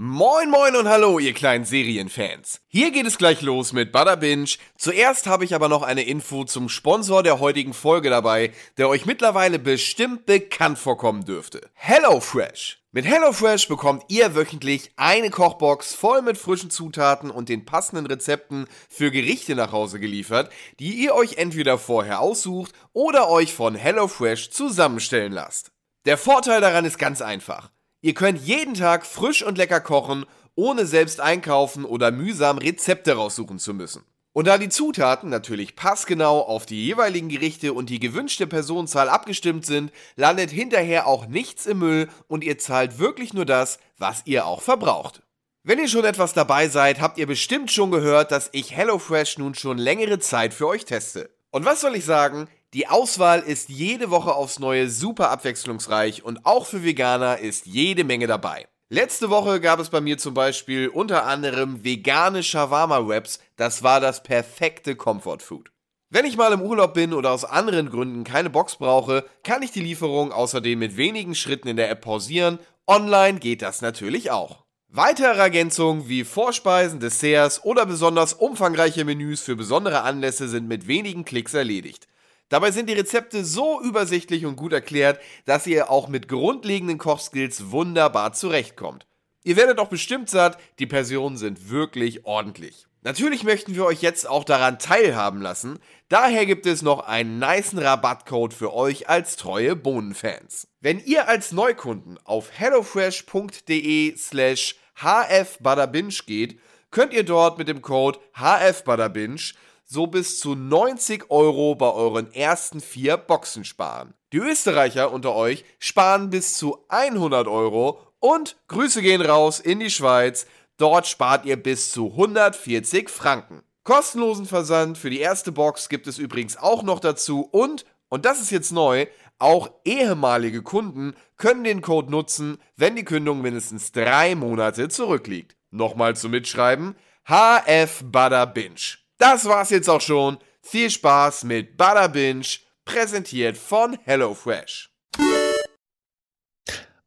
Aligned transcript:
Moin 0.00 0.48
moin 0.48 0.76
und 0.76 0.86
hallo, 0.88 1.18
ihr 1.18 1.32
kleinen 1.32 1.64
Serienfans. 1.64 2.60
Hier 2.68 2.92
geht 2.92 3.04
es 3.04 3.18
gleich 3.18 3.42
los 3.42 3.72
mit 3.72 3.90
Bada 3.90 4.14
Binge. 4.14 4.50
Zuerst 4.76 5.26
habe 5.26 5.44
ich 5.44 5.56
aber 5.56 5.68
noch 5.68 5.82
eine 5.82 6.04
Info 6.04 6.44
zum 6.44 6.68
Sponsor 6.68 7.24
der 7.24 7.40
heutigen 7.40 7.74
Folge 7.74 8.08
dabei, 8.08 8.52
der 8.76 8.88
euch 8.88 9.06
mittlerweile 9.06 9.58
bestimmt 9.58 10.24
bekannt 10.24 10.78
vorkommen 10.78 11.24
dürfte. 11.24 11.68
HelloFresh. 11.74 12.80
Mit 12.92 13.06
HelloFresh 13.06 13.66
bekommt 13.66 14.04
ihr 14.06 14.36
wöchentlich 14.36 14.92
eine 14.94 15.30
Kochbox 15.30 15.96
voll 15.96 16.22
mit 16.22 16.38
frischen 16.38 16.70
Zutaten 16.70 17.32
und 17.32 17.48
den 17.48 17.64
passenden 17.64 18.06
Rezepten 18.06 18.68
für 18.88 19.10
Gerichte 19.10 19.56
nach 19.56 19.72
Hause 19.72 19.98
geliefert, 19.98 20.52
die 20.78 20.92
ihr 20.92 21.12
euch 21.16 21.38
entweder 21.38 21.76
vorher 21.76 22.20
aussucht 22.20 22.70
oder 22.92 23.28
euch 23.28 23.52
von 23.52 23.74
HelloFresh 23.74 24.50
zusammenstellen 24.50 25.32
lasst. 25.32 25.72
Der 26.04 26.16
Vorteil 26.16 26.60
daran 26.60 26.84
ist 26.84 26.98
ganz 26.98 27.20
einfach. 27.20 27.72
Ihr 28.00 28.14
könnt 28.14 28.40
jeden 28.40 28.74
Tag 28.74 29.04
frisch 29.04 29.42
und 29.42 29.58
lecker 29.58 29.80
kochen, 29.80 30.24
ohne 30.54 30.86
selbst 30.86 31.20
einkaufen 31.20 31.84
oder 31.84 32.10
mühsam 32.10 32.58
Rezepte 32.58 33.14
raussuchen 33.14 33.58
zu 33.58 33.74
müssen. 33.74 34.04
Und 34.32 34.46
da 34.46 34.56
die 34.56 34.68
Zutaten 34.68 35.30
natürlich 35.30 35.74
passgenau 35.74 36.42
auf 36.42 36.64
die 36.64 36.84
jeweiligen 36.84 37.28
Gerichte 37.28 37.72
und 37.72 37.90
die 37.90 37.98
gewünschte 37.98 38.46
Personenzahl 38.46 39.08
abgestimmt 39.08 39.66
sind, 39.66 39.90
landet 40.14 40.50
hinterher 40.50 41.08
auch 41.08 41.26
nichts 41.26 41.66
im 41.66 41.80
Müll 41.80 42.08
und 42.28 42.44
ihr 42.44 42.56
zahlt 42.58 43.00
wirklich 43.00 43.34
nur 43.34 43.46
das, 43.46 43.80
was 43.96 44.22
ihr 44.26 44.46
auch 44.46 44.62
verbraucht. 44.62 45.22
Wenn 45.64 45.80
ihr 45.80 45.88
schon 45.88 46.04
etwas 46.04 46.34
dabei 46.34 46.68
seid, 46.68 47.00
habt 47.00 47.18
ihr 47.18 47.26
bestimmt 47.26 47.72
schon 47.72 47.90
gehört, 47.90 48.30
dass 48.30 48.48
ich 48.52 48.76
HelloFresh 48.76 49.38
nun 49.38 49.56
schon 49.56 49.76
längere 49.76 50.20
Zeit 50.20 50.54
für 50.54 50.68
euch 50.68 50.84
teste. 50.84 51.30
Und 51.50 51.64
was 51.64 51.80
soll 51.80 51.96
ich 51.96 52.04
sagen? 52.04 52.48
Die 52.74 52.86
Auswahl 52.86 53.40
ist 53.40 53.70
jede 53.70 54.10
Woche 54.10 54.34
aufs 54.34 54.58
Neue 54.58 54.90
super 54.90 55.30
abwechslungsreich 55.30 56.22
und 56.22 56.44
auch 56.44 56.66
für 56.66 56.84
Veganer 56.84 57.38
ist 57.38 57.64
jede 57.64 58.04
Menge 58.04 58.26
dabei. 58.26 58.68
Letzte 58.90 59.30
Woche 59.30 59.58
gab 59.58 59.80
es 59.80 59.88
bei 59.88 60.02
mir 60.02 60.18
zum 60.18 60.34
Beispiel 60.34 60.88
unter 60.88 61.24
anderem 61.24 61.82
vegane 61.82 62.42
Shawarma-Wraps, 62.42 63.38
das 63.56 63.82
war 63.82 64.00
das 64.00 64.22
perfekte 64.22 64.96
Comfort 64.96 65.38
Food. 65.40 65.70
Wenn 66.10 66.26
ich 66.26 66.36
mal 66.36 66.52
im 66.52 66.60
Urlaub 66.60 66.92
bin 66.92 67.14
oder 67.14 67.30
aus 67.30 67.46
anderen 67.46 67.88
Gründen 67.88 68.24
keine 68.24 68.50
Box 68.50 68.76
brauche, 68.76 69.24
kann 69.44 69.62
ich 69.62 69.72
die 69.72 69.80
Lieferung 69.80 70.30
außerdem 70.30 70.78
mit 70.78 70.98
wenigen 70.98 71.34
Schritten 71.34 71.68
in 71.68 71.78
der 71.78 71.90
App 71.90 72.02
pausieren. 72.02 72.58
Online 72.86 73.38
geht 73.38 73.62
das 73.62 73.80
natürlich 73.80 74.30
auch. 74.30 74.64
Weitere 74.88 75.38
Ergänzungen 75.38 76.06
wie 76.08 76.24
Vorspeisen, 76.24 77.00
Desserts 77.00 77.64
oder 77.64 77.86
besonders 77.86 78.34
umfangreiche 78.34 79.06
Menüs 79.06 79.40
für 79.40 79.56
besondere 79.56 80.02
Anlässe 80.02 80.48
sind 80.48 80.68
mit 80.68 80.86
wenigen 80.86 81.24
Klicks 81.24 81.54
erledigt. 81.54 82.08
Dabei 82.48 82.70
sind 82.70 82.88
die 82.88 82.94
Rezepte 82.94 83.44
so 83.44 83.80
übersichtlich 83.82 84.46
und 84.46 84.56
gut 84.56 84.72
erklärt, 84.72 85.20
dass 85.44 85.66
ihr 85.66 85.90
auch 85.90 86.08
mit 86.08 86.28
grundlegenden 86.28 86.98
Kochskills 86.98 87.70
wunderbar 87.70 88.32
zurechtkommt. 88.32 89.06
Ihr 89.44 89.56
werdet 89.56 89.78
auch 89.78 89.88
bestimmt 89.88 90.30
satt, 90.30 90.58
die 90.78 90.86
Personen 90.86 91.36
sind 91.36 91.70
wirklich 91.70 92.24
ordentlich. 92.24 92.86
Natürlich 93.02 93.44
möchten 93.44 93.74
wir 93.74 93.84
euch 93.84 94.02
jetzt 94.02 94.28
auch 94.28 94.44
daran 94.44 94.78
teilhaben 94.78 95.40
lassen, 95.40 95.78
daher 96.08 96.46
gibt 96.46 96.66
es 96.66 96.82
noch 96.82 97.00
einen 97.06 97.38
niceen 97.38 97.78
Rabattcode 97.78 98.52
für 98.52 98.74
euch 98.74 99.08
als 99.08 99.36
treue 99.36 99.76
Bohnenfans. 99.76 100.66
Wenn 100.80 100.98
ihr 100.98 101.28
als 101.28 101.52
Neukunden 101.52 102.18
auf 102.24 102.50
hellofresh.de 102.50 104.16
slash 104.16 104.76
hfbutterbinge 104.96 106.14
geht, 106.26 106.58
könnt 106.90 107.12
ihr 107.12 107.22
dort 107.22 107.56
mit 107.58 107.68
dem 107.68 107.82
Code 107.82 108.18
hfbutterbinge 108.34 109.40
so 109.88 110.06
bis 110.06 110.38
zu 110.38 110.54
90 110.54 111.30
Euro 111.30 111.74
bei 111.74 111.90
euren 111.90 112.32
ersten 112.32 112.80
vier 112.80 113.16
Boxen 113.16 113.64
sparen. 113.64 114.12
Die 114.32 114.38
Österreicher 114.38 115.10
unter 115.12 115.34
euch 115.34 115.64
sparen 115.78 116.28
bis 116.28 116.54
zu 116.54 116.84
100 116.88 117.48
Euro 117.48 117.98
und 118.20 118.56
Grüße 118.68 119.00
gehen 119.00 119.22
raus 119.22 119.60
in 119.60 119.80
die 119.80 119.90
Schweiz. 119.90 120.46
Dort 120.76 121.06
spart 121.06 121.46
ihr 121.46 121.56
bis 121.56 121.90
zu 121.90 122.10
140 122.10 123.08
Franken. 123.08 123.62
Kostenlosen 123.82 124.44
Versand 124.44 124.98
für 124.98 125.08
die 125.08 125.20
erste 125.20 125.52
Box 125.52 125.88
gibt 125.88 126.06
es 126.06 126.18
übrigens 126.18 126.58
auch 126.58 126.82
noch 126.82 127.00
dazu 127.00 127.48
und, 127.50 127.86
und 128.10 128.26
das 128.26 128.42
ist 128.42 128.50
jetzt 128.50 128.70
neu, 128.70 129.06
auch 129.38 129.70
ehemalige 129.86 130.62
Kunden 130.62 131.14
können 131.38 131.64
den 131.64 131.80
Code 131.80 132.10
nutzen, 132.10 132.58
wenn 132.76 132.96
die 132.96 133.04
Kündigung 133.04 133.40
mindestens 133.40 133.92
drei 133.92 134.34
Monate 134.34 134.90
zurückliegt. 134.90 135.56
Nochmal 135.70 136.14
zum 136.14 136.32
Mitschreiben: 136.32 136.96
HF 137.26 138.02
Butter 138.04 138.46
Binge. 138.46 138.98
Das 139.18 139.44
war's 139.44 139.70
jetzt 139.70 139.90
auch 139.90 140.00
schon. 140.00 140.38
Viel 140.62 140.90
Spaß 140.90 141.44
mit 141.44 141.76
Butter 141.76 142.08
Binge, 142.08 142.46
präsentiert 142.84 143.56
von 143.56 143.98
HelloFresh. 144.04 144.90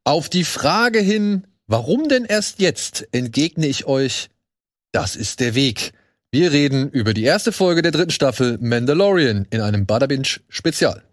Auf 0.04 0.30
die 0.30 0.44
Frage 0.44 1.00
hin, 1.00 1.48
warum 1.68 2.08
denn 2.08 2.26
erst 2.26 2.60
jetzt, 2.60 3.08
entgegne 3.12 3.68
ich 3.68 3.86
euch, 3.86 4.30
das 4.92 5.16
ist 5.16 5.40
der 5.40 5.56
Weg. 5.56 5.94
Wir 6.32 6.52
reden 6.52 6.90
über 6.90 7.14
die 7.14 7.24
erste 7.24 7.52
Folge 7.52 7.82
der 7.82 7.92
dritten 7.92 8.12
Staffel 8.12 8.58
Mandalorian 8.60 9.48
in 9.50 9.62
einem 9.62 9.86
Butterbinge 9.86 10.28
Spezial. 10.50 11.04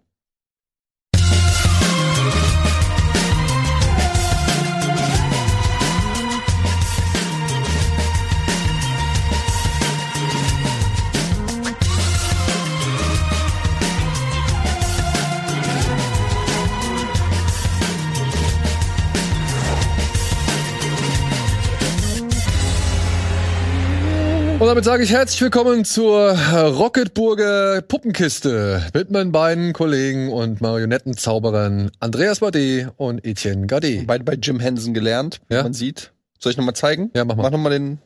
Und 24.59 24.67
damit 24.67 24.83
sage 24.83 25.03
ich 25.03 25.11
herzlich 25.11 25.41
willkommen 25.41 25.85
zur 25.85 26.31
Rocketburger 26.37 27.81
Puppenkiste 27.81 28.83
mit 28.93 29.09
meinen 29.09 29.31
beiden 29.31 29.71
Kollegen 29.71 30.29
und 30.33 30.59
Marionettenzauberern 30.59 31.91
Andreas 32.01 32.39
Bade 32.41 32.91
und 32.97 33.25
Etienne 33.25 33.67
Gade. 33.67 34.03
Beide 34.05 34.25
bei 34.25 34.33
Jim 34.33 34.59
Henson 34.59 34.93
gelernt, 34.93 35.39
wie 35.47 35.55
Ja. 35.55 35.63
man 35.63 35.73
sieht. 35.73 36.11
Soll 36.39 36.51
ich 36.51 36.57
nochmal 36.57 36.75
zeigen? 36.75 37.09
Ja, 37.15 37.23
mach 37.23 37.35
mal. 37.37 37.43
Mach 37.43 37.51
nochmal 37.51 37.71
den, 37.71 37.99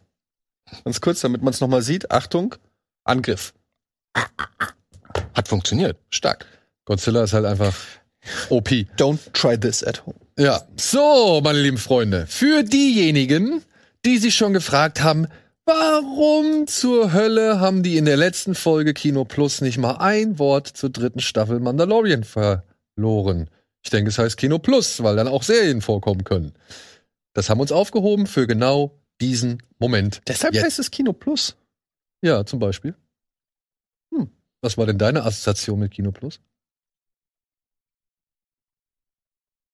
ganz 0.85 1.01
kurz, 1.01 1.21
damit 1.21 1.41
man 1.41 1.53
es 1.53 1.59
nochmal 1.59 1.81
sieht. 1.81 2.11
Achtung, 2.11 2.53
Angriff. 3.03 3.53
Hat 5.33 5.47
funktioniert. 5.47 5.97
Stark. 6.11 6.45
Godzilla 6.85 7.23
ist 7.23 7.33
halt 7.33 7.45
einfach 7.45 7.75
OP. 8.49 8.69
Don't 8.97 9.17
try 9.33 9.59
this 9.59 9.83
at 9.83 10.05
home. 10.05 10.17
Ja, 10.37 10.61
so, 10.77 11.41
meine 11.43 11.59
lieben 11.59 11.77
Freunde, 11.77 12.27
für 12.27 12.61
diejenigen, 12.63 13.63
die 14.05 14.19
sich 14.19 14.35
schon 14.35 14.53
gefragt 14.53 15.01
haben, 15.01 15.27
warum 15.65 16.67
zur 16.67 17.13
Hölle 17.13 17.59
haben 17.59 17.83
die 17.83 17.97
in 17.97 18.05
der 18.05 18.17
letzten 18.17 18.55
Folge 18.55 18.93
Kino 18.93 19.25
Plus 19.25 19.61
nicht 19.61 19.77
mal 19.77 19.97
ein 19.97 20.39
Wort 20.39 20.67
zur 20.67 20.89
dritten 20.89 21.19
Staffel 21.19 21.59
Mandalorian 21.59 22.23
verloren? 22.23 23.49
Ich 23.83 23.89
denke, 23.89 24.09
es 24.09 24.17
heißt 24.17 24.37
Kino 24.37 24.59
Plus, 24.59 25.03
weil 25.03 25.15
dann 25.15 25.27
auch 25.27 25.43
Serien 25.43 25.81
vorkommen 25.81 26.23
können. 26.23 26.53
Das 27.33 27.49
haben 27.49 27.57
wir 27.57 27.63
uns 27.63 27.71
aufgehoben 27.71 28.27
für 28.27 28.47
genau 28.47 28.99
diesen 29.19 29.61
Moment. 29.79 30.21
Deshalb 30.27 30.53
Jetzt. 30.53 30.63
heißt 30.63 30.79
es 30.79 30.91
Kino 30.91 31.13
Plus. 31.13 31.55
Ja, 32.21 32.45
zum 32.45 32.59
Beispiel. 32.59 32.95
Hm. 34.13 34.29
Was 34.61 34.77
war 34.77 34.85
denn 34.85 34.97
deine 34.97 35.23
Assoziation 35.23 35.79
mit 35.79 35.91
Kino 35.91 36.11
Plus? 36.11 36.39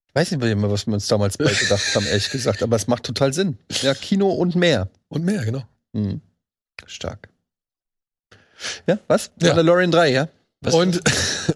Ich 0.07 0.16
weiß 0.16 0.31
nicht 0.31 0.41
mehr, 0.41 0.71
was 0.71 0.88
wir 0.88 0.94
uns 0.95 1.07
damals 1.07 1.38
bei 1.38 1.53
gedacht 1.53 1.95
haben, 1.95 2.07
ehrlich 2.07 2.31
gesagt, 2.31 2.63
aber 2.63 2.75
es 2.75 2.88
macht 2.88 3.03
total 3.03 3.31
Sinn. 3.31 3.59
Ja, 3.83 3.94
Kino 3.94 4.29
und 4.29 4.56
mehr. 4.56 4.89
Und 5.07 5.23
mehr, 5.23 5.45
genau. 5.45 5.63
Mhm. 5.94 6.22
Stark. 6.85 7.29
Ja, 8.88 9.00
was? 9.07 9.31
Ja. 9.41 9.50
Mandalorian 9.50 9.91
3, 9.91 10.09
ja? 10.11 10.27
Was, 10.61 10.73
Und 10.73 11.01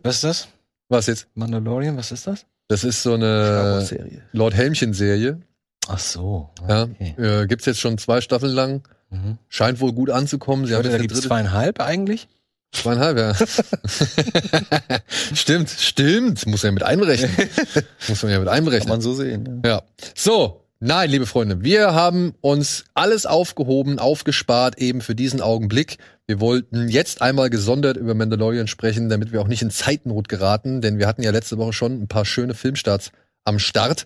was 0.04 0.16
ist 0.16 0.24
das? 0.24 0.48
was 0.90 1.08
jetzt? 1.08 1.28
Mandalorian, 1.36 1.98
was 1.98 2.12
ist 2.12 2.28
das? 2.28 2.46
Das 2.70 2.84
ist 2.84 3.04
so 3.04 3.14
eine. 3.16 3.86
Lord 4.32 4.54
Helmchen-Serie. 4.54 5.42
Ach 5.88 6.00
so. 6.00 6.50
Ja, 6.68 6.84
Okay. 6.84 7.16
äh, 7.18 7.46
gibt's 7.48 7.66
jetzt 7.66 7.80
schon 7.82 7.98
zwei 7.98 8.22
Staffeln 8.22 8.54
lang. 8.54 8.88
Mhm. 9.10 9.38
Scheint 9.50 9.80
wohl 9.82 9.92
gut 9.92 10.10
anzukommen. 10.10 10.66
Sie 10.66 10.72
Ich 10.72 10.78
haben 10.78 10.84
jetzt 10.86 10.92
da 10.94 10.96
eine 10.96 11.02
gibt 11.02 11.12
es 11.12 11.18
dritte- 11.20 11.28
zweieinhalb 11.28 11.82
eigentlich. 11.82 12.28
zweieinhalb, 12.72 13.18
ja. 13.18 13.34
stimmt, 15.34 15.70
stimmt. 15.70 16.46
Muss 16.48 16.64
man 16.64 16.70
ja 16.70 16.72
mit 16.74 16.84
einberechnen. 16.84 17.32
Muss 18.08 18.24
man 18.24 18.32
ja 18.32 18.40
mit 18.40 18.48
Kann 18.48 18.58
einberechnen. 18.58 18.90
man 18.90 19.02
so 19.02 19.14
sehen. 19.14 19.62
Ja. 19.66 19.70
Ja. 19.70 19.84
So. 20.16 20.63
Nein, 20.86 21.10
liebe 21.12 21.26
Freunde, 21.26 21.64
wir 21.64 21.94
haben 21.94 22.34
uns 22.42 22.84
alles 22.94 23.26
aufgehoben, 23.26 24.00
aufgespart 24.00 24.80
eben 24.80 25.00
für 25.00 25.16
diesen 25.16 25.40
Augenblick. 25.40 25.98
Wir 26.28 26.42
wollten 26.42 26.90
jetzt 26.90 27.22
einmal 27.22 27.50
gesondert 27.50 27.96
über 27.96 28.14
Mandalorian 28.16 28.68
sprechen, 28.68 29.08
damit 29.08 29.32
wir 29.32 29.40
auch 29.40 29.48
nicht 29.48 29.62
in 29.62 29.72
Zeitnot 29.72 30.28
geraten, 30.28 30.82
denn 30.82 31.00
wir 31.00 31.08
hatten 31.08 31.24
ja 31.24 31.32
letzte 31.32 31.58
Woche 31.58 31.72
schon 31.72 32.02
ein 32.02 32.10
paar 32.10 32.26
schöne 32.26 32.54
Filmstarts 32.54 33.14
am 33.46 33.60
Start. 33.60 34.06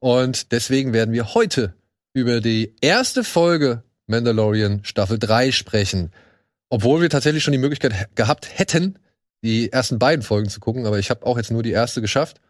Und 0.00 0.50
deswegen 0.50 0.92
werden 0.92 1.14
wir 1.14 1.32
heute 1.34 1.74
über 2.12 2.40
die 2.40 2.74
erste 2.80 3.22
Folge 3.22 3.84
Mandalorian 4.08 4.80
Staffel 4.82 5.20
3 5.20 5.52
sprechen. 5.52 6.10
Obwohl 6.70 7.02
wir 7.02 7.08
tatsächlich 7.08 7.44
schon 7.44 7.52
die 7.52 7.58
Möglichkeit 7.58 8.16
gehabt 8.16 8.48
hätten, 8.52 8.98
die 9.44 9.70
ersten 9.70 10.00
beiden 10.00 10.24
Folgen 10.24 10.48
zu 10.48 10.58
gucken, 10.58 10.86
aber 10.86 10.98
ich 10.98 11.08
habe 11.08 11.24
auch 11.24 11.36
jetzt 11.36 11.52
nur 11.52 11.62
die 11.62 11.70
erste 11.70 12.00
geschafft. 12.00 12.40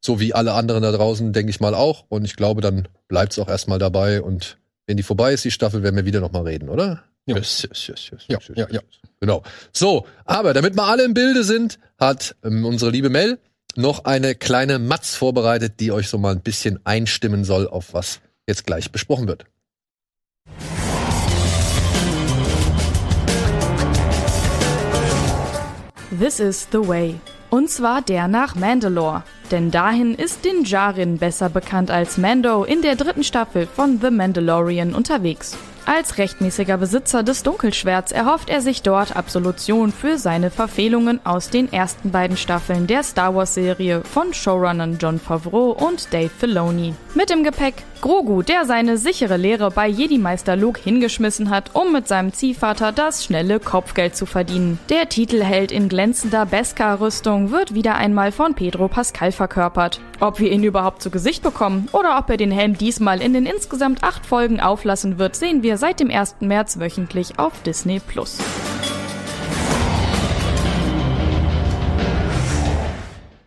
So 0.00 0.20
wie 0.20 0.34
alle 0.34 0.52
anderen 0.52 0.82
da 0.82 0.92
draußen, 0.92 1.32
denke 1.32 1.50
ich 1.50 1.60
mal 1.60 1.74
auch. 1.74 2.04
Und 2.08 2.24
ich 2.24 2.36
glaube, 2.36 2.60
dann 2.60 2.88
bleibt 3.08 3.32
es 3.32 3.38
auch 3.38 3.48
erstmal 3.48 3.78
dabei 3.78 4.22
und 4.22 4.58
wenn 4.86 4.96
die 4.96 5.02
vorbei 5.02 5.32
ist, 5.32 5.44
die 5.44 5.50
Staffel, 5.50 5.82
werden 5.82 5.96
wir 5.96 6.04
wieder 6.04 6.20
noch 6.20 6.32
mal 6.32 6.42
reden, 6.42 6.68
oder? 6.68 7.02
Ja. 7.26 7.36
Yes, 7.36 7.62
yes, 7.62 7.86
yes, 7.88 8.10
yes, 8.10 8.22
Ja, 8.28 8.38
ja, 8.54 8.68
ja. 8.70 8.80
Genau. 9.20 9.42
So, 9.72 10.06
aber 10.24 10.54
damit 10.54 10.76
wir 10.76 10.84
alle 10.84 11.04
im 11.04 11.14
Bilde 11.14 11.42
sind, 11.42 11.78
hat 11.98 12.36
ähm, 12.44 12.64
unsere 12.64 12.92
liebe 12.92 13.10
Mel 13.10 13.38
noch 13.74 14.04
eine 14.04 14.34
kleine 14.34 14.78
Matz 14.78 15.16
vorbereitet, 15.16 15.80
die 15.80 15.90
euch 15.90 16.08
so 16.08 16.18
mal 16.18 16.32
ein 16.32 16.40
bisschen 16.40 16.78
einstimmen 16.84 17.44
soll, 17.44 17.66
auf 17.66 17.94
was 17.94 18.20
jetzt 18.46 18.64
gleich 18.64 18.92
besprochen 18.92 19.26
wird. 19.26 19.44
This 26.18 26.40
is 26.40 26.68
the 26.70 26.78
way. 26.78 27.18
Und 27.50 27.70
zwar 27.70 28.02
der 28.02 28.28
nach 28.28 28.54
Mandalore. 28.54 29.24
Denn 29.50 29.70
dahin 29.70 30.14
ist 30.14 30.44
Din 30.44 30.64
Djarin 30.64 31.18
besser 31.18 31.48
bekannt 31.48 31.90
als 31.90 32.18
Mando 32.18 32.64
in 32.64 32.82
der 32.82 32.96
dritten 32.96 33.24
Staffel 33.24 33.66
von 33.66 34.00
The 34.00 34.10
Mandalorian 34.10 34.94
unterwegs. 34.94 35.56
Als 35.88 36.18
rechtmäßiger 36.18 36.78
Besitzer 36.78 37.22
des 37.22 37.44
Dunkelschwerts 37.44 38.10
erhofft 38.10 38.50
er 38.50 38.60
sich 38.60 38.82
dort 38.82 39.14
Absolution 39.14 39.92
für 39.92 40.18
seine 40.18 40.50
Verfehlungen 40.50 41.24
aus 41.24 41.48
den 41.48 41.72
ersten 41.72 42.10
beiden 42.10 42.36
Staffeln 42.36 42.88
der 42.88 43.04
Star 43.04 43.36
Wars 43.36 43.54
Serie 43.54 44.02
von 44.02 44.34
Showrunnern 44.34 44.98
John 45.00 45.20
Favreau 45.20 45.70
und 45.70 46.12
Dave 46.12 46.28
Filoni. 46.28 46.94
Mit 47.14 47.30
im 47.30 47.44
Gepäck 47.44 47.84
Grogu, 48.00 48.42
der 48.42 48.64
seine 48.66 48.98
sichere 48.98 49.36
Lehre 49.36 49.70
bei 49.70 49.88
Jedi-Meister 49.88 50.56
Luke 50.56 50.80
hingeschmissen 50.82 51.50
hat, 51.50 51.70
um 51.74 51.92
mit 51.92 52.08
seinem 52.08 52.32
Ziehvater 52.32 52.90
das 52.92 53.24
schnelle 53.24 53.60
Kopfgeld 53.60 54.16
zu 54.16 54.26
verdienen. 54.26 54.78
Der 54.90 55.08
Titelheld 55.08 55.70
in 55.70 55.88
glänzender 55.88 56.46
Beskar-Rüstung 56.46 57.52
wird 57.52 57.74
wieder 57.74 57.94
einmal 57.94 58.32
von 58.32 58.54
Pedro 58.54 58.88
Pascal 58.88 59.32
verkörpert. 59.36 60.00
Ob 60.18 60.40
wir 60.40 60.50
ihn 60.50 60.64
überhaupt 60.64 61.02
zu 61.02 61.10
Gesicht 61.10 61.42
bekommen 61.42 61.88
oder 61.92 62.18
ob 62.18 62.28
er 62.30 62.36
den 62.36 62.50
Helm 62.50 62.76
diesmal 62.76 63.22
in 63.22 63.32
den 63.32 63.46
insgesamt 63.46 64.02
acht 64.02 64.26
Folgen 64.26 64.60
auflassen 64.60 65.18
wird, 65.18 65.36
sehen 65.36 65.62
wir 65.62 65.78
seit 65.78 66.00
dem 66.00 66.10
1. 66.10 66.36
März 66.40 66.78
wöchentlich 66.80 67.38
auf 67.38 67.62
Disney 67.62 68.00
Plus. 68.00 68.38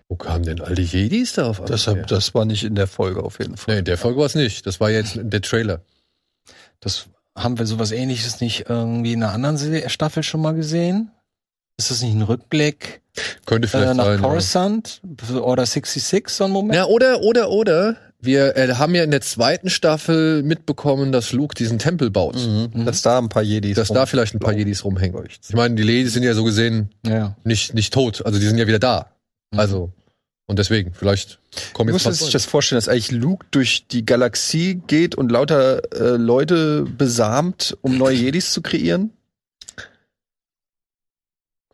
Wo 0.07 0.15
kamen 0.15 0.45
denn 0.45 0.61
all 0.61 0.75
die 0.75 0.83
Jedis 0.83 1.33
da 1.33 1.47
auf 1.47 1.63
Das, 1.65 1.87
hab, 1.87 2.07
das 2.07 2.33
war 2.33 2.45
nicht 2.45 2.63
in 2.63 2.75
der 2.75 2.87
Folge 2.87 3.23
auf 3.23 3.39
jeden 3.39 3.57
Fall. 3.57 3.75
Nee, 3.75 3.79
in 3.79 3.85
der 3.85 3.97
Folge 3.97 4.19
war 4.19 4.25
es 4.25 4.35
nicht. 4.35 4.65
Das 4.65 4.79
war 4.79 4.89
jetzt 4.89 5.19
der 5.21 5.41
Trailer. 5.41 5.81
Das 6.79 7.09
haben 7.35 7.57
wir 7.57 7.65
sowas 7.65 7.91
ähnliches 7.91 8.41
nicht 8.41 8.69
irgendwie 8.69 9.13
in 9.13 9.23
einer 9.23 9.33
anderen 9.33 9.89
Staffel 9.89 10.23
schon 10.23 10.41
mal 10.41 10.53
gesehen? 10.53 11.11
Ist 11.77 11.91
das 11.91 12.01
nicht 12.01 12.13
ein 12.13 12.21
Rückblick 12.21 13.01
Könnte 13.45 13.67
vielleicht 13.67 13.91
äh, 13.91 13.93
nach 13.95 14.05
sein. 14.05 14.21
ja. 14.21 14.27
Coruscant? 14.27 15.01
Order 15.33 15.65
66 15.65 16.29
so 16.29 16.45
ein 16.45 16.51
Moment? 16.51 16.75
Ja, 16.75 16.85
oder, 16.85 17.21
oder, 17.21 17.49
oder. 17.49 17.97
Wir 18.21 18.57
äh, 18.57 18.73
haben 18.73 18.95
ja 18.95 19.03
in 19.03 19.11
der 19.11 19.21
zweiten 19.21 19.69
Staffel 19.69 20.43
mitbekommen, 20.43 21.11
dass 21.11 21.31
Luke 21.31 21.55
diesen 21.55 21.79
Tempel 21.79 22.09
baut. 22.09 22.35
Mhm. 22.35 22.85
Dass 22.85 23.01
da 23.01 23.17
ein 23.17 23.29
paar 23.29 23.43
Jedis 23.43 23.75
Dass 23.75 23.87
da 23.89 24.05
vielleicht 24.05 24.35
ein 24.35 24.39
paar. 24.39 24.53
Jedis 24.53 24.83
rumhängen. 24.83 25.23
Ich 25.27 25.55
meine, 25.55 25.75
die 25.75 25.83
Jedis 25.83 26.13
sind 26.13 26.23
ja 26.23 26.33
so 26.33 26.43
gesehen 26.43 26.89
ja. 27.05 27.35
nicht, 27.45 27.73
nicht 27.73 27.93
tot. 27.93 28.25
Also 28.25 28.37
die 28.39 28.45
sind 28.45 28.57
ja 28.57 28.67
wieder 28.67 28.79
da. 28.79 29.11
Mhm. 29.51 29.59
Also, 29.59 29.93
und 30.47 30.59
deswegen, 30.59 30.93
vielleicht 30.93 31.39
kommen 31.73 31.89
jetzt 31.89 31.93
muss 31.93 32.05
man 32.05 32.11
was 32.11 32.19
sich 32.19 32.31
das 32.31 32.45
vorstellen, 32.45 32.77
dass 32.77 32.89
eigentlich 32.89 33.11
Luke 33.11 33.45
durch 33.51 33.87
die 33.87 34.05
Galaxie 34.05 34.81
geht 34.87 35.15
und 35.15 35.31
lauter 35.31 35.81
äh, 35.93 36.17
Leute 36.17 36.85
besamt, 36.97 37.77
um 37.81 37.97
neue 37.97 38.15
Jedis 38.17 38.51
zu 38.51 38.61
kreieren? 38.61 39.11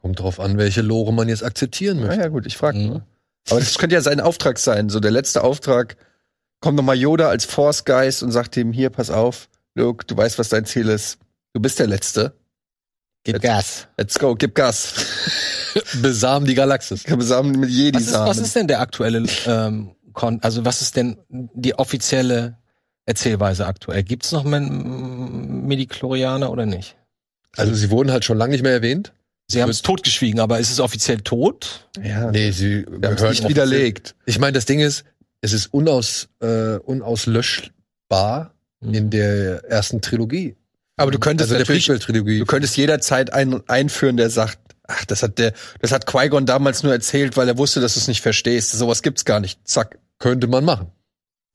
Kommt 0.05 0.19
drauf 0.19 0.39
an, 0.39 0.59
welche 0.59 0.83
Lore 0.83 1.11
man 1.11 1.29
jetzt 1.29 1.43
akzeptieren 1.43 1.99
möchte. 1.99 2.17
Naja, 2.17 2.27
gut, 2.29 2.45
ich 2.45 2.55
frage 2.57 2.77
Mhm. 2.77 2.85
nur. 2.85 3.07
Aber 3.49 3.59
das 3.59 3.75
könnte 3.79 3.95
ja 3.95 4.01
sein 4.01 4.19
Auftrag 4.19 4.59
sein. 4.59 4.87
So 4.89 4.99
der 4.99 5.09
letzte 5.09 5.43
Auftrag, 5.43 5.97
kommt 6.59 6.77
nochmal 6.77 6.95
Yoda 6.95 7.27
als 7.29 7.45
Force 7.45 7.85
Geist 7.85 8.21
und 8.21 8.31
sagt 8.31 8.55
ihm, 8.55 8.71
hier, 8.71 8.91
pass 8.91 9.09
auf, 9.09 9.49
Luke, 9.73 10.05
du 10.05 10.15
weißt, 10.15 10.37
was 10.37 10.49
dein 10.49 10.65
Ziel 10.65 10.89
ist. 10.89 11.17
Du 11.53 11.59
bist 11.59 11.79
der 11.79 11.87
Letzte. 11.87 12.33
Gib 13.23 13.41
Gas. 13.41 13.87
Let's 13.97 14.19
go, 14.19 14.35
gib 14.35 14.53
Gas. 14.53 14.93
Besamen 16.03 16.45
die 16.47 16.53
Galaxis. 16.53 17.01
Besamen 17.05 17.53
mit 17.53 17.61
Was 17.61 17.69
ist, 17.71 17.75
Jedi-Samen. 17.79 18.29
was 18.29 18.37
ist 18.37 18.55
denn 18.55 18.67
der 18.67 18.81
aktuelle, 18.81 19.27
ähm, 19.47 19.95
Kon 20.13 20.39
also 20.43 20.65
was 20.65 20.83
ist 20.83 20.95
denn 20.97 21.17
die 21.31 21.73
offizielle 21.79 22.59
Erzählweise 23.07 23.65
aktuell? 23.65 24.03
Gibt's 24.03 24.31
noch 24.31 24.43
Men 24.43 25.65
Medichlorianer 25.65 26.51
oder 26.51 26.67
nicht? 26.67 26.95
Also 27.57 27.73
sie 27.73 27.89
wurden 27.89 28.11
halt 28.11 28.23
schon 28.23 28.37
lange 28.37 28.51
nicht 28.51 28.61
mehr 28.61 28.71
erwähnt. 28.73 29.11
Sie 29.47 29.61
haben 29.61 29.69
es 29.69 29.81
totgeschwiegen, 29.81 30.39
aber 30.39 30.59
ist 30.59 30.71
es 30.71 30.79
offiziell 30.79 31.21
tot? 31.21 31.87
Ja, 32.03 32.31
Nee, 32.31 32.51
sie 32.51 32.83
haben 32.87 33.03
es 33.15 33.21
nicht 33.21 33.47
widerlegt. 33.47 34.15
Ich 34.25 34.39
meine, 34.39 34.53
das 34.53 34.65
Ding 34.65 34.79
ist, 34.79 35.05
es 35.41 35.53
ist 35.53 35.67
unaus, 35.67 36.29
äh, 36.41 36.77
unauslöschbar 36.77 38.53
in 38.81 39.09
der 39.09 39.63
ersten 39.65 40.01
Trilogie. 40.01 40.55
Aber 40.97 41.11
du 41.11 41.19
könntest 41.19 41.51
also 41.51 41.63
der 41.63 41.75
natürlich, 41.75 42.39
du 42.39 42.45
könntest 42.45 42.77
jederzeit 42.77 43.33
einen 43.33 43.61
einführen, 43.67 44.17
der 44.17 44.29
sagt, 44.29 44.59
ach, 44.87 45.05
das 45.05 45.23
hat 45.23 45.37
der, 45.37 45.53
das 45.81 45.91
hat 45.91 46.05
Qui-Gon 46.07 46.45
damals 46.45 46.83
nur 46.83 46.93
erzählt, 46.93 47.37
weil 47.37 47.47
er 47.47 47.57
wusste, 47.57 47.81
dass 47.81 47.95
du 47.95 47.99
es 47.99 48.07
nicht 48.07 48.21
verstehst. 48.21 48.71
Sowas 48.71 49.01
gibt's 49.01 49.25
gar 49.25 49.39
nicht. 49.39 49.59
Zack. 49.67 49.99
Könnte 50.19 50.47
man 50.47 50.63
machen. 50.63 50.91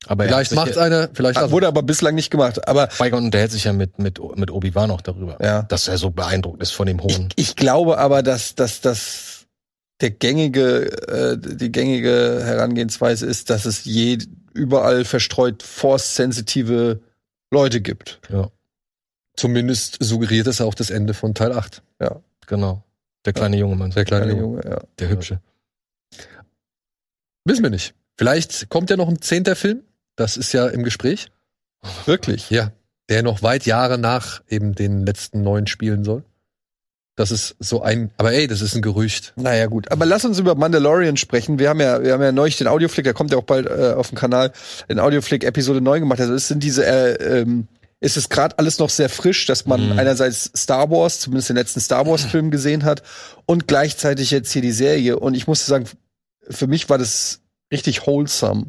Aber 0.06 0.24
Vielleicht 0.24 0.52
macht 0.52 0.78
einer, 0.78 1.10
vielleicht 1.12 1.38
Ah. 1.38 1.50
Wurde 1.50 1.68
aber 1.68 1.82
bislang 1.82 2.14
nicht 2.14 2.30
gemacht. 2.30 2.66
Aber 2.66 2.86
Qui-Gon 2.88 3.24
unterhält 3.26 3.52
sich 3.52 3.64
ja 3.64 3.72
mit, 3.72 3.98
mit, 3.98 4.18
mit 4.36 4.50
Obi-Wan 4.50 4.90
auch 4.90 5.02
darüber. 5.02 5.36
Ja. 5.42 5.62
Dass 5.62 5.88
er 5.88 5.98
so 5.98 6.10
beeindruckt 6.10 6.62
ist 6.62 6.70
von 6.70 6.86
dem 6.86 6.98
ich, 6.98 7.16
Hohen. 7.16 7.28
ich 7.36 7.54
glaube 7.54 7.98
aber, 7.98 8.22
dass, 8.22 8.54
dass, 8.54 8.80
dass 8.80 9.46
der 10.00 10.10
gängige, 10.10 10.90
äh, 11.08 11.36
die 11.38 11.70
gängige 11.70 12.40
Herangehensweise 12.42 13.26
ist, 13.26 13.50
dass 13.50 13.66
es 13.66 13.84
je 13.84 14.18
überall 14.54 15.04
verstreut 15.04 15.62
force-sensitive 15.62 17.00
Leute 17.52 17.80
gibt. 17.80 18.20
Zumindest 19.36 19.98
suggeriert 20.00 20.46
es 20.46 20.60
auch 20.60 20.74
das 20.74 20.90
Ende 20.90 21.14
von 21.14 21.34
Teil 21.34 21.52
8. 21.52 21.82
Genau. 22.46 22.82
Der 23.24 23.32
kleine 23.32 23.58
Junge, 23.58 23.76
man. 23.76 23.90
Der 23.90 24.04
kleine 24.04 24.24
Kleine 24.26 24.40
Junge. 24.40 24.62
Junge, 24.62 24.70
ja. 24.76 24.80
Der 24.98 25.08
hübsche. 25.08 25.40
Wissen 27.44 27.62
wir 27.62 27.70
nicht. 27.70 27.94
Vielleicht 28.16 28.68
kommt 28.70 28.90
ja 28.90 28.96
noch 28.96 29.08
ein 29.08 29.20
zehnter 29.22 29.56
Film. 29.56 29.82
Das 30.20 30.36
ist 30.36 30.52
ja 30.52 30.66
im 30.68 30.82
Gespräch. 30.84 31.28
Wirklich. 32.04 32.50
Ja. 32.50 32.72
Der 33.08 33.22
noch 33.22 33.42
weit 33.42 33.64
Jahre 33.64 33.96
nach 33.96 34.42
eben 34.48 34.74
den 34.74 35.06
letzten 35.06 35.42
neun 35.42 35.66
spielen 35.66 36.04
soll. 36.04 36.24
Das 37.16 37.30
ist 37.30 37.56
so 37.58 37.82
ein, 37.82 38.10
aber 38.18 38.32
ey, 38.32 38.46
das 38.46 38.60
ist 38.60 38.74
ein 38.74 38.82
Gerücht. 38.82 39.32
Naja, 39.36 39.66
gut. 39.66 39.90
Aber 39.90 40.04
lass 40.04 40.24
uns 40.26 40.38
über 40.38 40.54
Mandalorian 40.54 41.16
sprechen. 41.16 41.58
Wir 41.58 41.70
haben 41.70 41.80
ja, 41.80 42.02
wir 42.02 42.12
haben 42.12 42.22
ja 42.22 42.32
neulich 42.32 42.58
den 42.58 42.66
Audioflick, 42.68 43.04
der 43.04 43.14
kommt 43.14 43.30
ja 43.32 43.38
auch 43.38 43.44
bald 43.44 43.66
äh, 43.66 43.94
auf 43.96 44.10
dem 44.10 44.18
Kanal, 44.18 44.52
den 44.90 45.00
Audioflick 45.00 45.42
Episode 45.42 45.80
9 45.80 46.00
gemacht. 46.00 46.20
Also 46.20 46.34
es 46.34 46.48
sind 46.48 46.62
diese, 46.62 46.84
äh, 46.84 47.40
ähm, 47.40 47.66
ist 48.00 48.18
es 48.18 48.28
gerade 48.28 48.58
alles 48.58 48.78
noch 48.78 48.90
sehr 48.90 49.08
frisch, 49.08 49.46
dass 49.46 49.64
man 49.64 49.92
Mhm. 49.92 49.98
einerseits 49.98 50.50
Star 50.54 50.90
Wars, 50.90 51.20
zumindest 51.20 51.48
den 51.48 51.56
letzten 51.56 51.80
Star 51.80 52.06
Wars 52.06 52.24
Film 52.24 52.50
gesehen 52.50 52.84
hat 52.84 53.02
und 53.46 53.68
gleichzeitig 53.68 54.30
jetzt 54.30 54.52
hier 54.52 54.62
die 54.62 54.72
Serie. 54.72 55.18
Und 55.18 55.34
ich 55.34 55.46
musste 55.46 55.64
sagen, 55.64 55.86
für 56.48 56.66
mich 56.66 56.88
war 56.90 56.98
das 56.98 57.40
richtig 57.72 58.06
wholesome. 58.06 58.66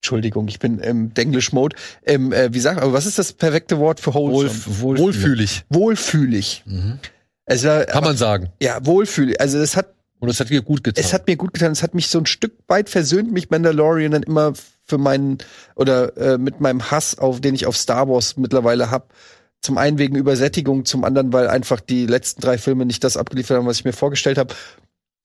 Entschuldigung, 0.00 0.46
ich 0.48 0.58
bin 0.58 0.78
im 0.78 1.12
Denglish-Mode. 1.12 1.76
Ähm, 2.04 2.32
äh, 2.32 2.52
wie 2.54 2.60
sagt, 2.60 2.80
aber 2.80 2.92
was 2.92 3.06
ist 3.06 3.18
das 3.18 3.32
perfekte 3.32 3.78
Wort 3.78 3.98
für 4.00 4.14
wholesome? 4.14 4.98
Wohlfühlig. 4.98 5.64
Wohlfühlig. 5.70 6.62
Mhm. 6.66 6.98
Also, 7.46 7.68
Kann 7.88 8.04
man 8.04 8.16
sagen. 8.16 8.50
ja, 8.60 8.78
wohlfühlig. 8.84 9.40
Also 9.40 9.58
es 9.58 9.76
hat 9.76 9.94
Und 10.20 10.28
es 10.28 10.38
hat 10.38 10.50
dir 10.50 10.62
gut 10.62 10.84
getan. 10.84 11.02
es 11.02 11.12
hat 11.12 11.26
mir 11.26 11.36
gut 11.36 11.52
getan. 11.54 11.72
Es 11.72 11.82
hat 11.82 11.94
mich 11.94 12.08
so 12.08 12.18
ein 12.18 12.26
Stück 12.26 12.52
weit 12.68 12.88
versöhnt, 12.90 13.32
mich 13.32 13.50
Mandalorian 13.50 14.12
dann 14.12 14.22
immer 14.22 14.52
für 14.84 14.98
meinen 14.98 15.38
oder 15.74 16.16
äh, 16.16 16.38
mit 16.38 16.60
meinem 16.60 16.90
Hass, 16.90 17.18
auf 17.18 17.40
den 17.40 17.54
ich 17.54 17.66
auf 17.66 17.76
Star 17.76 18.08
Wars 18.08 18.36
mittlerweile 18.36 18.90
hab. 18.90 19.12
Zum 19.60 19.76
einen 19.78 19.98
wegen 19.98 20.14
Übersättigung, 20.14 20.84
zum 20.84 21.02
anderen, 21.04 21.32
weil 21.32 21.48
einfach 21.48 21.80
die 21.80 22.06
letzten 22.06 22.40
drei 22.40 22.58
Filme 22.58 22.86
nicht 22.86 23.02
das 23.02 23.16
abgeliefert 23.16 23.56
haben, 23.56 23.66
was 23.66 23.78
ich 23.78 23.84
mir 23.84 23.92
vorgestellt 23.92 24.38
habe. 24.38 24.54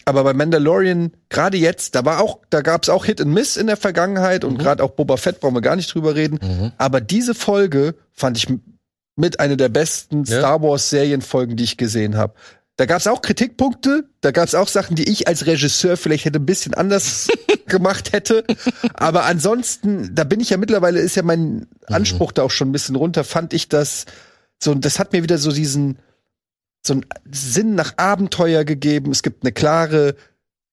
Aber 0.06 0.24
bei 0.24 0.34
Mandalorian, 0.34 1.12
gerade 1.30 1.58
jetzt, 1.58 1.96
da 1.96 2.06
war 2.06 2.22
auch, 2.22 2.40
da 2.50 2.62
gab's 2.62 2.90
auch 2.90 3.06
Hit 3.06 3.22
and 3.22 3.34
Miss 3.34 3.58
in 3.58 3.68
der 3.68 3.78
Vergangenheit 3.78 4.44
und 4.44 4.58
gerade 4.58 4.84
auch 4.84 4.92
Boba 4.92 5.18
Fett 5.18 5.40
brauchen 5.40 5.56
wir 5.56 5.62
gar 5.62 5.76
nicht 5.76 5.94
drüber 5.94 6.16
reden. 6.16 6.40
Mhm. 6.42 6.72
Aber 6.78 7.02
diese 7.02 7.34
Folge 7.34 7.96
fand 8.12 8.38
ich 8.38 8.48
mit 9.16 9.40
einer 9.40 9.56
der 9.56 9.70
besten 9.70 10.24
Ja. 10.26 10.40
Star 10.40 10.62
Wars 10.62 10.90
Serienfolgen, 10.90 11.56
die 11.56 11.64
ich 11.64 11.78
gesehen 11.78 12.18
habe. 12.18 12.34
Da 12.76 12.88
gab's 12.88 13.06
auch 13.06 13.22
Kritikpunkte, 13.22 14.10
da 14.22 14.32
gab's 14.32 14.56
auch 14.56 14.68
Sachen, 14.68 14.96
die 14.96 15.08
ich 15.08 15.28
als 15.28 15.46
Regisseur 15.46 15.96
vielleicht 15.96 16.26
hätte 16.26 16.40
ein 16.40 16.46
bisschen 16.46 16.74
anders 16.74 17.28
gemacht 17.68 18.14
hätte. 18.14 18.44
Aber 18.96 19.26
ansonsten, 19.26 20.16
da 20.16 20.24
bin 20.24 20.40
ich 20.40 20.50
ja 20.50 20.58
mittlerweile, 20.58 21.00
ist 21.00 21.16
ja 21.16 21.22
mein 21.22 21.68
Anspruch 21.86 22.32
da 22.32 22.42
auch 22.42 22.52
schon 22.52 22.70
ein 22.70 22.72
bisschen 22.72 22.96
runter, 22.96 23.24
fand 23.24 23.54
ich 23.54 23.70
das 23.70 24.06
so, 24.62 24.72
und 24.72 24.86
das 24.86 24.98
hat 24.98 25.14
mir 25.14 25.22
wieder 25.24 25.38
so 25.38 25.52
diesen, 25.52 26.00
so 26.86 26.94
einen 26.94 27.06
Sinn 27.32 27.76
nach 27.76 27.98
Abenteuer 27.98 28.64
gegeben. 28.64 29.12
Es 29.12 29.24
gibt 29.24 29.44
eine 29.44 29.52
klare, 29.52 30.16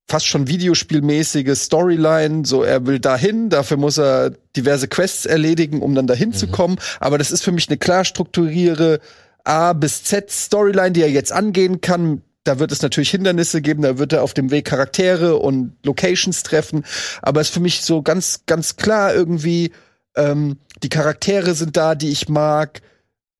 fast 0.09 0.27
schon 0.27 0.49
videospielmäßige 0.49 1.57
Storyline. 1.57 2.45
So, 2.45 2.63
er 2.63 2.87
will 2.87 2.99
dahin, 2.99 3.49
dafür 3.49 3.77
muss 3.77 3.99
er 3.99 4.31
diverse 4.57 4.89
Quests 4.89 5.27
erledigen, 5.27 5.83
um 5.83 5.95
dann 5.95 6.07
dahin 6.07 6.33
zu 6.33 6.49
kommen. 6.49 6.79
Aber 6.99 7.19
das 7.19 7.31
ist 7.31 7.43
für 7.43 7.53
mich 7.53 7.69
eine 7.69 7.79
klar 7.79 8.05
strukturiere 8.05 9.01
A 9.45 9.73
bis 9.73 10.05
Z 10.05 10.31
Storyline, 10.31 10.93
die 10.93 11.03
er 11.03 11.11
jetzt 11.11 11.33
angehen 11.33 11.81
kann. 11.81 12.23
Da 12.45 12.59
wird 12.59 12.73
es 12.73 12.83
natürlich 12.83 13.11
Hindernisse 13.11 13.63
geben, 13.63 13.83
da 13.83 13.99
wird 13.99 14.13
er 14.13 14.23
auf 14.23 14.35
dem 14.35 14.51
Weg 14.51 14.65
Charaktere 14.65 15.37
und 15.37 15.77
Locations 15.85 16.43
treffen. 16.43 16.85
Aber 17.23 17.41
es 17.41 17.49
ist 17.49 17.55
für 17.55 17.61
mich 17.61 17.83
so 17.83 18.03
ganz, 18.03 18.41
ganz 18.47 18.77
klar 18.77 19.15
irgendwie 19.15 19.73
Ähm, 20.17 20.59
die 20.83 20.89
Charaktere 20.89 21.55
sind 21.55 21.77
da, 21.77 21.95
die 21.95 22.11
ich 22.11 22.29
mag. 22.29 22.83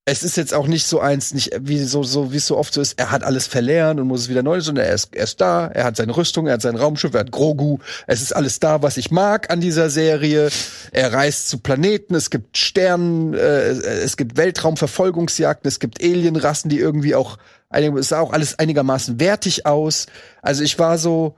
Es 0.05 0.23
ist 0.23 0.35
jetzt 0.35 0.55
auch 0.55 0.65
nicht 0.65 0.87
so 0.87 0.99
eins, 0.99 1.31
nicht 1.31 1.51
wie 1.61 1.77
so, 1.83 2.01
so 2.01 2.33
wie 2.33 2.37
es 2.37 2.47
so 2.47 2.57
oft 2.57 2.73
so 2.73 2.81
ist, 2.81 2.99
er 2.99 3.11
hat 3.11 3.23
alles 3.23 3.45
verlernt 3.45 3.99
und 3.99 4.07
muss 4.07 4.21
es 4.21 4.29
wieder 4.29 4.41
neu, 4.41 4.59
sondern 4.59 4.85
er 4.85 4.95
ist, 4.95 5.15
er 5.15 5.25
ist 5.25 5.39
da, 5.39 5.67
er 5.67 5.83
hat 5.83 5.95
seine 5.95 6.17
Rüstung, 6.17 6.47
er 6.47 6.53
hat 6.53 6.63
sein 6.63 6.75
Raumschiff, 6.75 7.13
er 7.13 7.19
hat 7.19 7.31
Grogu. 7.31 7.77
Es 8.07 8.23
ist 8.23 8.35
alles 8.35 8.59
da, 8.59 8.81
was 8.81 8.97
ich 8.97 9.11
mag 9.11 9.51
an 9.51 9.61
dieser 9.61 9.91
Serie. 9.91 10.49
Er 10.91 11.13
reist 11.13 11.49
zu 11.49 11.59
Planeten, 11.59 12.15
es 12.15 12.31
gibt 12.31 12.57
Sternen, 12.57 13.35
äh, 13.35 13.69
es 13.69 14.17
gibt 14.17 14.37
Weltraumverfolgungsjagden, 14.37 15.67
es 15.67 15.79
gibt 15.79 16.01
Alienrassen, 16.01 16.69
die 16.69 16.79
irgendwie 16.79 17.13
auch, 17.13 17.37
es 17.69 18.07
sah 18.07 18.21
auch 18.21 18.33
alles 18.33 18.57
einigermaßen 18.57 19.19
wertig 19.19 19.67
aus. 19.67 20.07
Also 20.41 20.63
ich 20.63 20.79
war 20.79 20.97
so, 20.97 21.37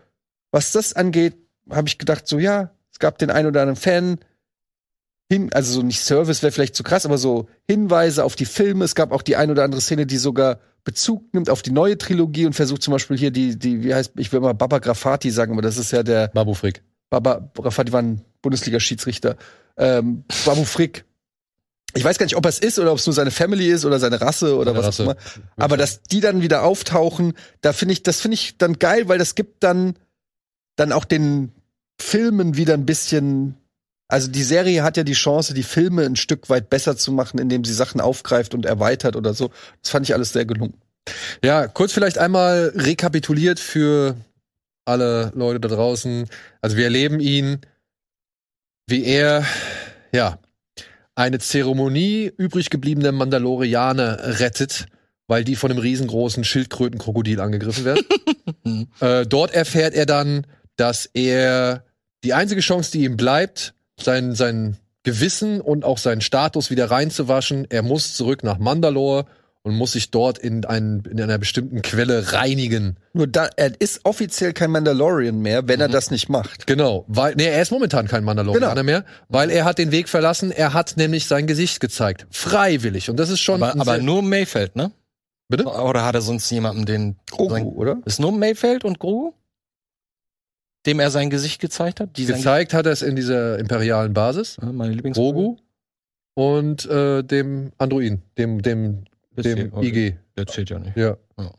was 0.52 0.72
das 0.72 0.94
angeht, 0.94 1.36
habe 1.70 1.90
ich 1.90 1.98
gedacht, 1.98 2.28
so 2.30 2.40
ja, 2.40 2.72
es 2.94 3.00
gab 3.00 3.18
den 3.18 3.30
einen 3.30 3.48
oder 3.48 3.62
anderen 3.62 3.76
Fan, 3.76 4.20
hin, 5.34 5.52
also 5.54 5.74
so 5.74 5.82
nicht 5.82 6.00
Service 6.00 6.44
wäre 6.44 6.52
vielleicht 6.52 6.76
zu 6.76 6.84
krass, 6.84 7.06
aber 7.06 7.18
so 7.18 7.48
Hinweise 7.68 8.24
auf 8.24 8.36
die 8.36 8.46
Filme. 8.46 8.86
Es 8.86 8.96
gab 8.96 9.12
auch 9.12 9.22
die 9.22 9.36
ein 9.36 9.50
oder 9.52 9.64
andere 9.64 9.82
Szene, 9.82 10.06
die 10.06 10.18
sogar 10.18 10.60
Bezug 10.84 11.34
nimmt 11.34 11.50
auf 11.50 11.62
die 11.62 11.72
neue 11.72 11.98
Trilogie 11.98 12.46
und 12.46 12.54
versucht 12.54 12.84
zum 12.84 12.92
Beispiel 12.92 13.18
hier 13.18 13.32
die, 13.32 13.58
die, 13.58 13.84
wie 13.84 13.94
heißt, 13.96 14.14
ich 14.18 14.32
will 14.32 14.42
mal 14.42 14.54
Baba 14.54 14.80
Grafati 14.80 15.32
sagen, 15.32 15.54
aber 15.54 15.62
das 15.62 15.78
ist 15.78 15.92
ja 15.92 16.04
der 16.04 16.28
Babu 16.30 16.54
Frick. 16.54 16.84
Baba 17.10 17.50
Grafati 17.56 17.92
war 17.92 18.02
ein 18.02 18.22
Bundesliga-Schiedsrichter. 18.42 19.38
Ähm, 19.78 20.24
Babu 20.46 20.66
Frick. 20.66 21.06
Ich 21.96 22.04
weiß 22.04 22.18
gar 22.18 22.26
nicht, 22.26 22.36
ob 22.36 22.46
er 22.46 22.50
es 22.50 22.60
ist 22.60 22.80
oder 22.80 22.92
ob 22.92 22.98
es 22.98 23.06
nur 23.06 23.14
seine 23.14 23.32
Family 23.32 23.68
ist 23.70 23.86
oder 23.86 24.00
seine 24.00 24.20
Rasse 24.20 24.58
oder 24.58 24.74
Seine 24.74 24.78
was 24.80 24.86
auch 24.86 24.88
Rasse. 24.88 25.04
immer. 25.04 25.16
Aber 25.58 25.78
dass 25.78 26.02
die 26.02 26.20
dann 26.22 26.42
wieder 26.42 26.64
auftauchen, 26.64 27.34
da 27.62 27.72
finde 27.72 27.94
ich, 27.94 28.04
das 28.04 28.20
finde 28.20 28.36
ich 28.36 28.58
dann 28.58 28.80
geil, 28.80 29.08
weil 29.08 29.20
das 29.20 29.36
gibt 29.36 29.64
dann, 29.64 29.96
dann 30.76 30.92
auch 30.92 31.06
den 31.06 31.52
Filmen 32.00 32.58
wieder 32.58 32.74
ein 32.74 32.86
bisschen. 32.86 33.56
Also 34.14 34.28
die 34.28 34.44
Serie 34.44 34.84
hat 34.84 34.96
ja 34.96 35.04
die 35.04 35.14
Chance, 35.14 35.56
die 35.56 35.64
Filme 35.64 36.06
ein 36.06 36.16
Stück 36.16 36.48
weit 36.48 36.70
besser 36.70 36.96
zu 36.96 37.12
machen, 37.12 37.40
indem 37.40 37.66
sie 37.66 37.74
Sachen 37.74 38.00
aufgreift 38.00 38.54
und 38.54 38.64
erweitert 38.64 39.16
oder 39.16 39.34
so. 39.34 39.50
Das 39.82 39.90
fand 39.90 40.08
ich 40.08 40.14
alles 40.14 40.34
sehr 40.34 40.46
gelungen. 40.46 40.76
Ja, 41.44 41.66
kurz 41.66 41.94
vielleicht 41.94 42.20
einmal 42.20 42.74
rekapituliert 42.76 43.60
für 43.60 44.16
alle 44.86 45.32
Leute 45.34 45.60
da 45.60 45.68
draußen. 45.68 46.30
Also 46.62 46.78
wir 46.78 46.84
erleben 46.84 47.20
ihn, 47.20 47.62
wie 48.86 49.04
er, 49.04 49.48
ja, 50.12 50.38
eine 51.16 51.40
Zeremonie 51.40 52.32
übrig 52.38 52.70
gebliebener 52.70 53.14
Mandalorianer 53.14 54.40
rettet, 54.40 54.86
weil 55.26 55.44
die 55.44 55.56
von 55.56 55.72
einem 55.72 55.80
riesengroßen 55.80 56.44
Schildkrötenkrokodil 56.44 57.40
angegriffen 57.40 57.84
werden. 57.84 58.06
äh, 59.00 59.26
dort 59.26 59.56
erfährt 59.56 59.96
er 59.96 60.06
dann, 60.06 60.46
dass 60.76 61.08
er 61.16 61.84
die 62.24 62.36
einzige 62.36 62.62
Chance, 62.62 62.92
die 62.92 63.06
ihm 63.06 63.18
bleibt, 63.18 63.74
sein, 64.04 64.36
sein 64.36 64.78
Gewissen 65.04 65.62
und 65.62 65.84
auch 65.84 65.98
seinen 65.98 66.22
Status 66.22 66.70
wieder 66.70 66.90
reinzuwaschen, 66.90 67.68
er 67.70 67.82
muss 67.82 68.14
zurück 68.14 68.44
nach 68.44 68.58
Mandalore 68.58 69.26
und 69.64 69.76
muss 69.76 69.94
sich 69.94 70.12
dort 70.12 70.38
in, 70.38 70.66
einen, 70.66 71.04
in 71.06 71.22
einer 71.22 71.38
bestimmten 71.38 71.82
Quelle 71.82 72.34
reinigen. 72.34 72.98
Nur 73.14 73.28
da, 73.28 73.50
er 73.56 73.80
ist 73.80 74.02
offiziell 74.04 74.52
kein 74.54 74.72
Mandalorian 74.72 75.40
mehr, 75.40 75.68
wenn 75.68 75.80
er 75.80 75.88
das 75.88 76.12
nicht 76.12 76.28
macht. 76.30 76.68
Genau, 76.68 77.06
weil 77.08 77.36
nee, 77.36 77.46
er 77.46 77.62
ist 77.62 77.72
momentan 77.72 78.08
kein 78.08 78.24
Mandalorianer 78.26 78.74
Genau. 78.76 78.84
mehr, 78.84 79.06
weil 79.30 79.50
er 79.50 79.64
hat 79.66 79.78
den 79.78 79.92
Weg 79.92 80.10
verlassen, 80.10 80.52
er 80.52 80.74
hat 80.74 80.96
nämlich 80.98 81.28
sein 81.28 81.48
Gesicht 81.48 81.80
gezeigt, 81.80 82.28
freiwillig 82.30 83.10
und 83.10 83.18
das 83.18 83.30
ist 83.30 83.40
schon 83.40 83.64
Aber, 83.64 83.74
ein 83.74 83.82
aber 83.82 83.98
nur 84.00 84.22
Mayfeld, 84.22 84.76
ne? 84.76 84.92
Bitte? 85.50 85.66
Oder 85.66 86.06
hat 86.06 86.16
er 86.16 86.22
sonst 86.22 86.50
jemanden, 86.50 86.86
den. 86.86 87.18
Grogu, 87.30 87.70
oder? 87.76 88.02
Ist 88.06 88.20
nur 88.20 88.32
Mayfeld 88.32 88.86
und 88.86 89.00
Grogu? 89.00 89.34
Dem 90.86 91.00
er 91.00 91.10
sein 91.12 91.30
Gesicht 91.30 91.62
gezeigt 91.62 92.00
hat? 92.00 92.18
Die 92.18 92.26
gezeigt 92.26 92.74
hat 92.74 92.86
er 92.86 92.92
es 92.92 93.02
in 93.02 93.16
dieser 93.16 93.58
imperialen 93.60 94.14
Basis, 94.14 94.58
Ja, 94.62 94.72
meine 94.72 94.94
Lieblings 94.94 95.16
Grogu 95.18 95.58
und 96.36 96.86
äh, 96.86 97.24
dem 97.24 97.72
Androiden, 97.78 98.22
dem 98.38 98.62
dem 98.62 99.06
Das 99.36 99.44
dem 99.44 99.58
zählt- 99.58 99.74
okay. 99.74 99.88
IG. 99.88 100.16
Der 100.38 100.48
zählt 100.48 100.70
ja 100.70 100.80
nicht. 100.80 100.98
Ja. 100.98 101.18
Ja. 101.40 101.52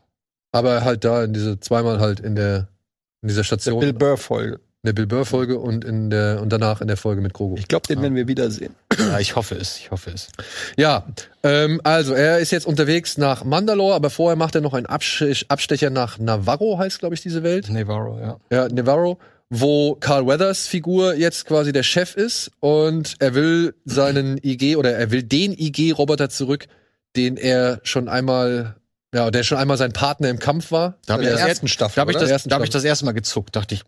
Aber 0.51 0.83
halt 0.83 1.03
da 1.05 1.23
in 1.23 1.33
diese 1.33 1.59
zweimal 1.59 1.99
halt 1.99 2.19
in 2.19 2.35
der 2.35 2.67
in 3.21 3.29
dieser 3.29 3.39
Der 3.41 3.45
Station, 3.45 3.79
Bill 3.79 3.89
in 3.89 3.97
Burr 3.97 4.17
Folge. 4.17 4.59
Der 4.85 4.93
Bill 4.93 5.07
Burr 5.07 5.25
Folge 5.25 5.59
und 5.59 5.83
in 5.83 6.09
der 6.09 6.39
und 6.41 6.49
danach 6.49 6.81
in 6.81 6.87
der 6.87 6.97
Folge 6.97 7.21
mit 7.21 7.33
Grogu. 7.33 7.55
Ich 7.57 7.67
glaube, 7.67 7.87
den 7.87 8.01
werden 8.01 8.15
wir 8.15 8.27
wiedersehen. 8.27 8.75
Ja, 8.97 9.19
ich 9.19 9.35
hoffe 9.35 9.55
es. 9.55 9.77
Ich 9.77 9.91
hoffe 9.91 10.11
es. 10.11 10.29
Ja, 10.77 11.05
ähm, 11.43 11.81
also 11.83 12.13
er 12.13 12.39
ist 12.39 12.51
jetzt 12.51 12.65
unterwegs 12.65 13.17
nach 13.17 13.43
Mandalore, 13.43 13.95
aber 13.95 14.09
vorher 14.09 14.35
macht 14.35 14.55
er 14.55 14.61
noch 14.61 14.73
einen 14.73 14.85
Abstech 14.85 15.45
Abstecher 15.49 15.89
nach 15.89 16.17
Navarro, 16.19 16.77
heißt 16.77 16.99
glaube 16.99 17.15
ich 17.15 17.21
diese 17.21 17.43
Welt. 17.43 17.69
Navarro, 17.69 18.19
ja. 18.19 18.39
Ja, 18.49 18.67
Navarro, 18.69 19.19
wo 19.49 19.95
Carl 19.95 20.25
Weathers 20.25 20.67
Figur 20.67 21.15
jetzt 21.15 21.45
quasi 21.45 21.71
der 21.71 21.83
Chef 21.83 22.15
ist 22.15 22.51
und 22.59 23.15
er 23.19 23.35
will 23.35 23.75
seinen 23.85 24.39
IG 24.43 24.75
oder 24.75 24.93
er 24.93 25.11
will 25.11 25.23
den 25.23 25.53
IG-Roboter 25.53 26.29
zurück, 26.29 26.67
den 27.15 27.37
er 27.37 27.79
schon 27.83 28.09
einmal, 28.09 28.75
ja, 29.13 29.31
der 29.31 29.43
schon 29.43 29.57
einmal 29.57 29.77
sein 29.77 29.93
Partner 29.93 30.29
im 30.29 30.39
Kampf 30.39 30.71
war. 30.71 30.97
Da 31.05 31.13
habe 31.13 31.23
In 31.23 31.29
ich, 31.29 31.35
der 31.35 31.41
das 31.41 31.49
ersten 31.49 31.67
Staffel, 31.67 31.95
da 31.95 32.01
hab 32.01 32.09
ich, 32.09 32.17
das, 32.17 32.43
da 32.43 32.55
hab 32.55 32.63
ich 32.63 32.69
das 32.69 32.83
erste 32.83 33.05
Mal 33.05 33.13
gezuckt. 33.13 33.55
Dachte 33.55 33.75
ich, 33.75 33.83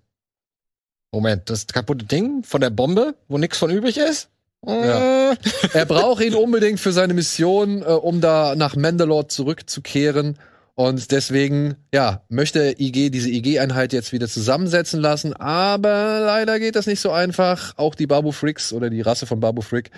Moment, 1.12 1.50
das 1.50 1.68
kaputte 1.68 2.06
Ding 2.06 2.44
von 2.44 2.62
der 2.62 2.70
Bombe, 2.70 3.16
wo 3.28 3.38
nichts 3.38 3.58
von 3.58 3.70
übrig 3.72 3.98
ist? 3.98 4.30
Ja. 4.66 5.32
Äh, 5.32 5.38
Er 5.74 5.86
braucht 5.86 6.24
ihn 6.24 6.34
unbedingt 6.34 6.80
für 6.80 6.92
seine 6.92 7.14
Mission, 7.14 7.82
äh, 7.82 7.86
um 7.86 8.22
da 8.22 8.56
nach 8.56 8.76
Mandalore 8.76 9.28
zurückzukehren. 9.28 10.38
Und 10.76 11.12
deswegen, 11.12 11.76
ja, 11.92 12.22
möchte 12.30 12.76
IG 12.80 13.10
diese 13.10 13.30
IG-Einheit 13.32 13.94
jetzt 13.94 14.12
wieder 14.12 14.28
zusammensetzen 14.28 15.00
lassen. 15.00 15.34
Aber 15.34 16.20
leider 16.20 16.60
geht 16.60 16.76
das 16.76 16.86
nicht 16.86 17.00
so 17.00 17.12
einfach. 17.12 17.74
Auch 17.78 17.96
die 17.96 18.06
Babu 18.06 18.32
Fricks 18.32 18.74
oder 18.74 18.90
die 18.90 19.02
Rasse 19.02 19.26
von 19.26 19.40
Babu 19.40 19.62
Frick 19.62 19.90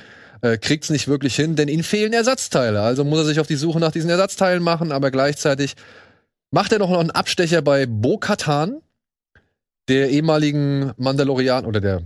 äh, 0.42 0.58
kriegt's 0.58 0.90
nicht 0.90 1.10
wirklich 1.10 1.36
hin, 1.36 1.58
denn 1.58 1.68
ihnen 1.68 1.84
fehlen 1.84 2.14
Ersatzteile. 2.14 2.82
Also 2.82 3.04
muss 3.04 3.20
er 3.20 3.26
sich 3.26 3.42
auf 3.42 3.48
die 3.48 3.58
Suche 3.58 3.80
nach 3.80 3.92
diesen 3.92 4.10
Ersatzteilen 4.10 4.64
machen. 4.64 4.94
Aber 4.94 5.12
gleichzeitig 5.12 5.76
macht 6.52 6.72
er 6.72 6.80
noch 6.80 6.98
einen 6.98 7.12
Abstecher 7.12 7.62
bei 7.62 7.86
Bo-Katan, 7.86 8.78
der 9.90 10.10
ehemaligen 10.10 10.94
Mandalorian 10.98 11.66
oder 11.66 11.82
der, 11.82 12.04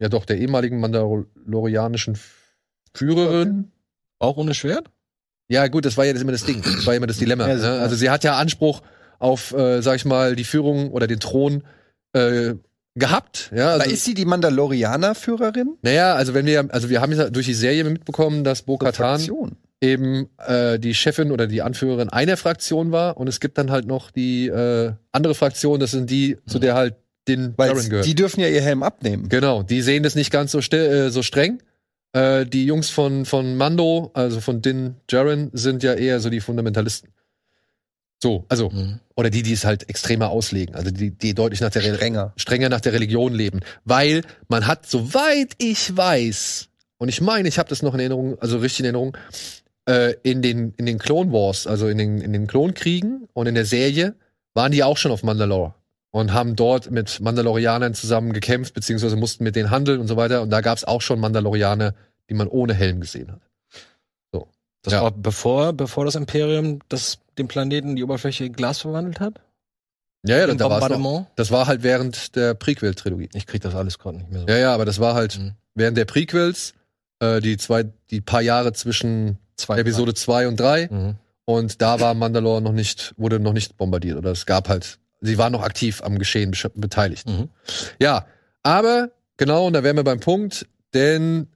ja 0.00 0.08
doch, 0.08 0.24
der 0.24 0.38
ehemaligen 0.38 0.80
mandalorianischen 0.80 2.18
Führerin. 2.94 3.70
auch 4.18 4.36
ohne 4.36 4.54
Schwert? 4.54 4.90
Ja, 5.48 5.66
gut, 5.68 5.84
das 5.84 5.96
war 5.96 6.04
ja 6.04 6.12
immer 6.12 6.32
das 6.32 6.44
Ding. 6.44 6.62
Das 6.62 6.84
war 6.86 6.94
ja 6.94 6.98
immer 6.98 7.06
das 7.06 7.18
Dilemma. 7.18 7.48
Ja, 7.48 7.56
ne? 7.56 7.80
Also 7.80 7.96
sie 7.96 8.10
hat 8.10 8.24
ja 8.24 8.36
Anspruch 8.36 8.82
auf, 9.18 9.52
äh, 9.54 9.80
sag 9.82 9.96
ich 9.96 10.04
mal, 10.04 10.36
die 10.36 10.44
Führung 10.44 10.90
oder 10.90 11.06
den 11.06 11.20
Thron 11.20 11.62
äh, 12.12 12.54
gehabt. 12.94 13.50
Ja, 13.54 13.74
Aber 13.74 13.84
also, 13.84 13.94
ist 13.94 14.04
sie 14.04 14.14
die 14.14 14.24
Mandalorianer-Führerin? 14.24 15.78
naja, 15.82 16.14
also 16.14 16.34
wenn 16.34 16.46
wir, 16.46 16.66
also 16.72 16.90
wir 16.90 17.00
haben 17.00 17.12
ja 17.12 17.30
durch 17.30 17.46
die 17.46 17.54
Serie 17.54 17.84
mitbekommen, 17.84 18.44
dass 18.44 18.62
Bo-Katan 18.62 19.20
eben 19.80 20.28
äh, 20.46 20.78
die 20.78 20.94
Chefin 20.94 21.30
oder 21.30 21.46
die 21.46 21.62
Anführerin 21.62 22.08
einer 22.08 22.36
Fraktion 22.36 22.90
war 22.92 23.16
und 23.16 23.28
es 23.28 23.40
gibt 23.40 23.58
dann 23.58 23.70
halt 23.70 23.86
noch 23.86 24.10
die 24.10 24.48
äh, 24.48 24.92
andere 25.12 25.34
Fraktion, 25.34 25.78
das 25.78 25.92
sind 25.92 26.10
die, 26.10 26.36
zu 26.46 26.58
der 26.58 26.74
halt 26.74 26.96
den 27.28 27.54
Weil 27.56 27.68
Jaren 27.70 27.88
gehört. 27.88 28.06
die 28.06 28.14
dürfen 28.14 28.40
ja 28.40 28.48
ihr 28.48 28.62
Helm 28.62 28.82
abnehmen. 28.82 29.28
Genau, 29.28 29.62
die 29.62 29.82
sehen 29.82 30.02
das 30.02 30.14
nicht 30.14 30.30
ganz 30.30 30.52
so, 30.52 30.58
äh, 30.58 31.10
so 31.10 31.22
streng. 31.22 31.62
Äh, 32.12 32.46
die 32.46 32.64
Jungs 32.64 32.88
von, 32.90 33.26
von 33.26 33.56
Mando, 33.56 34.10
also 34.14 34.40
von 34.40 34.62
Din 34.62 34.94
Djarin, 35.08 35.50
sind 35.52 35.82
ja 35.82 35.92
eher 35.94 36.20
so 36.20 36.30
die 36.30 36.40
Fundamentalisten. 36.40 37.10
So, 38.20 38.44
also, 38.48 38.70
Mhm. 38.70 38.98
oder 39.14 39.30
die, 39.30 39.42
die 39.42 39.52
es 39.52 39.64
halt 39.64 39.88
extremer 39.88 40.30
auslegen, 40.30 40.74
also 40.74 40.90
die, 40.90 41.10
die 41.12 41.34
deutlich 41.34 41.60
nach 41.60 41.70
der 41.70 41.84
Re- 41.84 41.94
Strenger. 41.94 42.32
strenger 42.36 42.68
nach 42.68 42.80
der 42.80 42.92
Religion 42.92 43.32
leben. 43.32 43.60
Weil 43.84 44.22
man 44.48 44.66
hat, 44.66 44.86
soweit 44.86 45.52
ich 45.58 45.96
weiß, 45.96 46.68
und 46.96 47.08
ich 47.08 47.20
meine, 47.20 47.46
ich 47.48 47.58
habe 47.60 47.68
das 47.68 47.82
noch 47.82 47.94
in 47.94 48.00
Erinnerung, 48.00 48.36
also 48.40 48.58
richtig 48.58 48.80
in 48.80 48.84
Erinnerung, 48.86 49.16
äh, 49.88 50.14
in 50.24 50.42
den, 50.42 50.74
in 50.78 50.86
den 50.86 50.98
Clone 50.98 51.30
Wars, 51.32 51.68
also 51.68 51.86
in 51.86 51.96
den, 51.98 52.20
in 52.20 52.32
den 52.32 52.48
Klonkriegen 52.48 53.28
und 53.34 53.46
in 53.46 53.54
der 53.54 53.64
Serie, 53.66 54.16
waren 54.52 54.72
die 54.72 54.82
auch 54.82 54.96
schon 54.96 55.12
auf 55.12 55.22
Mandalore 55.22 55.74
und 56.10 56.32
haben 56.32 56.56
dort 56.56 56.90
mit 56.90 57.20
Mandalorianern 57.20 57.94
zusammen 57.94 58.32
gekämpft, 58.32 58.74
beziehungsweise 58.74 59.16
mussten 59.16 59.44
mit 59.44 59.56
denen 59.56 59.70
handeln 59.70 60.00
und 60.00 60.08
so 60.08 60.16
weiter. 60.16 60.42
Und 60.42 60.50
da 60.50 60.60
gab 60.60 60.76
es 60.78 60.84
auch 60.84 61.02
schon 61.02 61.20
Mandalorianer, 61.20 61.94
die 62.30 62.34
man 62.34 62.48
ohne 62.48 62.74
Helm 62.74 63.00
gesehen 63.00 63.30
hat. 63.32 63.40
Das 64.82 64.92
Ja. 64.92 65.02
war 65.02 65.10
bevor, 65.10 65.72
bevor 65.72 66.04
das 66.04 66.14
Imperium 66.14 66.78
das, 66.88 67.18
den 67.36 67.48
Planeten, 67.48 67.96
die 67.96 68.04
Oberfläche 68.04 68.44
in 68.44 68.52
Glas 68.52 68.78
verwandelt 68.78 69.18
hat? 69.18 69.40
Ja, 70.24 70.36
ja, 70.38 70.46
da 70.46 70.54
noch, 70.54 70.68
Bombardement? 70.70 71.26
das 71.34 71.50
war 71.50 71.66
halt 71.66 71.82
während 71.82 72.36
der 72.36 72.54
Prequel-Trilogie. 72.54 73.28
Ich 73.34 73.46
krieg 73.46 73.60
das 73.60 73.74
alles 73.74 73.98
gerade 73.98 74.18
nicht 74.18 74.30
mehr 74.30 74.40
so. 74.42 74.46
Ja, 74.46 74.56
ja, 74.56 74.72
aber 74.74 74.84
das 74.84 75.00
war 75.00 75.14
halt 75.14 75.36
Mhm. 75.36 75.54
während 75.74 75.96
der 75.98 76.04
Prequels, 76.04 76.74
äh, 77.18 77.40
die 77.40 77.56
zwei, 77.56 77.86
die 78.10 78.20
paar 78.20 78.40
Jahre 78.40 78.72
zwischen 78.72 79.38
Zwei 79.56 79.80
Episode 79.80 80.14
2 80.14 80.46
und 80.46 80.60
3 80.60 80.86
Mhm. 80.88 81.16
und 81.44 81.82
da 81.82 81.98
war 81.98 82.14
Mandalore 82.14 82.62
noch 82.62 82.72
nicht, 82.72 83.14
wurde 83.16 83.40
noch 83.40 83.52
nicht 83.52 83.76
bombardiert 83.76 84.16
oder 84.16 84.30
es 84.30 84.46
gab 84.46 84.68
halt, 84.68 85.00
sie 85.20 85.38
waren 85.38 85.52
noch 85.52 85.62
aktiv 85.62 86.02
am 86.02 86.18
Geschehen 86.18 86.52
beteiligt. 86.74 87.28
Mhm. 87.28 87.48
Ja, 88.00 88.26
aber 88.62 89.10
genau, 89.36 89.66
und 89.66 89.72
da 89.72 89.82
wären 89.82 89.96
wir 89.96 90.04
beim 90.04 90.20
Punkt, 90.20 90.66
denn 90.94 91.48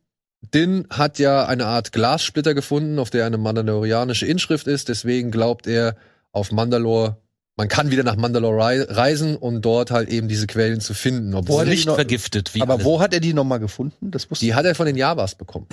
Din 0.54 0.86
hat 0.90 1.18
ja 1.18 1.46
eine 1.46 1.66
Art 1.66 1.92
Glassplitter 1.92 2.54
gefunden, 2.54 2.98
auf 2.98 3.10
der 3.10 3.26
eine 3.26 3.38
mandalorianische 3.38 4.26
Inschrift 4.26 4.66
ist, 4.66 4.88
deswegen 4.88 5.30
glaubt 5.30 5.66
er, 5.66 5.96
auf 6.32 6.50
Mandalore 6.52 7.16
man 7.54 7.68
kann 7.68 7.90
wieder 7.90 8.02
nach 8.02 8.16
Mandalore 8.16 8.56
rei- 8.64 8.82
reisen 8.82 9.36
und 9.36 9.60
dort 9.60 9.90
halt 9.90 10.08
eben 10.08 10.26
diese 10.26 10.46
Quellen 10.46 10.80
zu 10.80 10.94
finden. 10.94 11.34
Wo 11.34 11.38
Obwohl 11.38 11.58
hat 11.58 11.66
er 11.66 11.70
die 11.70 11.76
Nicht 11.76 11.86
noch- 11.86 11.94
vergiftet, 11.96 12.54
wie 12.54 12.62
Aber 12.62 12.74
alle. 12.76 12.84
wo 12.84 12.98
hat 12.98 13.12
er 13.12 13.20
die 13.20 13.34
nochmal 13.34 13.60
gefunden? 13.60 14.10
Das 14.10 14.30
wusste 14.30 14.46
die 14.46 14.54
hat 14.54 14.64
er 14.64 14.74
von 14.74 14.86
den 14.86 14.96
Javas 14.96 15.34
bekommen. 15.34 15.66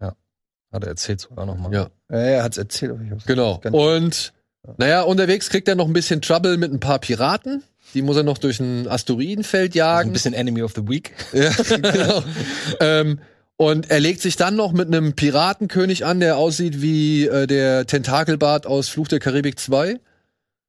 Hat 0.00 0.84
er 0.84 0.88
erzählt 0.88 1.20
sogar 1.20 1.44
noch 1.46 1.56
mal. 1.56 1.70
Ja. 1.72 1.90
Ja, 2.10 2.16
er 2.16 2.42
erzählt. 2.44 2.92
aber 2.92 3.02
ich 3.02 3.10
hab's 3.10 3.26
Genau. 3.26 3.60
Und 3.70 4.32
naja, 4.78 5.02
unterwegs 5.02 5.50
kriegt 5.50 5.68
er 5.68 5.74
noch 5.74 5.86
ein 5.86 5.92
bisschen 5.92 6.22
Trouble 6.22 6.56
mit 6.56 6.72
ein 6.72 6.80
paar 6.80 6.98
Piraten. 6.98 7.62
Die 7.94 8.02
muss 8.02 8.16
er 8.16 8.22
noch 8.22 8.38
durch 8.38 8.58
ein 8.60 8.88
Asteroidenfeld 8.88 9.72
Also 9.72 9.78
jagen. 9.78 10.10
ein 10.10 10.12
bisschen 10.12 10.34
Enemy 10.34 10.62
of 10.62 10.72
the 10.74 10.88
Week. 10.88 11.12
Ja, 11.32 11.50
genau. 11.50 12.22
ähm, 12.80 13.18
und 13.56 13.90
er 13.90 14.00
legt 14.00 14.20
sich 14.22 14.36
dann 14.36 14.56
noch 14.56 14.72
mit 14.72 14.88
einem 14.88 15.12
Piratenkönig 15.14 16.04
an, 16.06 16.20
der 16.20 16.36
aussieht 16.36 16.80
wie 16.80 17.26
äh, 17.26 17.46
der 17.46 17.86
Tentakelbart 17.86 18.66
aus 18.66 18.88
Fluch 18.88 19.08
der 19.08 19.18
Karibik 19.20 19.58
2. 19.58 20.00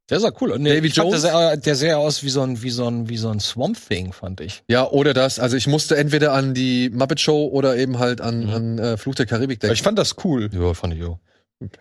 Der 0.10 0.20
sah 0.20 0.32
cool. 0.42 0.52
Ich 0.68 0.74
fand, 0.82 0.96
Jones? 0.96 1.22
Der 1.22 1.32
sah, 1.32 1.56
der 1.56 1.76
sah 1.76 1.96
aus 1.96 2.24
wie 2.24 2.30
so 2.30 2.42
ein, 2.42 2.62
wie 2.62 2.70
so 2.72 2.86
ein, 2.88 3.08
wie 3.10 3.18
so 3.18 3.30
ein 3.30 3.40
Swamp 3.40 3.78
Thing, 3.88 4.12
fand 4.12 4.42
ich. 4.42 4.62
Ja, 4.68 4.86
oder 4.90 5.14
das. 5.14 5.40
Also 5.40 5.56
ich 5.56 5.66
musste 5.68 5.96
entweder 5.96 6.34
an 6.34 6.54
die 6.54 6.90
Muppet 6.90 7.22
Show 7.22 7.48
oder 7.48 7.78
eben 7.78 8.00
halt 8.00 8.20
an, 8.20 8.44
Mhm. 8.48 8.50
an 8.54 8.80
äh, 8.80 8.98
Fluch 8.98 9.16
der 9.16 9.26
Karibik 9.28 9.62
denken. 9.62 9.74
Ich 9.74 9.82
fand 9.82 9.98
das 9.98 10.16
cool. 10.26 10.50
Ja, 10.52 10.74
fand 10.74 10.94
ich 10.94 11.04
auch. 11.04 11.20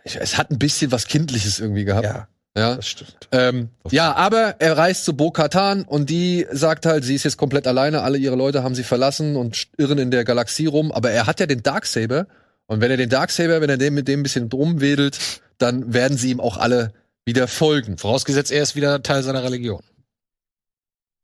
Ich, 0.04 0.16
es 0.16 0.38
hat 0.38 0.50
ein 0.50 0.58
bisschen 0.58 0.92
was 0.92 1.06
Kindliches 1.06 1.58
irgendwie 1.60 1.84
gehabt. 1.84 2.04
Ja, 2.04 2.28
Ja. 2.56 2.76
das 2.76 2.86
stimmt. 2.86 3.28
Ähm, 3.32 3.70
ja, 3.90 4.14
aber 4.14 4.56
er 4.58 4.76
reist 4.76 5.04
zu 5.04 5.14
Bo-Katan 5.16 5.82
und 5.84 6.10
die 6.10 6.46
sagt 6.52 6.86
halt, 6.86 7.04
sie 7.04 7.14
ist 7.14 7.24
jetzt 7.24 7.36
komplett 7.36 7.66
alleine, 7.66 8.02
alle 8.02 8.18
ihre 8.18 8.36
Leute 8.36 8.62
haben 8.62 8.74
sie 8.74 8.84
verlassen 8.84 9.36
und 9.36 9.68
irren 9.78 9.98
in 9.98 10.10
der 10.10 10.24
Galaxie 10.24 10.66
rum, 10.66 10.92
aber 10.92 11.10
er 11.10 11.26
hat 11.26 11.40
ja 11.40 11.46
den 11.46 11.62
Darksaber 11.62 12.26
und 12.66 12.80
wenn 12.80 12.90
er 12.90 12.96
den 12.96 13.08
Darksaber, 13.08 13.60
wenn 13.60 13.70
er 13.70 13.78
den 13.78 13.94
mit 13.94 14.08
dem 14.08 14.20
ein 14.20 14.22
bisschen 14.22 14.50
rumwedelt, 14.52 15.18
dann 15.58 15.92
werden 15.94 16.16
sie 16.16 16.30
ihm 16.30 16.40
auch 16.40 16.56
alle 16.56 16.92
wieder 17.24 17.46
folgen. 17.48 17.98
Vorausgesetzt, 17.98 18.50
er 18.50 18.62
ist 18.62 18.74
wieder 18.76 19.02
Teil 19.02 19.22
seiner 19.22 19.44
Religion. 19.44 19.82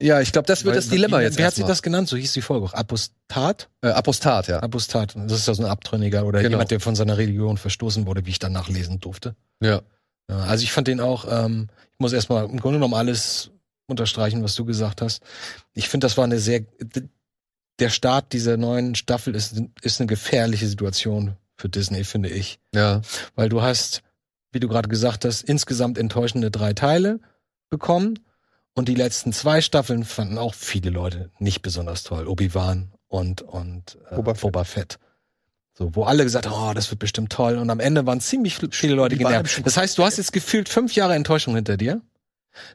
Ja, 0.01 0.21
ich 0.21 0.31
glaube, 0.33 0.47
das 0.47 0.65
wird 0.65 0.75
Weil- 0.75 0.81
das 0.81 0.89
Dilemma 0.91 1.19
wie, 1.19 1.23
jetzt 1.23 1.39
Wie 1.39 1.45
hat 1.45 1.55
sich 1.55 1.65
das 1.65 1.83
genannt? 1.83 2.09
So 2.09 2.17
hieß 2.17 2.33
die 2.33 2.43
Folge 2.43 2.67
auch. 2.67 2.75
Apostat? 2.75 3.69
Äh, 3.83 3.89
Apostat, 3.89 4.47
ja. 4.47 4.61
Apostat. 4.61 5.15
Das 5.17 5.33
ist 5.33 5.49
ja 5.49 5.55
so 5.55 5.65
ein 5.65 5.69
Abtrünniger 5.71 6.25
oder 6.25 6.39
Genau. 6.41 6.51
jemand, 6.53 6.71
der 6.71 6.79
von 6.81 6.95
seiner 6.95 7.19
Religion 7.19 7.57
verstoßen 7.57 8.07
wurde, 8.07 8.25
wie 8.25 8.31
ich 8.31 8.39
dann 8.39 8.53
nachlesen 8.53 9.01
durfte. 9.01 9.35
Ja. 9.61 9.83
Ja, 10.31 10.37
also 10.41 10.63
ich 10.63 10.71
fand 10.73 10.87
den 10.89 11.01
auch, 11.01 11.27
ähm, 11.29 11.69
ich 11.95 11.99
muss 11.99 12.13
erstmal 12.13 12.45
im 12.45 12.61
Grunde 12.61 12.79
genommen 12.79 12.95
alles 12.95 13.51
unterstreichen, 13.89 14.45
was 14.45 14.55
du 14.55 14.65
gesagt 14.65 15.01
hast. 15.03 15.23
Ich 15.73 15.89
finde, 15.89 16.05
das 16.05 16.17
war 16.17 16.25
eine 16.25 16.39
sehr, 16.39 16.61
der 17.81 17.89
Start 17.91 18.33
dieser 18.33 18.57
neuen 18.57 18.95
Staffel 18.95 19.35
ist, 19.35 19.61
ist 19.83 20.01
eine 20.01 20.07
gefährliche 20.07 20.69
Situation 20.69 21.37
für 21.57 21.69
Disney, 21.69 22.05
finde 22.05 22.29
ich. 22.29 22.61
Ja. 22.75 23.01
Weil 23.35 23.49
du 23.49 23.63
hast, 23.63 24.03
wie 24.53 24.61
du 24.61 24.69
gerade 24.69 24.89
gesagt 24.89 25.25
hast, 25.25 25.43
insgesamt 25.43 25.97
enttäuschende 25.99 26.51
drei 26.51 26.73
Teile 26.73 27.21
bekommen. 27.71 28.19
Und 28.79 28.87
die 28.89 28.95
letzten 28.95 29.33
zwei 29.33 29.61
Staffeln 29.61 30.05
fanden 30.05 30.39
auch 30.39 30.55
viele 30.55 30.91
Leute 30.91 31.31
nicht 31.41 31.63
besonders 31.63 32.05
toll. 32.05 32.29
Obi-Wan 32.29 32.93
und, 33.09 33.43
und 33.43 33.99
äh, 34.09 34.15
Boba 34.15 34.35
Boba, 34.35 34.63
Fett. 34.63 34.93
Fett. 34.93 34.99
So, 35.75 35.97
wo 35.97 36.05
alle 36.05 36.23
gesagt 36.23 36.49
haben, 36.49 36.71
oh, 36.71 36.73
das 36.75 36.89
wird 36.89 37.01
bestimmt 37.01 37.33
toll. 37.33 37.57
Und 37.57 37.71
am 37.71 37.81
Ende 37.81 38.07
waren 38.07 38.21
ziemlich 38.21 38.57
viele 38.71 38.95
Leute 38.95 39.17
genervt. 39.17 39.67
Das 39.67 39.77
heißt, 39.77 39.99
du 39.99 40.05
hast 40.05 40.19
jetzt 40.19 40.33
gefühlt 40.33 40.69
fünf 40.69 40.95
Jahre 40.95 41.17
Enttäuschung 41.17 41.57
hinter 41.57 41.77
dir. 41.77 42.01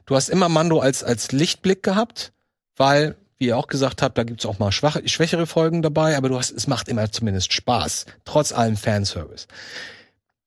Du 0.04 0.14
hast 0.14 0.28
immer 0.28 0.50
Mando 0.50 0.78
als, 0.80 1.02
als 1.02 1.32
Lichtblick 1.32 1.82
gehabt, 1.82 2.34
weil, 2.76 3.16
wie 3.38 3.46
ihr 3.46 3.56
auch 3.56 3.68
gesagt 3.68 4.02
habt, 4.02 4.18
da 4.18 4.24
gibt's 4.24 4.44
auch 4.44 4.58
mal 4.58 4.72
schwache, 4.72 5.08
schwächere 5.08 5.46
Folgen 5.46 5.80
dabei, 5.80 6.18
aber 6.18 6.28
du 6.28 6.36
hast, 6.36 6.50
es 6.50 6.66
macht 6.66 6.88
immer 6.88 7.10
zumindest 7.12 7.54
Spaß, 7.54 8.04
trotz 8.26 8.52
allem 8.52 8.76
Fanservice. 8.76 9.46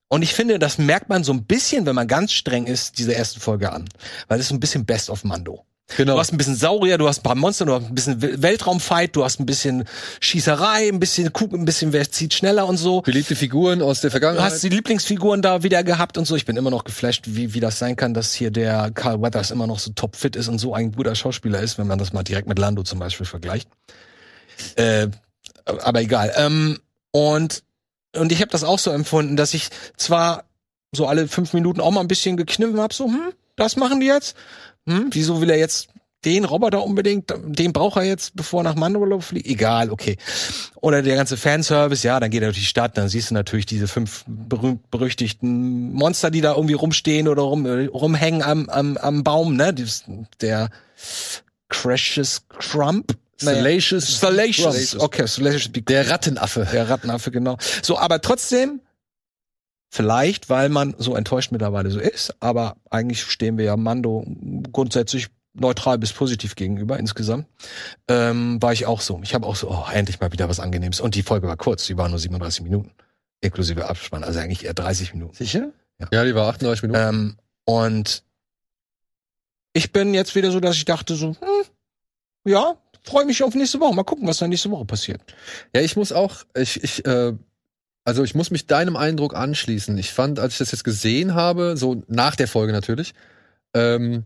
Und 0.09 0.21
ich 0.21 0.33
finde, 0.33 0.57
das 0.59 0.77
merkt 0.77 1.09
man 1.09 1.23
so 1.23 1.33
ein 1.33 1.43
bisschen, 1.45 1.85
wenn 1.85 1.95
man 1.95 2.07
ganz 2.07 2.31
streng 2.31 2.65
ist, 2.65 2.97
diese 2.97 3.11
erste 3.11 3.39
Folge 3.39 3.71
an. 3.71 3.85
Weil 4.27 4.37
das 4.37 4.45
ist 4.45 4.49
so 4.49 4.55
ein 4.55 4.59
bisschen 4.61 4.85
Best 4.85 5.09
of 5.09 5.23
Mando. 5.23 5.65
Genau. 5.95 6.15
Du 6.15 6.19
hast 6.19 6.33
ein 6.33 6.37
bisschen 6.37 6.57
Saurier, 6.57 6.97
du 6.97 7.07
hast 7.07 7.19
ein 7.19 7.23
paar 7.23 7.35
Monster, 7.35 7.65
du 7.65 7.73
hast 7.73 7.85
ein 7.85 7.95
bisschen 7.95 8.21
Wel- 8.21 8.41
Weltraumfight, 8.41 9.15
du 9.15 9.23
hast 9.23 9.39
ein 9.39 9.45
bisschen 9.45 9.85
Schießerei, 10.19 10.89
ein 10.89 10.99
bisschen 10.99 11.31
Kuh, 11.31 11.47
ein 11.53 11.63
bisschen 11.63 11.93
wer 11.93 12.11
zieht 12.11 12.33
schneller 12.33 12.67
und 12.67 12.75
so. 12.75 13.01
Beliebte 13.01 13.37
Figuren 13.37 13.81
aus 13.81 14.01
der 14.01 14.09
Du 14.09 14.15
Vergangenheit. 14.15 14.51
hast 14.51 14.63
die 14.63 14.67
Lieblingsfiguren 14.69 15.41
da 15.41 15.63
wieder 15.63 15.85
gehabt 15.85 16.17
und 16.17 16.25
so. 16.25 16.35
Ich 16.35 16.45
bin 16.45 16.57
immer 16.57 16.71
noch 16.71 16.83
geflasht, 16.83 17.23
wie, 17.27 17.53
wie 17.53 17.61
das 17.61 17.79
sein 17.79 17.95
kann, 17.95 18.13
dass 18.13 18.33
hier 18.33 18.51
der 18.51 18.91
Carl 18.93 19.21
Weathers 19.21 19.49
immer 19.51 19.65
noch 19.65 19.79
so 19.79 19.91
topfit 19.91 20.35
ist 20.35 20.49
und 20.49 20.59
so 20.59 20.73
ein 20.73 20.91
guter 20.91 21.15
Schauspieler 21.15 21.61
ist, 21.61 21.77
wenn 21.77 21.87
man 21.87 21.99
das 21.99 22.11
mal 22.11 22.23
direkt 22.23 22.49
mit 22.49 22.59
Lando 22.59 22.83
zum 22.83 22.99
Beispiel 22.99 23.25
vergleicht. 23.25 23.69
Äh, 24.75 25.07
aber 25.65 26.01
egal. 26.01 26.33
Ähm, 26.35 26.79
und, 27.11 27.63
und 28.15 28.31
ich 28.31 28.41
habe 28.41 28.51
das 28.51 28.63
auch 28.63 28.79
so 28.79 28.91
empfunden, 28.91 29.35
dass 29.35 29.53
ich 29.53 29.69
zwar 29.97 30.45
so 30.91 31.07
alle 31.07 31.27
fünf 31.27 31.53
Minuten 31.53 31.81
auch 31.81 31.91
mal 31.91 32.01
ein 32.01 32.07
bisschen 32.07 32.37
gekniffen 32.37 32.79
habe, 32.79 32.93
so, 32.93 33.05
hm, 33.05 33.33
das 33.55 33.75
machen 33.75 33.99
die 33.99 34.07
jetzt? 34.07 34.35
Hm, 34.87 35.09
wieso 35.11 35.41
will 35.41 35.49
er 35.49 35.57
jetzt 35.57 35.89
den 36.25 36.45
Roboter 36.45 36.83
unbedingt, 36.83 37.33
den 37.45 37.73
braucht 37.73 37.97
er 37.97 38.03
jetzt, 38.03 38.35
bevor 38.35 38.61
er 38.61 38.63
nach 38.63 38.75
Mandalore 38.75 39.21
fliegt? 39.21 39.47
Egal, 39.47 39.91
okay. 39.91 40.17
Oder 40.81 41.01
der 41.01 41.15
ganze 41.15 41.37
Fanservice, 41.37 42.03
ja, 42.05 42.19
dann 42.19 42.31
geht 42.31 42.41
er 42.41 42.47
durch 42.47 42.57
die 42.57 42.65
Stadt, 42.65 42.97
dann 42.97 43.07
siehst 43.07 43.29
du 43.29 43.33
natürlich 43.33 43.65
diese 43.65 43.87
fünf 43.87 44.23
berühmt 44.27 44.89
berüchtigten 44.89 45.93
Monster, 45.93 46.31
die 46.31 46.41
da 46.41 46.55
irgendwie 46.55 46.73
rumstehen 46.73 47.27
oder 47.27 47.43
rum, 47.43 47.65
rumhängen 47.65 48.41
am, 48.41 48.67
am, 48.69 48.97
am 48.97 49.23
Baum, 49.23 49.55
ne? 49.55 49.75
Der 50.41 50.69
Crashes 51.69 52.47
Crump. 52.49 53.15
Salacious. 53.37 54.19
Salacious. 54.19 54.99
Okay, 54.99 55.27
Salacious. 55.27 55.71
Der 55.73 56.09
Rattenaffe. 56.09 56.67
Der 56.71 56.89
Rattenaffe, 56.89 57.31
genau. 57.31 57.57
So, 57.81 57.97
aber 57.97 58.21
trotzdem, 58.21 58.81
vielleicht, 59.89 60.49
weil 60.49 60.69
man 60.69 60.95
so 60.97 61.15
enttäuscht 61.15 61.51
mittlerweile 61.51 61.91
so 61.91 61.99
ist, 61.99 62.35
aber 62.39 62.77
eigentlich 62.89 63.23
stehen 63.23 63.57
wir 63.57 63.65
ja 63.65 63.77
Mando 63.77 64.25
grundsätzlich 64.71 65.27
neutral 65.59 65.97
bis 65.97 66.13
positiv 66.13 66.55
gegenüber 66.55 66.99
insgesamt, 66.99 67.47
ähm, 68.07 68.61
war 68.61 68.73
ich 68.73 68.85
auch 68.85 69.01
so. 69.01 69.19
Ich 69.23 69.33
habe 69.33 69.45
auch 69.45 69.55
so, 69.55 69.69
oh, 69.69 69.85
endlich 69.91 70.19
mal 70.19 70.31
wieder 70.31 70.49
was 70.49 70.59
Angenehmes. 70.59 70.99
Und 70.99 71.15
die 71.15 71.23
Folge 71.23 71.47
war 71.47 71.57
kurz, 71.57 71.85
die 71.87 71.97
war 71.97 72.09
nur 72.09 72.19
37 72.19 72.61
Minuten. 72.61 72.91
Inklusive 73.41 73.87
Abspann, 73.87 74.23
also 74.23 74.39
eigentlich 74.39 74.65
eher 74.65 74.73
30 74.73 75.13
Minuten. 75.13 75.35
Sicher? 75.35 75.71
Ja, 76.11 76.23
die 76.23 76.35
war 76.35 76.47
38 76.49 76.83
Minuten. 76.83 77.01
Ähm, 77.01 77.37
und 77.65 78.23
ich 79.73 79.91
bin 79.91 80.13
jetzt 80.13 80.35
wieder 80.35 80.51
so, 80.51 80.59
dass 80.59 80.75
ich 80.75 80.85
dachte 80.85 81.15
so, 81.15 81.35
hm, 81.39 81.65
ja, 82.45 82.75
freue 83.07 83.25
mich 83.25 83.43
auf 83.43 83.55
nächste 83.55 83.79
Woche. 83.79 83.95
Mal 83.95 84.03
gucken, 84.03 84.27
was 84.27 84.37
da 84.37 84.47
nächste 84.47 84.69
Woche 84.69 84.85
passiert. 84.85 85.21
Ja, 85.73 85.81
ich 85.81 85.95
muss 85.95 86.11
auch, 86.11 86.43
ich, 86.55 86.83
ich, 86.83 87.05
äh, 87.05 87.33
also 88.03 88.23
ich 88.23 88.35
muss 88.35 88.51
mich 88.51 88.67
deinem 88.67 88.95
Eindruck 88.95 89.35
anschließen. 89.35 89.97
Ich 89.97 90.11
fand, 90.11 90.39
als 90.39 90.53
ich 90.53 90.59
das 90.59 90.71
jetzt 90.71 90.83
gesehen 90.83 91.33
habe, 91.33 91.77
so 91.77 92.03
nach 92.07 92.35
der 92.35 92.47
Folge 92.47 92.73
natürlich, 92.73 93.13
ähm, 93.73 94.23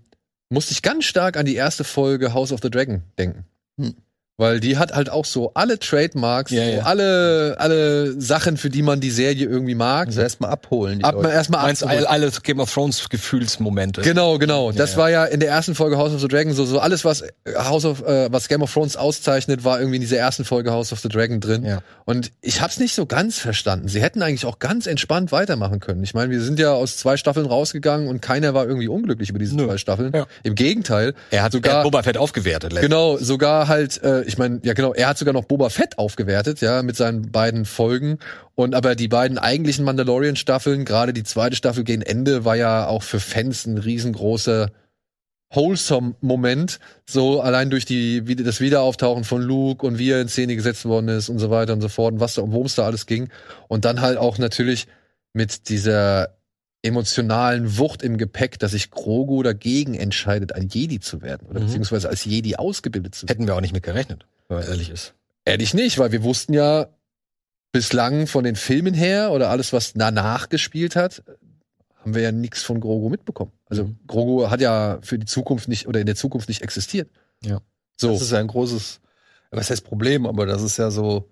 musste 0.49 0.73
ich 0.73 0.81
ganz 0.81 1.05
stark 1.05 1.37
an 1.37 1.45
die 1.45 1.55
erste 1.55 1.83
Folge 1.83 2.33
House 2.33 2.51
of 2.51 2.59
the 2.61 2.69
Dragon 2.69 3.03
denken. 3.17 3.45
Hm. 3.79 3.95
Weil 4.37 4.59
die 4.59 4.77
hat 4.77 4.93
halt 4.93 5.09
auch 5.09 5.25
so 5.25 5.51
alle 5.53 5.77
Trademarks, 5.77 6.51
Ja, 6.51 6.65
so 6.65 6.71
ja. 6.71 6.83
alle, 6.83 7.55
alle 7.59 8.19
Sachen, 8.19 8.57
für 8.57 8.69
die 8.71 8.81
man 8.81 8.99
die 8.99 9.11
Serie 9.11 9.45
irgendwie 9.45 9.75
mag. 9.75 10.07
Also 10.07 10.21
erstmal 10.21 10.49
abholen. 10.49 11.03
Ab, 11.03 11.23
erstmal 11.23 11.61
Meinst 11.63 11.83
abholen. 11.83 12.05
alle, 12.05 12.09
alle 12.09 12.31
Game 12.41 12.59
of 12.59 12.73
Thrones 12.73 13.07
Gefühlsmomente. 13.09 14.01
Genau, 14.01 14.37
genau. 14.39 14.71
Das 14.71 14.93
ja. 14.93 14.97
war 14.97 15.09
ja 15.09 15.25
in 15.25 15.39
der 15.39 15.49
ersten 15.49 15.75
Folge 15.75 15.97
House 15.97 16.13
of 16.13 16.21
the 16.21 16.27
Dragon 16.27 16.53
so, 16.53 16.65
so 16.65 16.79
alles, 16.79 17.05
was 17.05 17.21
äh, 17.21 17.31
House 17.55 17.85
of, 17.85 18.01
äh, 18.01 18.31
was 18.31 18.47
Game 18.47 18.61
of 18.61 18.73
Thrones 18.73 18.95
auszeichnet, 18.97 19.63
war 19.63 19.79
irgendwie 19.79 19.97
in 19.97 20.01
dieser 20.01 20.17
ersten 20.17 20.45
Folge 20.45 20.71
House 20.71 20.91
of 20.91 20.99
the 20.99 21.09
Dragon 21.09 21.39
drin. 21.39 21.63
Ja. 21.63 21.81
Und 22.05 22.31
ich 22.41 22.61
hab's 22.61 22.79
nicht 22.79 22.95
so 22.95 23.05
ganz 23.05 23.37
verstanden. 23.37 23.87
Sie 23.87 24.01
hätten 24.01 24.21
eigentlich 24.21 24.45
auch 24.45 24.59
ganz 24.59 24.87
entspannt 24.87 25.31
weitermachen 25.31 25.79
können. 25.79 26.03
Ich 26.03 26.13
meine, 26.13 26.31
wir 26.31 26.41
sind 26.41 26.59
ja 26.59 26.71
aus 26.73 26.97
zwei 26.97 27.17
Staffeln 27.17 27.45
rausgegangen 27.45 28.07
und 28.07 28.21
keiner 28.21 28.53
war 28.53 28.65
irgendwie 28.65 28.87
unglücklich 28.87 29.29
über 29.29 29.39
diese 29.39 29.55
Nö. 29.55 29.67
zwei 29.67 29.77
Staffeln. 29.77 30.11
Ja. 30.15 30.25
Im 30.43 30.55
Gegenteil. 30.55 31.13
Er 31.29 31.43
hat 31.43 31.51
sogar 31.51 31.71
sogar 31.71 31.83
Boba 31.83 32.03
Fett 32.03 32.17
aufgewertet. 32.17 32.73
letztens. 32.73 32.89
Genau, 32.89 33.17
sogar 33.17 33.67
halt, 33.67 34.01
äh, 34.03 34.20
ich 34.25 34.37
meine, 34.37 34.59
ja 34.63 34.73
genau, 34.73 34.93
er 34.93 35.09
hat 35.09 35.17
sogar 35.17 35.33
noch 35.33 35.45
Boba 35.45 35.69
Fett 35.69 35.97
aufgewertet, 35.97 36.61
ja, 36.61 36.83
mit 36.83 36.95
seinen 36.95 37.31
beiden 37.31 37.65
Folgen. 37.65 38.19
Und 38.55 38.75
aber 38.75 38.95
die 38.95 39.07
beiden 39.07 39.37
eigentlichen 39.37 39.85
Mandalorian-Staffeln, 39.85 40.85
gerade 40.85 41.13
die 41.13 41.23
zweite 41.23 41.55
Staffel 41.55 41.83
gegen 41.83 42.01
Ende, 42.01 42.45
war 42.45 42.55
ja 42.55 42.87
auch 42.87 43.03
für 43.03 43.19
Fans 43.19 43.65
ein 43.65 43.77
riesengroßer 43.77 44.71
Wholesome-Moment. 45.53 46.79
So 47.05 47.41
allein 47.41 47.69
durch 47.69 47.85
die, 47.85 48.27
wie, 48.27 48.35
das 48.35 48.61
Wiederauftauchen 48.61 49.23
von 49.23 49.41
Luke 49.41 49.85
und 49.85 49.97
wie 49.99 50.11
er 50.11 50.21
in 50.21 50.29
Szene 50.29 50.55
gesetzt 50.55 50.85
worden 50.85 51.09
ist 51.09 51.29
und 51.29 51.39
so 51.39 51.49
weiter 51.49 51.73
und 51.73 51.81
so 51.81 51.89
fort 51.89 52.13
und 52.13 52.19
was 52.19 52.35
da, 52.35 52.41
worum 52.43 52.65
es 52.65 52.75
da 52.75 52.85
alles 52.85 53.05
ging. 53.05 53.29
Und 53.67 53.85
dann 53.85 54.01
halt 54.01 54.17
auch 54.17 54.37
natürlich 54.37 54.87
mit 55.33 55.69
dieser 55.69 56.37
emotionalen 56.83 57.77
Wucht 57.77 58.01
im 58.01 58.17
Gepäck, 58.17 58.57
dass 58.59 58.71
sich 58.71 58.89
Grogu 58.91 59.43
dagegen 59.43 59.93
entscheidet, 59.93 60.53
ein 60.55 60.67
Jedi 60.67 60.99
zu 60.99 61.21
werden 61.21 61.47
oder 61.47 61.59
Mhm. 61.59 61.65
beziehungsweise 61.67 62.09
als 62.09 62.25
Jedi 62.25 62.55
ausgebildet 62.55 63.13
zu 63.15 63.23
werden. 63.27 63.37
Hätten 63.37 63.47
wir 63.47 63.55
auch 63.55 63.61
nicht 63.61 63.73
mit 63.73 63.83
gerechnet, 63.83 64.25
wenn 64.47 64.57
man 64.59 64.67
ehrlich 64.67 64.89
ist. 64.89 65.13
Ehrlich 65.45 65.73
nicht, 65.73 65.99
weil 65.99 66.11
wir 66.11 66.23
wussten 66.23 66.53
ja 66.53 66.87
bislang 67.71 68.27
von 68.27 68.43
den 68.43 68.55
Filmen 68.55 68.93
her 68.93 69.31
oder 69.31 69.49
alles, 69.49 69.73
was 69.73 69.93
danach 69.93 70.49
gespielt 70.49 70.95
hat, 70.95 71.23
haben 71.99 72.15
wir 72.15 72.21
ja 72.23 72.31
nichts 72.31 72.63
von 72.63 72.79
Grogu 72.79 73.09
mitbekommen. 73.09 73.51
Also 73.65 73.85
Mhm. 73.85 73.99
Grogu 74.07 74.49
hat 74.49 74.59
ja 74.61 74.97
für 75.03 75.19
die 75.19 75.25
Zukunft 75.27 75.67
nicht 75.67 75.87
oder 75.87 75.99
in 75.99 76.05
der 76.07 76.15
Zukunft 76.15 76.49
nicht 76.49 76.63
existiert. 76.63 77.09
Ja. 77.43 77.61
So. 77.97 78.11
Das 78.13 78.21
ist 78.23 78.31
ja 78.31 78.39
ein 78.39 78.47
großes, 78.47 78.99
was 79.51 79.69
heißt 79.69 79.83
Problem, 79.85 80.25
aber 80.25 80.47
das 80.47 80.63
ist 80.63 80.77
ja 80.77 80.89
so, 80.89 81.29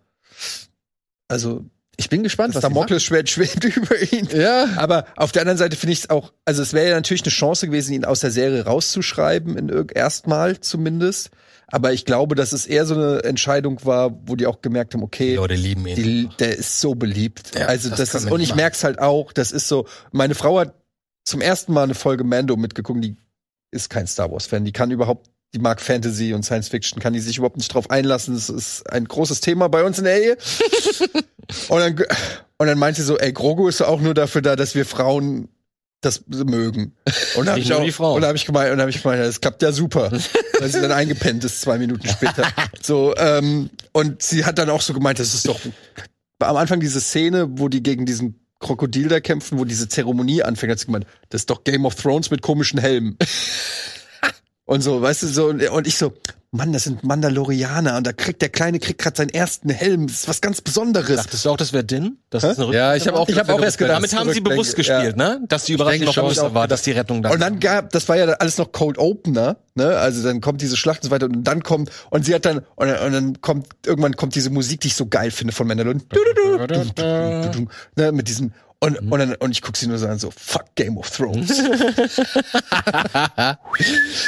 also 1.28 1.66
Ich 2.00 2.10
bin 2.10 2.24
gespannt, 2.24 2.56
Das 2.56 2.64
was. 2.64 2.70
Damoklesschwert 2.70 3.30
schwebt 3.30 3.64
über 3.76 4.02
ihn. 4.14 4.30
Ja. 4.34 4.70
Aber 4.78 5.06
auf 5.18 5.34
der 5.34 5.42
anderen 5.42 5.58
Seite 5.58 5.76
finde 5.76 5.92
ich 5.94 6.00
es 6.00 6.10
auch, 6.10 6.32
also 6.46 6.62
es 6.62 6.72
wäre 6.74 6.90
ja 6.90 6.96
natürlich 6.96 7.24
eine 7.24 7.32
Chance 7.32 7.68
gewesen, 7.68 7.94
ihn 7.94 8.06
aus 8.06 8.22
der 8.22 8.32
Serie 8.32 8.64
rauszuschreiben, 8.66 9.58
in 9.58 9.88
erstmal 9.90 10.60
zumindest. 10.62 11.30
Aber 11.68 11.92
ich 11.92 12.06
glaube, 12.06 12.36
dass 12.36 12.54
es 12.54 12.66
eher 12.66 12.86
so 12.86 12.96
eine 12.96 13.24
Entscheidung 13.26 13.84
war, 13.86 14.18
wo 14.28 14.36
die 14.38 14.48
auch 14.48 14.62
gemerkt 14.62 14.94
haben, 14.94 15.04
okay, 15.04 15.32
Die 15.32 15.36
Leute 15.36 15.54
lieben 15.56 15.86
ihn. 15.86 15.96
die, 15.96 16.30
der 16.40 16.58
ist 16.58 16.80
so 16.80 16.96
beliebt. 16.96 17.52
Ja, 17.54 17.68
also 17.68 17.90
das 17.90 17.98
das, 18.12 18.24
ist, 18.24 18.32
und 18.32 18.40
ich 18.40 18.50
machen. 18.50 18.58
merke 18.58 18.76
es 18.76 18.84
halt 18.84 19.00
auch, 19.00 19.34
das 19.34 19.52
ist 19.52 19.68
so, 19.68 19.86
meine 20.12 20.36
Frau 20.36 20.58
hat 20.60 20.74
zum 21.26 21.42
ersten 21.42 21.74
Mal 21.74 21.84
eine 21.84 21.96
Folge 21.96 22.24
Mando 22.24 22.56
mitgeguckt, 22.56 23.04
die 23.04 23.18
ist 23.72 23.90
kein 23.90 24.08
Star 24.08 24.32
Wars-Fan, 24.32 24.66
die 24.66 24.72
kann 24.72 24.90
überhaupt, 24.90 25.30
die 25.54 25.60
mag 25.60 25.82
Fantasy 25.82 26.34
und 26.34 26.44
Science 26.44 26.70
Fiction, 26.70 27.02
kann 27.02 27.14
die 27.14 27.20
sich 27.20 27.38
überhaupt 27.38 27.58
nicht 27.58 27.74
drauf 27.74 27.90
einlassen. 27.90 28.36
Das 28.36 28.50
ist 28.50 28.90
ein 28.92 29.06
großes 29.06 29.42
Thema 29.42 29.68
bei 29.68 29.84
uns 29.84 29.98
in 29.98 30.04
der 30.04 30.22
Ehe. 30.22 30.38
und, 31.70 31.80
dann, 31.80 31.96
und 32.58 32.68
dann 32.68 32.78
meint 32.78 32.98
sie 32.98 33.04
so, 33.04 33.18
ey, 33.18 33.34
Grogu 33.34 33.68
ist 33.68 33.82
auch 33.82 34.02
nur 34.02 34.14
dafür 34.14 34.42
da, 34.42 34.56
dass 34.56 34.76
wir 34.76 34.86
Frauen 34.86 35.50
das 36.02 36.24
mögen. 36.28 36.96
Und 37.36 37.46
da 37.46 37.52
habe 37.52 37.60
ich 37.60 37.74
auch, 37.74 37.84
die 37.84 37.92
und 37.92 38.24
habe 38.24 38.38
ich 38.38 38.46
gemeint, 38.46 38.72
und 38.72 38.78
da 38.78 38.84
habe 38.84 38.92
ich 38.92 39.02
gemeint, 39.02 39.22
das 39.22 39.42
klappt 39.42 39.62
ja 39.62 39.72
super. 39.72 40.12
Weil 40.60 40.70
sie 40.70 40.80
dann 40.80 40.92
eingepennt 40.92 41.44
ist 41.44 41.62
zwei 41.62 41.78
Minuten 41.78 42.08
später. 42.08 42.48
so, 42.82 43.14
ähm, 43.18 43.70
und 43.92 44.22
sie 44.22 44.46
hat 44.46 44.58
dann 44.58 44.70
auch 44.70 44.82
so 44.82 44.94
gemeint, 44.94 45.20
das 45.20 45.34
ist 45.34 45.48
doch 45.48 45.60
am 46.40 46.56
Anfang 46.56 46.80
diese 46.80 47.02
Szene, 47.02 47.48
wo 47.60 47.68
die 47.68 47.84
gegen 47.84 48.06
diesen 48.06 48.40
Krokodil 48.60 49.08
da 49.08 49.20
kämpfen, 49.20 49.58
wo 49.58 49.66
diese 49.66 49.88
Zeremonie 49.88 50.44
anfängt, 50.44 50.72
hat 50.72 50.80
sie 50.80 50.86
gemeint, 50.86 51.06
das 51.30 51.42
ist 51.42 51.50
doch 51.50 51.64
Game 51.64 51.86
of 51.86 51.96
Thrones 51.96 52.30
mit 52.30 52.42
komischen 52.42 52.80
Helmen. 52.80 53.18
Und 54.70 54.82
so, 54.82 55.02
weißt 55.02 55.24
du, 55.24 55.28
so, 55.28 55.48
und, 55.48 55.88
ich 55.88 55.98
so, 55.98 56.14
Mann, 56.52 56.74
das 56.74 56.84
sind 56.84 57.04
Mandalorianer 57.04 57.98
und 57.98 58.06
da 58.06 58.14
kriegt 58.14 58.42
der 58.44 58.50
Kleine 58.50 58.78
kriegt 58.78 59.00
gerade 59.02 59.18
seinen 59.18 59.30
ersten 59.30 59.70
Helm. 59.70 60.06
Das 60.06 60.18
ist 60.18 60.28
was 60.28 60.42
ganz 60.42 60.62
Besonderes. 60.62 61.16
Dachtest 61.16 61.44
du 61.46 61.50
auch, 61.50 61.58
das 61.58 61.74
wäre 61.74 61.84
Din? 61.84 62.18
Das 62.30 62.44
ist 62.44 62.60
eine 62.60 62.72
Ja, 62.76 62.94
ich 62.96 63.08
habe 63.08 63.18
auch, 63.18 63.28
Ich 63.28 63.38
hab 63.38 63.50
auch 63.50 63.60
erst 63.62 63.80
gedacht, 63.80 63.98
Damit 63.98 64.16
haben 64.16 64.32
sie 64.32 64.42
bewusst 64.42 64.76
gespielt, 64.76 65.18
ne? 65.18 65.42
Dass 65.48 65.66
die 65.66 65.74
Überraschung 65.74 66.06
noch 66.06 66.14
schon, 66.14 66.26
größer 66.26 66.54
war, 66.54 66.68
dass 66.68 66.84
die 66.84 66.92
Rettung 66.92 67.24
da 67.24 67.32
Und 67.32 67.40
dann 67.40 67.60
gab, 67.60 67.90
das 67.92 68.08
war 68.10 68.18
ja 68.18 68.26
alles 68.34 68.60
noch 68.60 68.72
Cold 68.72 69.00
Opener, 69.00 69.58
ne? 69.74 69.98
Also 69.98 70.22
dann 70.22 70.40
kommt 70.40 70.62
diese 70.62 70.78
Schlacht 70.78 71.00
und 71.04 71.06
so 71.06 71.12
weiter 71.12 71.26
und 71.26 71.44
dann 71.44 71.64
kommt 71.64 71.90
und 72.12 72.26
sie 72.26 72.36
hat 72.36 72.46
dann 72.46 72.60
und, 72.76 72.88
dann- 72.88 73.06
und 73.08 73.12
dann 73.14 73.42
kommt 73.42 73.68
irgendwann 73.88 74.16
kommt 74.16 74.36
diese 74.36 74.52
Musik, 74.52 74.82
die 74.82 74.88
ich 74.90 74.96
so 74.96 75.08
geil 75.08 75.32
finde 75.32 75.54
von 75.54 75.68
Mandalorian, 75.68 76.04
Du, 76.10 76.20
du, 76.36 76.68
du, 76.68 76.68
du, 76.68 76.84
du, 76.94 77.50
du, 77.52 77.68
ne? 77.96 78.12
Mit 78.12 78.28
diesem 78.28 78.54
und, 78.82 78.98
und, 79.12 79.20
dann, 79.20 79.36
und 79.36 79.52
ich 79.52 79.62
guck 79.62 79.76
sie 79.76 79.88
nur 79.88 79.98
so 79.98 80.08
an, 80.08 80.20
so, 80.20 80.32
fuck 80.36 80.64
Game 80.76 80.98
of 80.98 81.10
Thrones. 81.10 81.50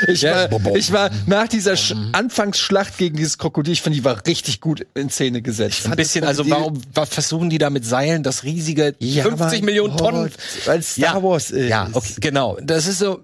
ich, 0.07 0.23
war, 0.23 0.49
ich 0.75 0.91
war 0.91 1.09
nach 1.25 1.47
dieser 1.47 1.77
Sch 1.77 1.93
Anfangsschlacht 2.11 2.97
gegen 2.97 3.15
dieses 3.17 3.37
Krokodil, 3.37 3.73
ich 3.73 3.81
fand, 3.81 3.95
die 3.95 4.03
war 4.03 4.25
richtig 4.25 4.59
gut 4.61 4.85
in 4.93 5.09
Szene 5.09 5.41
gesetzt. 5.41 5.85
ein 5.85 5.95
bisschen, 5.95 6.23
also 6.25 6.49
warum 6.49 6.81
wa- 6.93 7.05
versuchen 7.05 7.49
die 7.49 7.57
da 7.57 7.69
mit 7.69 7.85
Seilen 7.85 8.23
das 8.23 8.43
riesige 8.43 8.95
50 8.99 9.61
Millionen 9.63 9.95
Tonnen? 9.97 10.31
Weil 10.65 10.81
Star 10.83 11.23
Wars 11.23 11.51
ist. 11.51 11.69
Ja, 11.69 11.87
okay, 11.93 12.15
genau. 12.19 12.57
Das 12.61 12.87
ist 12.87 12.99
so. 12.99 13.21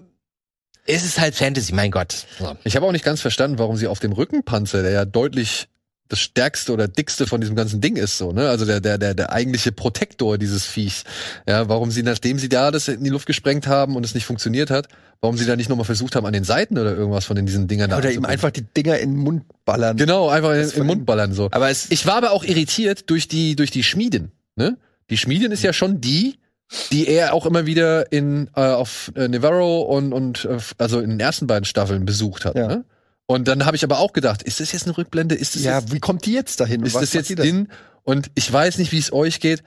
Es 0.86 1.04
ist 1.04 1.20
halt 1.20 1.34
Fantasy, 1.34 1.74
mein 1.74 1.90
Gott. 1.90 2.24
So. 2.38 2.56
Ich 2.64 2.74
habe 2.74 2.86
auch 2.86 2.92
nicht 2.92 3.04
ganz 3.04 3.20
verstanden, 3.20 3.58
warum 3.58 3.76
sie 3.76 3.86
auf 3.86 3.98
dem 3.98 4.12
Rückenpanzer, 4.12 4.82
der 4.82 4.92
ja 4.92 5.04
deutlich 5.04 5.68
das 6.08 6.20
stärkste 6.20 6.72
oder 6.72 6.88
dickste 6.88 7.26
von 7.26 7.40
diesem 7.40 7.54
ganzen 7.54 7.80
Ding 7.80 7.96
ist, 7.96 8.16
so, 8.18 8.32
ne? 8.32 8.48
Also 8.48 8.64
der, 8.64 8.80
der, 8.80 8.96
der, 8.98 9.14
der 9.14 9.30
eigentliche 9.32 9.72
Protektor 9.72 10.38
dieses 10.38 10.64
Viechs. 10.64 11.04
Ja, 11.46 11.68
warum 11.68 11.90
sie, 11.90 12.02
nachdem 12.02 12.38
sie 12.38 12.48
da 12.48 12.70
das 12.70 12.88
in 12.88 13.04
die 13.04 13.10
Luft 13.10 13.26
gesprengt 13.26 13.66
haben 13.66 13.94
und 13.96 14.04
es 14.04 14.14
nicht 14.14 14.24
funktioniert 14.24 14.70
hat, 14.70 14.88
warum 15.20 15.36
sie 15.36 15.44
da 15.44 15.54
nicht 15.56 15.68
nochmal 15.68 15.84
versucht 15.84 16.16
haben, 16.16 16.24
an 16.26 16.32
den 16.32 16.44
Seiten 16.44 16.78
oder 16.78 16.94
irgendwas 16.96 17.24
von 17.26 17.36
den, 17.36 17.44
diesen 17.46 17.68
Dingern 17.68 17.90
da 17.90 17.98
Oder 17.98 18.10
ihm 18.10 18.24
einfach 18.24 18.50
die 18.50 18.62
Dinger 18.62 18.98
in 18.98 19.10
den 19.14 19.18
Mund 19.18 19.44
ballern. 19.64 19.96
Genau, 19.96 20.28
einfach 20.30 20.52
in, 20.52 20.60
Das 20.60 20.72
im 20.72 20.78
von 20.78 20.86
Mund 20.86 21.06
ballern, 21.06 21.32
so. 21.34 21.48
Aber 21.50 21.68
es, 21.68 21.90
Ich 21.90 22.06
war 22.06 22.14
aber 22.16 22.30
auch 22.32 22.44
irritiert 22.44 23.10
durch 23.10 23.28
die, 23.28 23.54
durch 23.54 23.70
die 23.70 23.82
Schmiedin, 23.82 24.30
ne? 24.56 24.78
Die 25.10 25.16
Schmiedin 25.18 25.52
ist 25.52 25.62
ja 25.62 25.72
schon 25.72 26.00
die, 26.00 26.38
die 26.92 27.06
er 27.08 27.32
auch 27.34 27.46
immer 27.46 27.64
wieder 27.66 28.12
in, 28.12 28.48
äh, 28.54 28.60
auf 28.60 29.10
äh, 29.14 29.26
Navarro 29.28 29.82
und, 29.82 30.12
und 30.12 30.44
äh, 30.44 30.58
also 30.78 31.00
in 31.00 31.10
den 31.10 31.20
ersten 31.20 31.46
beiden 31.46 31.64
Staffeln 31.64 32.04
besucht 32.04 32.44
hat, 32.44 32.56
Ja. 32.56 32.66
ne? 32.68 32.84
Und 33.30 33.46
dann 33.46 33.66
habe 33.66 33.76
ich 33.76 33.84
aber 33.84 33.98
auch 33.98 34.14
gedacht, 34.14 34.42
ist 34.42 34.58
das 34.58 34.72
jetzt 34.72 34.86
eine 34.86 34.96
Rückblende? 34.96 35.34
Ist 35.34 35.54
das 35.54 35.62
ja, 35.62 35.78
jetzt, 35.80 35.92
wie 35.92 36.00
kommt 36.00 36.24
die 36.24 36.32
jetzt 36.32 36.60
dahin? 36.60 36.82
ist 36.82 36.94
das 36.94 37.12
jetzt? 37.12 37.28
Din? 37.28 37.68
Und 38.02 38.30
ich 38.34 38.50
weiß 38.50 38.78
nicht, 38.78 38.90
wie 38.90 38.98
es 38.98 39.12
euch 39.12 39.38
geht, 39.38 39.62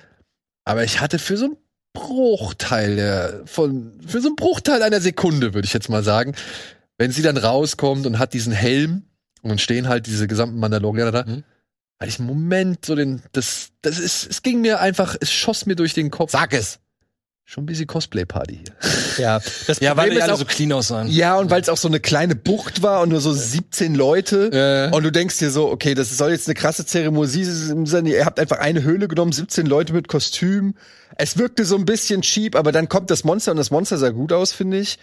aber 0.66 0.84
ich 0.84 1.00
hatte 1.00 1.20
für 1.20 1.38
so 1.38 1.46
einen 1.46 1.58
Bruchteil 1.94 2.96
der, 2.96 3.42
von, 3.46 4.00
für 4.06 4.20
so 4.20 4.30
einen 4.30 4.36
Bruchteil 4.36 4.82
einer 4.82 5.00
Sekunde, 5.00 5.54
würde 5.54 5.66
ich 5.68 5.74
jetzt 5.74 5.90
mal 5.90 6.04
sagen, 6.04 6.34
wenn 6.98 7.12
sie 7.12 7.22
dann 7.22 7.38
rauskommt 7.38 8.08
und 8.08 8.18
hat 8.18 8.34
diesen 8.34 8.52
Helm 8.54 9.04
und 9.44 9.50
dann 9.50 9.60
stehen 9.60 9.88
halt 9.88 10.08
diese 10.08 10.28
gesamten 10.28 10.60
Mandalorianer 10.60 11.12
da, 11.12 11.24
Mhm. 11.24 11.44
hatte 12.00 12.10
ich 12.10 12.18
einen 12.20 12.28
Moment 12.28 12.84
so 12.86 12.96
den, 12.96 13.22
das, 13.32 13.70
das 13.84 14.00
ist, 14.00 14.28
es 14.28 14.42
ging 14.42 14.62
mir 14.62 14.80
einfach, 14.80 15.16
es 15.20 15.32
schoss 15.32 15.68
mir 15.68 15.76
durch 15.76 15.94
den 15.94 16.10
Kopf. 16.10 16.32
Sag 16.32 16.54
es. 16.54 16.80
Schon 17.52 17.64
ein 17.64 17.66
bisschen 17.66 17.86
Cosplay-Party 17.86 18.62
hier. 18.64 19.22
Ja, 19.22 19.42
das 19.68 19.82
Ja, 19.82 19.98
weil 19.98 20.12
die 20.12 20.22
alle 20.22 20.32
auch, 20.36 20.38
so 20.38 20.46
clean 20.46 20.72
aussahen. 20.72 21.10
ja, 21.10 21.36
und 21.38 21.50
weil 21.50 21.60
es 21.60 21.68
auch 21.68 21.76
so 21.76 21.90
eine 21.90 22.00
kleine 22.00 22.34
Bucht 22.34 22.82
war 22.82 23.02
und 23.02 23.10
nur 23.10 23.20
so 23.20 23.34
17 23.34 23.94
Leute. 23.94 24.90
Äh, 24.90 24.96
Und 24.96 25.04
du 25.04 25.12
denkst 25.12 25.38
dir 25.40 25.52
so, 25.52 25.70
okay, 25.70 25.94
das 25.94 26.18
soll 26.18 26.32
jetzt 26.32 26.48
eine 26.48 26.54
krasse 26.54 26.86
Zeremonie 26.86 27.44
sein. 27.44 28.06
Ihr 28.06 28.26
habt 28.26 28.40
einfach 28.40 28.60
eine 28.60 28.84
Höhle 28.84 29.10
genommen, 29.10 29.34
17 29.34 29.66
Leute 29.66 29.92
mit 29.92 30.08
Kostüm. 30.08 30.76
Es 31.18 31.38
wirkte 31.38 31.66
so 31.66 31.76
ein 31.76 31.84
bisschen 31.84 32.22
cheap, 32.22 32.56
aber 32.56 32.72
dann 32.72 32.88
kommt 32.88 33.12
das 33.12 33.26
Monster 33.26 33.52
und 33.52 33.58
das 33.58 33.70
Monster 33.70 33.98
sah 33.98 34.12
gut 34.12 34.32
aus, 34.32 34.54
finde 34.54 34.80
ich. 34.80 34.98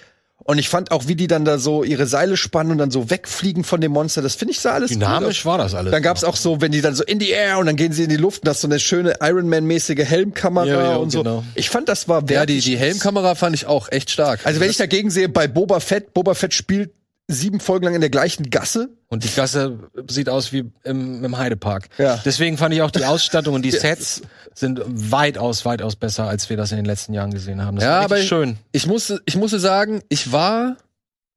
Und 0.45 0.57
ich 0.59 0.69
fand 0.71 0.93
auch, 0.93 1.09
wie 1.09 1.15
die 1.15 1.27
dann 1.27 1.45
da 1.45 1.59
so 1.59 1.85
ihre 1.85 2.07
Seile 2.07 2.37
spannen 2.39 2.73
und 2.73 2.79
dann 2.79 2.91
so 2.91 3.11
wegfliegen 3.11 3.65
von 3.65 3.81
dem 3.83 3.93
Monster. 3.93 4.23
Das 4.23 4.35
finde 4.35 4.53
ich 4.53 4.61
sah 4.61 4.73
alles 4.73 4.91
gut 4.93 5.03
Dynamisch 5.03 5.41
aus. 5.41 5.45
war 5.45 5.59
das 5.59 5.75
alles. 5.75 5.91
Dann 5.91 6.03
gab's 6.03 6.25
auch 6.25 6.37
so, 6.37 6.61
wenn 6.63 6.73
die 6.73 6.81
dann 6.81 6.95
so 6.95 7.05
in 7.05 7.19
die 7.19 7.31
Air 7.31 7.59
und 7.59 7.67
dann 7.67 7.77
gehen 7.77 7.93
sie 7.93 8.05
in 8.05 8.09
die 8.09 8.17
Luft 8.17 8.43
und 8.43 8.47
das 8.47 8.59
ist 8.59 8.61
so 8.63 8.69
eine 8.69 8.79
schöne 8.81 9.17
Iron 9.21 9.49
Man-mäßige 9.49 9.99
Helmkamera 10.05 10.67
Ja, 10.67 10.83
ja, 10.93 10.97
und 10.97 11.11
so. 11.11 11.23
genau. 11.23 11.45
Ich 11.55 11.69
fand, 11.69 11.89
das 11.89 12.09
war 12.09 12.23
ja, 12.23 12.29
wertig. 12.31 12.65
die, 12.65 12.71
die 12.71 12.77
Helmkamera 12.79 13.35
fand 13.35 13.57
ich 13.57 13.67
auch 13.67 13.91
echt 13.91 14.11
stark. 14.11 14.41
Also 14.45 14.61
wenn 14.61 14.71
ich 14.71 14.77
dagegen 14.79 15.11
sehe, 15.11 15.29
bei 15.29 15.49
Boba 15.49 15.81
Fett, 15.81 16.15
Boba 16.15 16.33
Fett 16.35 16.55
spielt 16.55 16.93
sieben 17.29 17.61
Folgen 17.61 17.85
lang 17.85 17.95
in 17.95 18.01
der 18.01 18.11
gleichen 18.11 18.51
Gasse. 18.51 18.89
Und 19.09 19.23
die 19.23 19.29
Gasse 19.29 19.79
sieht 20.09 20.29
aus 20.29 20.53
wie 20.53 20.65
im, 20.83 21.25
im 21.25 21.39
Heidepark. 21.39 21.89
Ja. 21.99 22.21
Deswegen 22.25 22.57
fand 22.57 22.75
ich 22.75 22.83
auch 22.83 22.91
die 22.91 23.05
Ausstattung 23.05 23.55
und 23.55 23.63
die 23.63 23.71
Sets 23.73 24.23
sind 24.55 24.81
weitaus, 24.85 25.65
weitaus 25.65 25.95
besser, 25.95 26.25
als 26.27 26.49
wir 26.49 26.57
das 26.57 26.73
in 26.73 26.77
den 26.77 26.87
letzten 26.87 27.13
Jahren 27.13 27.31
gesehen 27.31 27.65
haben. 27.65 27.77
Das 27.77 27.85
Ja, 27.85 28.01
aber 28.01 28.17
schön. 28.19 28.57
ich 28.73 28.87
musste, 28.87 29.21
ich 29.27 29.37
musste 29.37 29.61
sagen, 29.61 30.03
ich 30.09 30.33
war, 30.33 30.77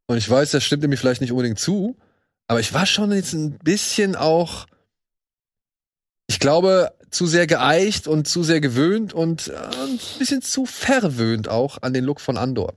und 0.07 0.17
ich 0.17 0.29
weiß, 0.29 0.51
das 0.51 0.63
stimmt 0.63 0.87
mir 0.87 0.97
vielleicht 0.97 1.21
nicht 1.21 1.31
unbedingt 1.31 1.59
zu, 1.59 1.97
aber 2.47 2.59
ich 2.59 2.73
war 2.73 2.85
schon 2.85 3.11
jetzt 3.11 3.33
ein 3.33 3.59
bisschen 3.59 4.15
auch, 4.15 4.65
ich 6.27 6.39
glaube, 6.39 6.93
zu 7.09 7.27
sehr 7.27 7.47
geeicht 7.47 8.07
und 8.07 8.27
zu 8.27 8.43
sehr 8.43 8.61
gewöhnt 8.61 9.13
und 9.13 9.49
äh, 9.49 9.53
ein 9.53 9.99
bisschen 10.17 10.41
zu 10.41 10.65
verwöhnt 10.65 11.49
auch 11.49 11.81
an 11.81 11.93
den 11.93 12.05
Look 12.05 12.21
von 12.21 12.37
Andor. 12.37 12.73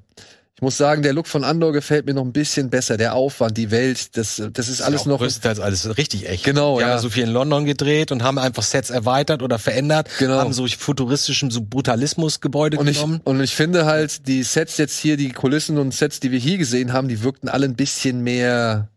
Ich 0.57 0.63
muss 0.63 0.77
sagen, 0.77 1.03
der 1.03 1.13
Look 1.13 1.27
von 1.27 1.43
Andor 1.43 1.73
gefällt 1.73 2.07
mir 2.07 2.15
noch 2.15 2.23
ein 2.25 2.33
bisschen 2.33 2.71
besser. 2.71 2.97
Der 2.97 3.15
Aufwand, 3.15 3.57
die 3.57 3.73
Welt, 3.73 4.17
das, 4.17 4.41
das 4.53 4.69
ist 4.69 4.83
alles 4.83 5.01
auch 5.01 5.07
noch. 5.07 5.19
größtenteils 5.19 5.59
alles 5.59 5.97
richtig 5.99 6.29
echt. 6.29 6.45
Genau, 6.45 6.79
Die 6.79 6.83
ja. 6.85 6.91
haben 6.93 7.01
so 7.01 7.11
viel 7.11 7.25
in 7.25 7.31
London 7.31 7.65
gedreht 7.65 8.13
und 8.13 8.23
haben 8.23 8.39
einfach 8.39 8.63
Sets 8.63 8.91
erweitert 8.91 9.43
oder 9.43 9.59
verändert, 9.59 10.09
Genau. 10.21 10.35
haben 10.37 10.53
so 10.53 10.65
futuristischem 10.69 11.51
so 11.51 11.61
Brutalismusgebäude 11.61 12.79
Und 12.79 12.87
ich, 12.87 12.97
genommen. 12.99 13.21
und 13.25 13.41
ich 13.41 13.57
finde 13.57 13.85
halt, 13.85 14.29
die 14.29 14.45
Sets 14.45 14.77
jetzt 14.79 14.97
hier, 14.99 15.17
die 15.17 15.31
Kulissen 15.31 15.77
und 15.77 15.93
Sets, 15.93 16.21
die 16.21 16.31
wir 16.31 16.39
hier 16.39 16.57
gesehen 16.59 16.93
haben, 16.93 17.09
die 17.09 17.23
wirkten 17.25 17.49
alle 17.49 17.67
ein 17.67 17.75
bisschen 17.75 18.21
mehr 18.23 18.89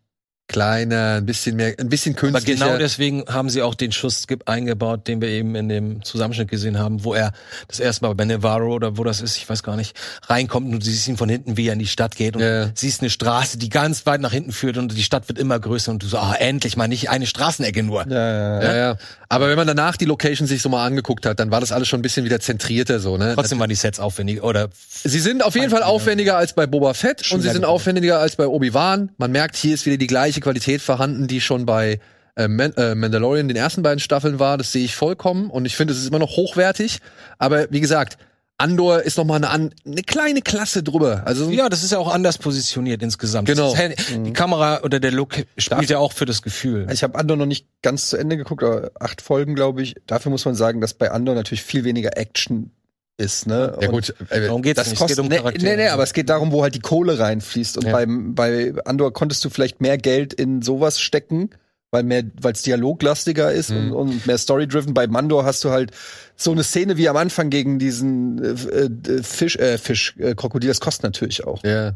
kleiner, 0.48 1.16
ein 1.18 1.26
bisschen 1.26 1.56
mehr, 1.58 1.74
ein 1.78 1.90
bisschen 1.90 2.14
Aber 2.16 2.22
künstlicher. 2.32 2.66
genau 2.66 2.78
deswegen 2.78 3.26
haben 3.28 3.50
sie 3.50 3.62
auch 3.62 3.76
den 3.76 3.92
Schuss 3.92 4.28
ge- 4.28 4.38
eingebaut, 4.46 5.08
den 5.08 5.20
wir 5.22 5.28
eben 5.30 5.56
in 5.56 5.68
dem 5.70 6.04
Zusammenschnitt 6.04 6.50
gesehen 6.50 6.80
haben, 6.80 7.04
wo 7.04 7.14
er 7.14 7.34
das 7.68 7.80
erste 7.80 8.06
Mal 8.06 8.16
bei 8.16 8.26
Navarro 8.26 8.74
oder 8.74 8.98
wo 8.98 9.04
das 9.04 9.20
ist, 9.22 9.38
ich 9.38 9.50
weiß 9.50 9.62
gar 9.64 9.76
nicht, 9.76 9.96
reinkommt 10.28 10.66
und 10.74 10.80
du 10.80 10.86
siehst 10.86 11.08
ihn 11.08 11.18
von 11.18 11.28
hinten, 11.30 11.58
wie 11.58 11.68
er 11.68 11.74
in 11.74 11.80
die 11.80 11.88
Stadt 11.88 12.16
geht 12.16 12.36
und 12.36 12.42
Ja, 12.42 12.64
ja. 12.64 12.70
siehst 12.74 13.02
eine 13.02 13.10
Straße, 13.10 13.58
die 13.58 13.70
ganz 13.70 14.06
weit 14.06 14.22
nach 14.22 14.32
hinten 14.32 14.52
führt 14.54 14.78
und 14.78 14.96
die 14.98 15.04
Stadt 15.04 15.28
wird 15.28 15.38
immer 15.38 15.60
größer 15.60 15.92
und 15.92 16.02
du 16.04 16.08
so, 16.08 16.18
ah, 16.18 16.36
endlich 16.40 16.78
mal 16.78 16.88
nicht 16.88 17.10
eine 17.10 17.26
Straßenecke 17.28 17.84
nur. 17.84 18.08
Ja, 18.08 18.62
Ja, 18.64 18.76
ja. 18.76 18.98
Aber 19.30 19.50
wenn 19.50 19.58
man 19.58 19.68
danach 19.68 19.98
die 19.98 20.06
Location 20.06 20.48
sich 20.48 20.62
so 20.62 20.70
mal 20.70 20.86
angeguckt 20.86 21.26
hat, 21.26 21.42
dann 21.42 21.52
war 21.52 21.60
das 21.60 21.74
alles 21.74 21.90
schon 21.90 22.00
ein 22.00 22.02
bisschen 22.02 22.24
wieder 22.24 22.40
zentrierter 22.40 23.00
so, 23.02 23.18
ne? 23.18 23.34
Trotzdem 23.36 23.60
waren 23.60 23.68
die 23.68 23.76
Sets 23.76 24.00
aufwendig 24.00 24.42
oder 24.42 24.70
Sie 25.04 25.20
sind 25.20 25.44
auf 25.44 25.56
jeden 25.56 25.70
Fall 25.70 25.84
aufwendiger 25.84 26.38
als 26.38 26.54
bei 26.54 26.66
Boba 26.66 26.94
Fett 26.94 27.30
und 27.34 27.42
sie 27.42 27.50
sind 27.50 27.66
aufwendiger 27.66 28.20
als 28.20 28.38
bei 28.38 28.48
Obi-Wan. 28.48 29.10
Man 29.18 29.32
merkt, 29.34 29.58
hier 29.58 29.74
ist 29.74 29.86
wieder 29.86 29.98
die 29.98 30.08
gleiche 30.08 30.37
Qualität 30.42 30.82
vorhanden, 30.82 31.28
die 31.28 31.42
schon 31.42 31.66
bei 31.66 32.00
äh, 32.36 32.48
Man 32.48 32.74
äh, 32.74 32.96
Mandalorian 32.96 33.48
den 33.48 33.58
ersten 33.58 33.84
beiden 33.84 34.00
Staffeln 34.00 34.40
war. 34.40 34.58
Das 34.58 34.72
sehe 34.72 34.86
ich 34.86 34.96
vollkommen 34.96 35.50
und 35.50 35.66
ich 35.66 35.76
finde, 35.76 35.94
es 35.94 36.00
ist 36.00 36.08
immer 36.08 36.20
noch 36.20 36.38
hochwertig. 36.38 37.00
Aber 37.38 37.72
wie 37.72 37.82
gesagt, 37.82 38.18
Andor 38.60 39.04
ist 39.04 39.18
noch 39.18 39.26
mal 39.26 39.44
eine, 39.44 39.70
eine 39.86 40.04
kleine 40.04 40.42
Klasse 40.42 40.82
drüber. 40.82 41.22
Also 41.26 41.52
ja, 41.52 41.70
das 41.70 41.84
ist 41.84 41.92
ja 41.92 42.00
auch 42.00 42.12
anders 42.12 42.40
positioniert 42.40 43.04
insgesamt. 43.04 43.48
Genau. 43.48 43.74
Ist, 43.74 44.10
die 44.10 44.34
Kamera 44.34 44.82
oder 44.82 45.00
der 45.00 45.12
Look 45.12 45.46
spielt 45.58 45.90
ja 45.92 46.00
auch 46.00 46.12
für 46.12 46.26
das 46.26 46.42
Gefühl. 46.42 46.88
Ich 46.92 47.04
habe 47.04 47.20
Andor 47.20 47.38
noch 47.38 47.46
nicht 47.46 47.68
ganz 47.84 48.10
zu 48.10 48.18
Ende 48.18 48.36
geguckt, 48.36 48.64
aber 48.64 48.90
acht 49.00 49.22
Folgen, 49.22 49.54
glaube 49.54 49.84
ich. 49.84 49.96
Dafür 50.08 50.32
muss 50.32 50.44
man 50.46 50.56
sagen, 50.56 50.82
dass 50.82 50.96
bei 50.96 51.12
Andor 51.12 51.36
natürlich 51.36 51.62
viel 51.62 51.84
weniger 51.84 52.18
Action 52.18 52.72
ist, 53.18 53.48
ne? 53.48 53.76
ja 53.82 53.88
Und 53.90 53.94
gut, 53.94 54.16
äh, 54.30 54.42
Darum 54.46 54.62
geht's 54.62 54.78
Das 54.78 54.90
nicht. 54.90 55.00
kostet, 55.00 55.18
es 55.18 55.24
geht 55.24 55.26
um 55.26 55.30
nee, 55.30 55.38
Charaktere. 55.38 55.76
nee, 55.76 55.84
nee, 55.84 55.88
aber 55.90 56.04
es 56.04 56.14
geht 56.14 56.30
darum, 56.30 56.52
wo 56.52 56.62
halt 56.64 56.76
die 56.76 56.80
Kohle 56.80 57.18
reinfließt. 57.20 57.78
Und 57.78 57.86
Ja. 57.88 57.92
beim, 57.92 58.36
bei 58.36 58.74
Andor 58.86 59.12
konntest 59.14 59.44
du 59.44 59.50
vielleicht 59.50 59.82
mehr 59.82 59.98
Geld 59.98 60.34
in 60.34 60.62
sowas 60.62 61.00
stecken, 61.00 61.50
weil 61.90 62.04
mehr, 62.04 62.24
weil 62.42 62.54
es 62.54 62.62
dialoglastiger 62.64 63.52
ist 63.52 63.72
Mhm. 63.72 63.78
und, 63.78 63.92
und 63.94 64.28
mehr 64.28 64.38
story-driven. 64.38 64.94
Bei 64.94 65.08
Mandor 65.08 65.46
hast 65.46 65.64
du 65.64 65.72
halt 65.72 65.92
so 66.36 66.52
eine 66.52 66.64
Szene 66.64 66.98
wie 66.98 67.10
am 67.10 67.18
Anfang 67.18 67.50
gegen 67.50 67.80
diesen 67.80 68.44
äh, 68.44 68.82
äh, 69.12 69.24
Fisch, 69.24 69.56
äh, 69.56 69.78
Fisch, 69.80 70.16
äh, 70.20 70.36
Krokodil. 70.36 70.70
Das 70.70 70.80
kostet 70.80 71.04
natürlich 71.04 71.44
auch. 71.46 71.64
Ja. 71.64 71.94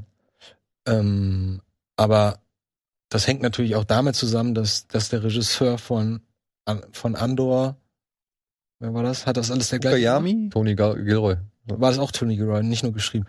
Ähm, 0.87 1.61
aber 1.97 2.39
das 3.09 3.27
hängt 3.27 3.41
natürlich 3.41 3.75
auch 3.75 3.83
damit 3.83 4.15
zusammen, 4.15 4.55
dass, 4.55 4.87
dass 4.87 5.09
der 5.09 5.23
Regisseur 5.23 5.77
von, 5.77 6.21
von 6.93 7.15
Andor, 7.15 7.75
wer 8.81 8.93
war 8.93 9.03
das? 9.03 9.25
Hat 9.25 9.37
das 9.37 9.51
alles 9.51 9.69
der 9.69 9.79
gleiche? 9.79 9.97
Koyami? 9.97 10.49
Tony 10.51 10.75
Gil 10.75 11.03
Gilroy. 11.05 11.37
War 11.65 11.91
das 11.91 11.99
auch 11.99 12.11
Tony 12.11 12.35
Gilroy, 12.35 12.63
nicht 12.63 12.83
nur 12.83 12.91
geschrieben. 12.91 13.25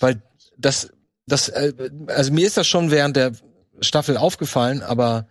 Weil 0.00 0.20
das, 0.58 0.90
das, 1.26 1.48
äh, 1.48 1.72
also 2.08 2.32
mir 2.32 2.46
ist 2.46 2.56
das 2.56 2.66
schon 2.66 2.90
während 2.90 3.16
der 3.16 3.32
Staffel 3.80 4.16
aufgefallen, 4.16 4.82
aber 4.82 5.28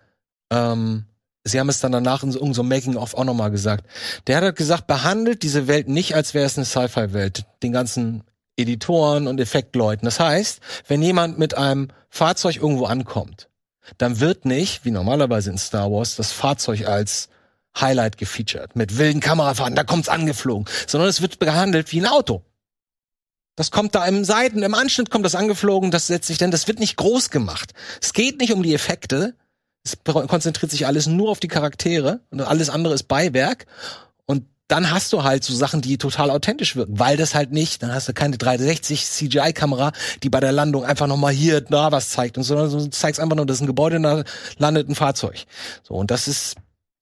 ähm, 0.49 1.05
sie 1.43 1.59
haben 1.59 1.69
es 1.69 1.79
dann 1.79 1.91
danach 1.91 2.23
in 2.23 2.31
so, 2.31 2.39
irgend 2.39 2.55
so 2.55 2.61
einem 2.61 2.69
Making-of 2.69 3.13
auch 3.13 3.25
nochmal 3.25 3.51
gesagt. 3.51 3.85
Der 4.27 4.37
hat 4.37 4.43
halt 4.43 4.55
gesagt, 4.55 4.87
behandelt 4.87 5.43
diese 5.43 5.67
Welt 5.67 5.89
nicht, 5.89 6.15
als 6.15 6.33
wäre 6.33 6.45
es 6.45 6.57
eine 6.57 6.65
Sci-Fi-Welt. 6.65 7.45
Den 7.61 7.73
ganzen 7.73 8.23
Editoren 8.55 9.27
und 9.27 9.39
Effektleuten. 9.39 10.05
Das 10.05 10.19
heißt, 10.19 10.61
wenn 10.87 11.01
jemand 11.01 11.37
mit 11.37 11.57
einem 11.57 11.89
Fahrzeug 12.09 12.55
irgendwo 12.55 12.85
ankommt, 12.85 13.49
dann 13.97 14.19
wird 14.19 14.45
nicht, 14.45 14.85
wie 14.85 14.91
normalerweise 14.91 15.51
in 15.51 15.57
Star 15.57 15.91
Wars, 15.91 16.15
das 16.15 16.31
Fahrzeug 16.31 16.87
als 16.87 17.29
Highlight 17.79 18.17
gefeatured. 18.17 18.75
Mit 18.75 18.97
wilden 18.97 19.19
Kamerafahrten, 19.19 19.75
da 19.75 19.83
kommt's 19.83 20.09
angeflogen. 20.09 20.65
Sondern 20.87 21.09
es 21.09 21.21
wird 21.21 21.39
behandelt 21.39 21.91
wie 21.91 22.01
ein 22.01 22.07
Auto. 22.07 22.43
Das 23.55 23.71
kommt 23.71 23.95
da 23.95 24.05
im 24.05 24.25
Seiten, 24.25 24.63
im 24.63 24.73
Anschnitt 24.73 25.09
kommt 25.09 25.25
das 25.25 25.35
angeflogen, 25.35 25.89
das 25.89 26.07
setzt 26.07 26.27
sich 26.27 26.37
dann, 26.37 26.51
das 26.51 26.67
wird 26.67 26.79
nicht 26.79 26.97
groß 26.97 27.29
gemacht. 27.29 27.73
Es 28.01 28.13
geht 28.13 28.39
nicht 28.39 28.51
um 28.51 28.63
die 28.63 28.73
Effekte. 28.73 29.33
Es 29.83 29.97
konzentriert 30.03 30.71
sich 30.71 30.87
alles 30.87 31.07
nur 31.07 31.29
auf 31.29 31.39
die 31.39 31.47
Charaktere 31.47 32.21
und 32.31 32.41
alles 32.41 32.69
andere 32.69 32.93
ist 32.93 33.03
Beiwerk. 33.03 33.65
Und 34.25 34.45
dann 34.67 34.89
hast 34.91 35.13
du 35.13 35.23
halt 35.23 35.43
so 35.43 35.53
Sachen, 35.53 35.81
die 35.81 35.97
total 35.97 36.31
authentisch 36.31 36.75
wirken, 36.75 36.99
weil 36.99 37.17
das 37.17 37.35
halt 37.35 37.51
nicht, 37.51 37.83
dann 37.83 37.93
hast 37.93 38.09
du 38.09 38.13
keine 38.13 38.37
360 38.37 39.05
CGI-Kamera, 39.05 39.91
die 40.23 40.29
bei 40.29 40.39
der 40.39 40.51
Landung 40.51 40.83
einfach 40.83 41.07
nochmal 41.07 41.33
hier 41.33 41.61
da 41.61 41.91
was 41.91 42.09
zeigt 42.09 42.37
und 42.37 42.43
so, 42.43 42.55
sondern 42.57 42.85
du 42.85 42.89
zeigst 42.89 43.21
einfach 43.21 43.35
nur, 43.35 43.45
das 43.45 43.57
ist 43.57 43.61
ein 43.61 43.67
Gebäude 43.67 43.97
und 43.97 44.03
da 44.03 44.23
landet 44.57 44.89
ein 44.89 44.95
Fahrzeug. 44.95 45.45
So, 45.83 45.93
und 45.93 46.09
das 46.09 46.27
ist 46.27 46.55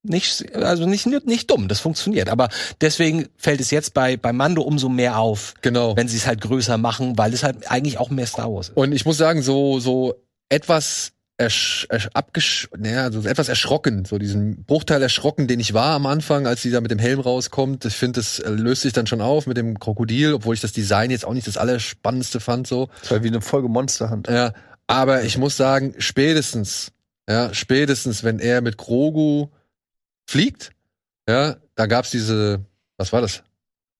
nicht, 0.03 0.53
also 0.55 0.85
nicht, 0.85 1.05
nicht 1.07 1.49
dumm, 1.49 1.67
das 1.67 1.79
funktioniert. 1.79 2.29
Aber 2.29 2.49
deswegen 2.81 3.27
fällt 3.37 3.61
es 3.61 3.71
jetzt 3.71 3.93
bei, 3.93 4.17
bei 4.17 4.33
Mando 4.33 4.61
umso 4.61 4.89
mehr 4.89 5.17
auf, 5.17 5.53
Genau. 5.61 5.95
wenn 5.95 6.07
sie 6.07 6.17
es 6.17 6.27
halt 6.27 6.41
größer 6.41 6.77
machen, 6.77 7.17
weil 7.17 7.33
es 7.33 7.43
halt 7.43 7.71
eigentlich 7.71 7.97
auch 7.97 8.09
mehr 8.09 8.27
Star 8.27 8.53
Wars 8.53 8.69
ist. 8.69 8.77
Und 8.77 8.91
ich 8.91 9.05
muss 9.05 9.17
sagen, 9.17 9.41
so, 9.41 9.79
so 9.79 10.15
etwas 10.49 11.11
ersch, 11.37 11.87
ersch, 11.89 12.09
abgesch, 12.13 12.69
naja, 12.77 13.11
so 13.11 13.21
etwas 13.27 13.49
erschrocken, 13.49 14.05
so 14.05 14.17
diesen 14.19 14.65
Bruchteil 14.65 15.01
erschrocken, 15.01 15.47
den 15.47 15.59
ich 15.59 15.73
war 15.73 15.95
am 15.95 16.05
Anfang, 16.05 16.45
als 16.45 16.61
die 16.61 16.69
da 16.69 16.79
mit 16.79 16.91
dem 16.91 16.99
Helm 16.99 17.19
rauskommt. 17.19 17.85
Ich 17.85 17.95
finde, 17.95 18.19
das 18.19 18.39
äh, 18.39 18.49
löst 18.49 18.83
sich 18.83 18.93
dann 18.93 19.07
schon 19.07 19.19
auf 19.21 19.47
mit 19.47 19.57
dem 19.57 19.79
Krokodil, 19.79 20.33
obwohl 20.33 20.53
ich 20.53 20.61
das 20.61 20.73
Design 20.73 21.09
jetzt 21.11 21.25
auch 21.25 21.33
nicht 21.33 21.47
das 21.47 21.57
Allerspannendste 21.57 22.39
fand, 22.39 22.67
so. 22.67 22.89
Das 23.01 23.11
war 23.11 23.23
wie 23.23 23.27
eine 23.29 23.41
Folge 23.41 23.67
Monsterhand. 23.67 24.27
Ja, 24.27 24.53
aber 24.85 25.23
ich 25.23 25.37
muss 25.37 25.57
sagen, 25.57 25.95
spätestens, 25.97 26.91
ja, 27.27 27.53
spätestens, 27.53 28.23
wenn 28.23 28.39
er 28.39 28.61
mit 28.61 28.77
Grogu 28.77 29.47
fliegt, 30.27 30.71
ja, 31.27 31.57
da 31.75 31.85
gab's 31.85 32.11
diese, 32.11 32.61
was 32.97 33.11
war 33.13 33.21
das? 33.21 33.43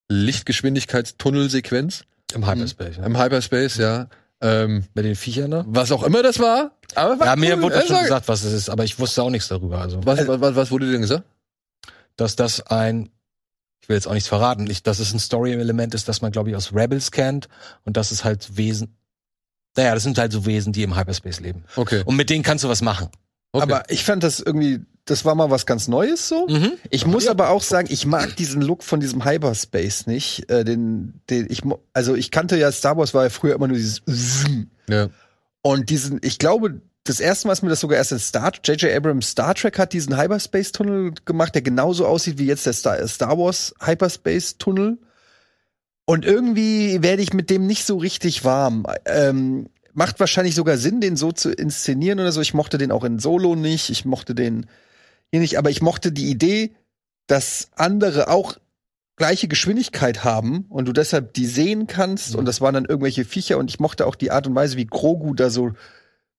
Lichtgeschwindigkeitstunnelsequenz 0.10 2.04
Im 2.34 2.48
Hyperspace. 2.48 2.98
Ja. 2.98 3.06
im 3.06 3.18
Hyperspace, 3.22 3.78
ja. 3.78 4.08
Ähm, 4.42 4.84
Mit 4.94 5.06
den 5.06 5.16
Viechern 5.16 5.52
da? 5.52 5.64
was 5.68 5.92
auch 5.92 6.04
immer 6.04 6.22
das 6.22 6.40
war. 6.40 6.72
Aber 6.96 7.18
war 7.20 7.28
Ja, 7.28 7.36
mir 7.38 7.56
cool. 7.56 7.64
wurde 7.64 7.76
das 7.76 7.88
schon 7.88 8.02
gesagt, 8.02 8.28
was 8.28 8.44
es 8.44 8.52
ist, 8.54 8.70
aber 8.70 8.84
ich 8.84 9.00
wusste 9.00 9.24
auch 9.24 9.30
nichts 9.30 9.48
darüber. 9.48 9.80
Also, 9.80 10.06
Was, 10.06 10.28
was, 10.28 10.42
was, 10.42 10.56
was 10.56 10.72
wurde 10.72 10.86
dir 10.88 10.92
denn 10.94 11.02
gesagt? 11.02 11.24
dass 12.18 12.36
das 12.36 12.62
ein, 12.68 13.10
ich 13.82 13.90
will 13.90 13.96
jetzt 13.96 14.08
auch 14.08 14.14
nichts 14.14 14.30
verraten, 14.30 14.70
ich, 14.70 14.84
dass 14.84 15.00
es 15.00 15.14
ein 15.14 15.20
Story-Element 15.20 15.96
ist, 15.96 16.08
das 16.08 16.22
man, 16.22 16.32
glaube 16.32 16.52
ich, 16.52 16.56
aus 16.56 16.74
Rebels 16.76 17.10
kennt 17.12 17.48
und 17.86 17.98
dass 17.98 18.12
es 18.12 18.24
halt 18.24 18.56
Wesen, 18.56 18.96
naja, 19.76 19.96
das 19.96 20.04
sind 20.04 20.20
halt 20.20 20.32
so 20.32 20.46
Wesen, 20.46 20.74
die 20.74 20.84
im 20.84 20.96
Hyperspace 20.96 21.40
leben. 21.40 21.64
Okay. 21.76 22.04
Und 22.06 22.16
mit 22.16 22.30
denen 22.30 22.44
kannst 22.44 22.64
du 22.64 22.70
was 22.70 22.82
machen. 22.84 23.10
okay. 23.52 23.64
Aber 23.64 23.90
ich 23.90 24.04
fand 24.04 24.22
das 24.22 24.40
irgendwie, 24.42 24.82
das 25.06 25.26
war 25.26 25.36
mal 25.36 25.50
was 25.50 25.66
ganz 25.66 25.88
Neues 25.88 26.30
so. 26.30 26.48
Mhm. 26.48 26.74
Ich 26.89 27.06
muss 27.06 27.28
aber 27.28 27.50
auch 27.50 27.62
sagen, 27.62 27.89
ich 27.92 28.06
mag 28.06 28.36
diesen 28.38 28.62
Look 28.62 28.84
von 28.84 29.00
diesem 29.00 29.26
Hyperspace 29.26 30.08
nicht. 30.08 30.50
Äh, 30.50 30.63
den, 30.63 31.22
den 31.30 31.48
ich, 31.50 31.62
also 31.94 32.16
ich 32.16 32.32
kannte 32.32 32.58
ja 32.58 32.72
Star 32.72 32.98
Wars 32.98 33.13
war 33.13 33.24
ja 33.24 33.30
früher 33.30 33.56
immer 33.56 33.68
nur 33.68 33.78
dieses 33.78 34.02
ja. 34.89 35.10
und 35.62 35.89
diesen, 35.89 36.20
ich 36.24 36.39
glaube, 36.39 36.82
das 37.04 37.20
erste 37.20 37.48
Mal 37.48 37.54
ist 37.54 37.63
mir 37.63 37.70
das 37.70 37.82
sogar 37.82 37.98
erst 37.98 38.13
in 38.13 38.20
Star 38.20 38.54
J.J. 38.63 38.96
Abrams 38.96 39.30
Star 39.30 39.54
Trek 39.54 39.78
hat 39.78 39.92
diesen 39.92 40.18
Hyperspace-Tunnel 40.18 41.13
gemacht, 41.26 41.54
der 41.54 41.62
genauso 41.62 42.08
aussieht 42.08 42.38
wie 42.38 42.46
jetzt 42.46 42.66
der 42.66 42.74
Star, 42.74 43.06
Star 43.08 43.38
Wars 43.38 43.74
Hyperspace-Tunnel. 43.82 44.98
Und 46.06 46.26
irgendwie 46.26 47.02
werde 47.02 47.22
ich 47.22 47.34
mit 47.34 47.50
dem 47.50 47.66
nicht 47.66 47.86
so 47.86 47.98
richtig 47.98 48.46
warm. 48.46 48.86
Ähm, 49.06 49.68
macht 49.94 50.20
wahrscheinlich 50.20 50.56
sogar 50.56 50.78
Sinn, 50.78 51.02
den 51.02 51.18
so 51.18 51.32
zu 51.32 51.52
inszenieren 51.52 52.20
oder 52.20 52.32
so. 52.32 52.42
Ich 52.42 52.54
mochte 52.54 52.78
den 52.78 52.92
auch 52.92 53.04
in 53.04 53.20
Solo 53.20 53.56
nicht. 53.56 53.89
Ich 53.89 54.06
mochte 54.06 54.34
den 54.34 54.66
nicht, 55.39 55.58
aber 55.58 55.69
ich 55.69 55.82
mochte 55.82 56.12
die 56.12 56.30
Idee, 56.30 56.72
dass 57.28 57.69
andere 57.76 58.28
auch 58.30 58.58
gleiche 59.15 59.48
Geschwindigkeit 59.48 60.24
haben 60.24 60.65
und 60.69 60.86
du 60.86 60.93
deshalb 60.93 61.34
die 61.34 61.46
sehen 61.46 61.88
kannst 61.88 62.36
und 62.36 62.46
das 62.46 62.62
waren 62.62 62.74
dann 62.74 62.86
irgendwelche 62.86 63.26
Viecher 63.26 63.58
und 63.58 63.69
ich 63.69 63.80
mochte 63.80 64.08
auch 64.08 64.15
die 64.15 64.32
Art 64.32 64.48
und 64.48 64.56
Weise, 64.56 64.76
wie 64.78 64.86
Grogu 64.88 65.34
da 65.36 65.50
so 65.50 65.72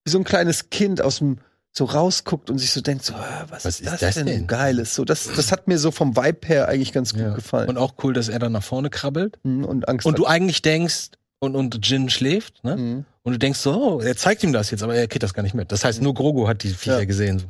wie 0.05 0.11
so 0.11 0.19
ein 0.19 0.25
kleines 0.25 0.71
Kind 0.71 1.01
aus 1.01 1.19
dem 1.19 1.39
so 1.77 1.87
rausguckt 1.87 2.51
und 2.51 2.59
sich 2.59 2.71
so 2.71 2.81
denkt, 2.81 3.05
so, 3.05 3.15
ah, 3.15 3.47
was, 3.49 3.65
ist 3.65 3.85
das, 4.01 4.15
denn, 4.15 4.27
denn? 4.27 4.47
Geiles? 4.47 4.95
So, 4.95 5.05
das, 5.05 5.29
das 5.35 5.51
hat 5.51 5.67
mir 5.67 5.77
so 5.79 5.91
vom 5.91 6.17
Vibe 6.17 6.47
her 6.47 6.69
eigentlich 6.69 6.93
ganz 6.93 7.13
gut 7.15 7.23
Ja. 7.23 7.35
gefallen. 7.35 7.69
Und 7.69 7.79
auch 7.79 7.95
cool, 8.05 8.13
dass 8.13 8.29
er 8.29 8.39
dann 8.39 8.53
nach 8.53 8.63
vorne 8.63 8.91
krabbelt 8.91 9.39
Mhm, 9.43 9.65
und 9.65 9.89
Angst 9.89 10.07
und 10.07 10.17
du 10.19 10.27
hat. 10.27 10.33
eigentlich 10.35 10.63
denkst, 10.63 11.11
und, 11.41 11.57
und 11.57 11.85
Jin 11.85 12.11
schläft, 12.11 12.63
ne? 12.63 12.77
Mhm. 12.77 13.05
Und 13.25 13.33
du 13.33 13.39
denkst 13.41 13.59
so, 13.59 13.73
oh, 13.75 14.01
er 14.01 14.17
zeigt 14.17 14.45
ihm 14.45 14.53
das 14.53 14.71
jetzt, 14.71 14.83
aber 14.85 14.95
er 14.95 15.09
kriegt 15.09 15.25
das 15.25 15.35
gar 15.35 15.43
nicht 15.43 15.55
mit. 15.55 15.73
Das 15.73 15.85
heißt, 15.85 16.01
nur 16.01 16.15
Grogu 16.15 16.47
hat 16.47 16.63
die 16.63 16.69
Viecher 16.71 17.01
Ja. 17.01 17.05
gesehen. 17.07 17.43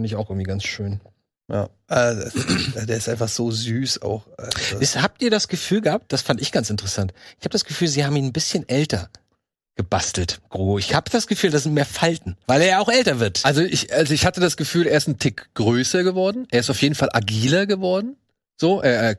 Finde 0.00 0.06
ich 0.06 0.16
auch 0.16 0.30
irgendwie 0.30 0.46
ganz 0.46 0.64
schön. 0.64 0.98
Ja. 1.52 1.68
Äh, 1.88 2.30
der 2.86 2.96
ist 2.96 3.06
einfach 3.06 3.28
so 3.28 3.50
süß 3.50 4.00
auch. 4.00 4.26
Also, 4.38 4.78
Ist, 4.78 5.02
habt 5.02 5.20
ihr 5.20 5.30
das 5.30 5.46
Gefühl 5.46 5.82
gehabt, 5.82 6.10
das 6.10 6.22
fand 6.22 6.40
ich 6.40 6.52
ganz 6.52 6.70
interessant, 6.70 7.12
ich 7.38 7.44
habe 7.44 7.50
das 7.50 7.66
Gefühl, 7.66 7.86
sie 7.86 8.02
haben 8.02 8.16
ihn 8.16 8.24
ein 8.24 8.32
bisschen 8.32 8.66
älter 8.66 9.10
gebastelt, 9.76 10.40
Grogu. 10.48 10.78
Ich 10.78 10.94
habe 10.94 11.10
das 11.10 11.26
Gefühl, 11.26 11.50
das 11.50 11.64
sind 11.64 11.74
mehr 11.74 11.84
Falten, 11.84 12.38
weil 12.46 12.62
er 12.62 12.68
ja 12.68 12.78
auch 12.78 12.88
älter 12.88 13.20
wird. 13.20 13.44
Also 13.44 13.60
ich, 13.60 13.92
also 13.92 14.14
ich 14.14 14.24
hatte 14.24 14.40
das 14.40 14.56
Gefühl, 14.56 14.86
er 14.86 14.96
ist 14.96 15.06
ein 15.06 15.18
Tick 15.18 15.50
größer 15.52 16.02
geworden. 16.02 16.46
Er 16.50 16.60
ist 16.60 16.70
auf 16.70 16.80
jeden 16.80 16.94
Fall 16.94 17.10
agiler 17.12 17.66
geworden. 17.66 18.16
So, 18.58 18.80
er, 18.80 19.02
er 19.02 19.14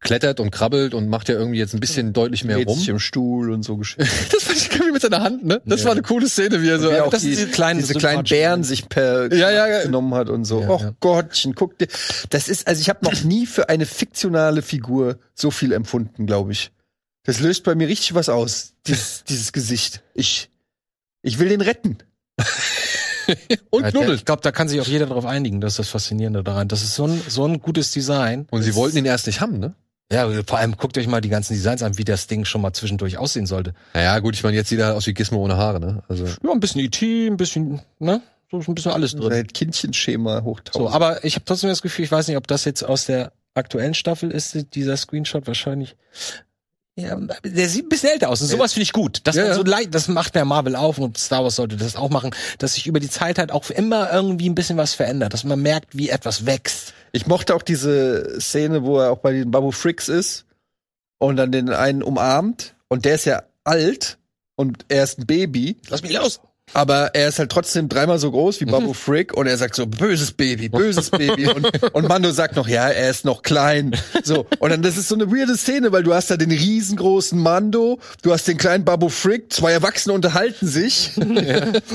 klettert 0.00 0.40
und 0.40 0.50
krabbelt 0.50 0.94
und 0.94 1.08
macht 1.08 1.28
ja 1.28 1.34
irgendwie 1.34 1.58
jetzt 1.58 1.74
ein 1.74 1.80
bisschen 1.80 2.12
deutlich 2.12 2.44
mehr 2.44 2.56
rum. 2.64 2.82
im 2.86 2.98
Stuhl 2.98 3.50
und 3.50 3.62
so 3.62 3.76
geschehen. 3.76 4.08
Das 4.32 4.44
fand 4.44 4.56
ich 4.58 4.72
irgendwie 4.72 4.92
mit 4.92 5.02
seiner 5.02 5.22
Hand, 5.22 5.44
ne? 5.44 5.60
Das 5.66 5.80
Ja. 5.80 5.86
war 5.86 5.92
eine 5.92 6.02
coole 6.02 6.26
Szene, 6.28 6.62
wie 6.62 6.68
er 6.70 6.78
so. 6.78 6.90
Wie 6.90 7.00
auch 7.00 7.10
das 7.10 7.20
die, 7.22 7.28
diese 7.30 7.48
kleinen, 7.48 7.80
diese 7.80 7.94
kleinen 7.94 8.24
Bären 8.24 8.64
sich 8.64 8.88
per 8.88 9.32
Ja, 9.32 9.50
ja, 9.50 9.66
ja. 9.68 9.82
genommen 9.82 10.14
hat 10.14 10.30
und 10.30 10.44
so. 10.46 10.62
Ja, 10.62 10.70
Och 10.70 10.80
ja. 10.82 10.94
Gottchen, 11.00 11.54
guck 11.54 11.78
dir. 11.78 11.88
Das 12.30 12.48
ist, 12.48 12.66
also 12.66 12.80
ich 12.80 12.88
habe 12.88 13.04
noch 13.04 13.22
nie 13.24 13.44
für 13.46 13.68
eine 13.68 13.84
fiktionale 13.86 14.62
Figur 14.62 15.18
so 15.34 15.50
viel 15.50 15.72
empfunden, 15.72 16.26
glaube 16.26 16.52
ich. 16.52 16.70
Das 17.24 17.40
löst 17.40 17.64
bei 17.64 17.74
mir 17.74 17.86
richtig 17.88 18.14
was 18.14 18.28
aus, 18.30 18.72
dieses, 18.86 19.24
dieses 19.28 19.52
Gesicht. 19.52 20.02
Ich, 20.14 20.48
ich 21.22 21.38
will 21.38 21.50
den 21.50 21.60
retten. 21.60 21.98
und 23.70 23.82
Ja, 23.82 23.90
knuddelt. 23.90 24.18
Ich 24.18 24.24
glaube, 24.24 24.40
da 24.42 24.50
kann 24.50 24.68
sich 24.68 24.80
auch 24.80 24.86
jeder 24.86 25.06
darauf 25.06 25.26
einigen, 25.26 25.60
das 25.60 25.74
ist 25.74 25.78
das 25.80 25.88
Faszinierende 25.90 26.42
daran. 26.42 26.68
Das 26.68 26.82
ist 26.82 26.94
so 26.94 27.06
ein, 27.06 27.20
so 27.28 27.44
ein 27.44 27.60
gutes 27.60 27.90
Design. 27.92 28.46
Und 28.50 28.62
sie 28.62 28.74
wollten 28.74 28.96
ihn 28.96 29.04
erst 29.04 29.26
nicht 29.26 29.40
haben, 29.42 29.58
ne? 29.58 29.74
Ja, 30.12 30.28
vor 30.44 30.58
allem 30.58 30.76
guckt 30.76 30.98
euch 30.98 31.06
mal 31.06 31.20
die 31.20 31.28
ganzen 31.28 31.54
Designs 31.54 31.82
an, 31.82 31.96
wie 31.96 32.04
das 32.04 32.26
Ding 32.26 32.44
schon 32.44 32.60
mal 32.60 32.72
zwischendurch 32.72 33.16
aussehen 33.16 33.46
sollte. 33.46 33.74
Naja, 33.94 34.18
gut, 34.18 34.34
ich 34.34 34.42
meine, 34.42 34.56
jetzt 34.56 34.68
sieht 34.68 34.80
er 34.80 34.96
aus 34.96 35.06
wie 35.06 35.14
Gizmo 35.14 35.38
ohne 35.38 35.56
Haare, 35.56 35.78
ne? 35.78 36.02
Also. 36.08 36.24
Ja, 36.24 36.50
ein 36.50 36.60
bisschen 36.60 36.80
E.T., 36.80 37.26
ein 37.28 37.36
bisschen, 37.36 37.80
ne? 38.00 38.20
So 38.50 38.58
ist 38.58 38.68
ein 38.68 38.74
bisschen 38.74 38.90
alles 38.90 39.14
drin. 39.14 39.30
Sein 39.30 39.46
Kindchenschema 39.46 40.42
hoch 40.42 40.60
So, 40.72 40.90
aber 40.90 41.24
ich 41.24 41.36
habe 41.36 41.44
trotzdem 41.44 41.70
das 41.70 41.82
Gefühl, 41.82 42.04
ich 42.04 42.10
weiß 42.10 42.26
nicht, 42.26 42.36
ob 42.36 42.48
das 42.48 42.64
jetzt 42.64 42.82
aus 42.82 43.06
der 43.06 43.32
aktuellen 43.54 43.94
Staffel 43.94 44.32
ist, 44.32 44.74
dieser 44.74 44.96
Screenshot 44.96 45.46
wahrscheinlich. 45.46 45.96
Ja, 46.96 47.16
der 47.44 47.68
sieht 47.68 47.86
ein 47.86 47.88
bisschen 47.88 48.10
älter 48.10 48.28
aus. 48.28 48.40
Und 48.42 48.48
sowas 48.48 48.72
finde 48.72 48.82
ich 48.82 48.92
gut. 48.92 49.20
Das, 49.24 49.36
Ja, 49.36 49.46
ja. 49.46 49.54
so 49.54 49.62
leicht, 49.62 49.94
das 49.94 50.08
macht 50.08 50.34
der 50.34 50.44
Marvel 50.44 50.76
auf 50.76 50.98
und 50.98 51.16
Star 51.16 51.42
Wars 51.42 51.56
sollte 51.56 51.76
das 51.76 51.96
auch 51.96 52.10
machen, 52.10 52.34
dass 52.58 52.74
sich 52.74 52.86
über 52.86 53.00
die 53.00 53.08
Zeit 53.08 53.38
halt 53.38 53.52
auch 53.52 53.70
immer 53.70 54.12
irgendwie 54.12 54.48
ein 54.48 54.54
bisschen 54.54 54.76
was 54.76 54.94
verändert, 54.94 55.32
dass 55.32 55.44
man 55.44 55.60
merkt, 55.60 55.96
wie 55.96 56.10
etwas 56.10 56.46
wächst. 56.46 56.92
Ich 57.12 57.26
mochte 57.26 57.54
auch 57.54 57.62
diese 57.62 58.40
Szene, 58.40 58.84
wo 58.84 58.98
er 58.98 59.12
auch 59.12 59.18
bei 59.18 59.32
den 59.32 59.50
Babu 59.50 59.70
Fricks 59.70 60.08
ist 60.08 60.44
und 61.18 61.36
dann 61.36 61.52
den 61.52 61.70
einen 61.70 62.02
umarmt 62.02 62.74
und 62.88 63.04
der 63.04 63.14
ist 63.14 63.24
ja 63.24 63.44
alt 63.64 64.18
und 64.56 64.84
er 64.88 65.04
ist 65.04 65.18
ein 65.18 65.26
Baby 65.26 65.76
Lass 65.88 66.02
mich 66.02 66.12
los! 66.12 66.40
Aber 66.72 67.10
er 67.14 67.28
ist 67.28 67.38
halt 67.38 67.50
trotzdem 67.50 67.88
dreimal 67.88 68.18
so 68.18 68.30
groß 68.30 68.60
wie 68.60 68.64
Babu 68.64 68.92
Frick 68.92 69.34
und 69.36 69.46
er 69.46 69.56
sagt 69.56 69.74
so, 69.74 69.86
böses 69.86 70.32
Baby, 70.32 70.68
böses 70.68 71.10
Baby. 71.10 71.48
Und, 71.48 71.68
und 71.94 72.08
Mando 72.08 72.30
sagt 72.30 72.56
noch, 72.56 72.68
ja, 72.68 72.88
er 72.88 73.10
ist 73.10 73.24
noch 73.24 73.42
klein. 73.42 73.96
So. 74.22 74.46
Und 74.58 74.70
dann, 74.70 74.82
das 74.82 74.96
ist 74.96 75.08
so 75.08 75.14
eine 75.14 75.30
weirde 75.30 75.56
Szene, 75.56 75.92
weil 75.92 76.02
du 76.02 76.14
hast 76.14 76.30
da 76.30 76.36
den 76.36 76.50
riesengroßen 76.50 77.38
Mando, 77.38 77.98
du 78.22 78.32
hast 78.32 78.46
den 78.48 78.56
kleinen 78.58 78.84
Babu 78.84 79.08
Frick, 79.08 79.52
zwei 79.52 79.72
Erwachsene 79.72 80.14
unterhalten 80.14 80.66
sich. 80.66 81.10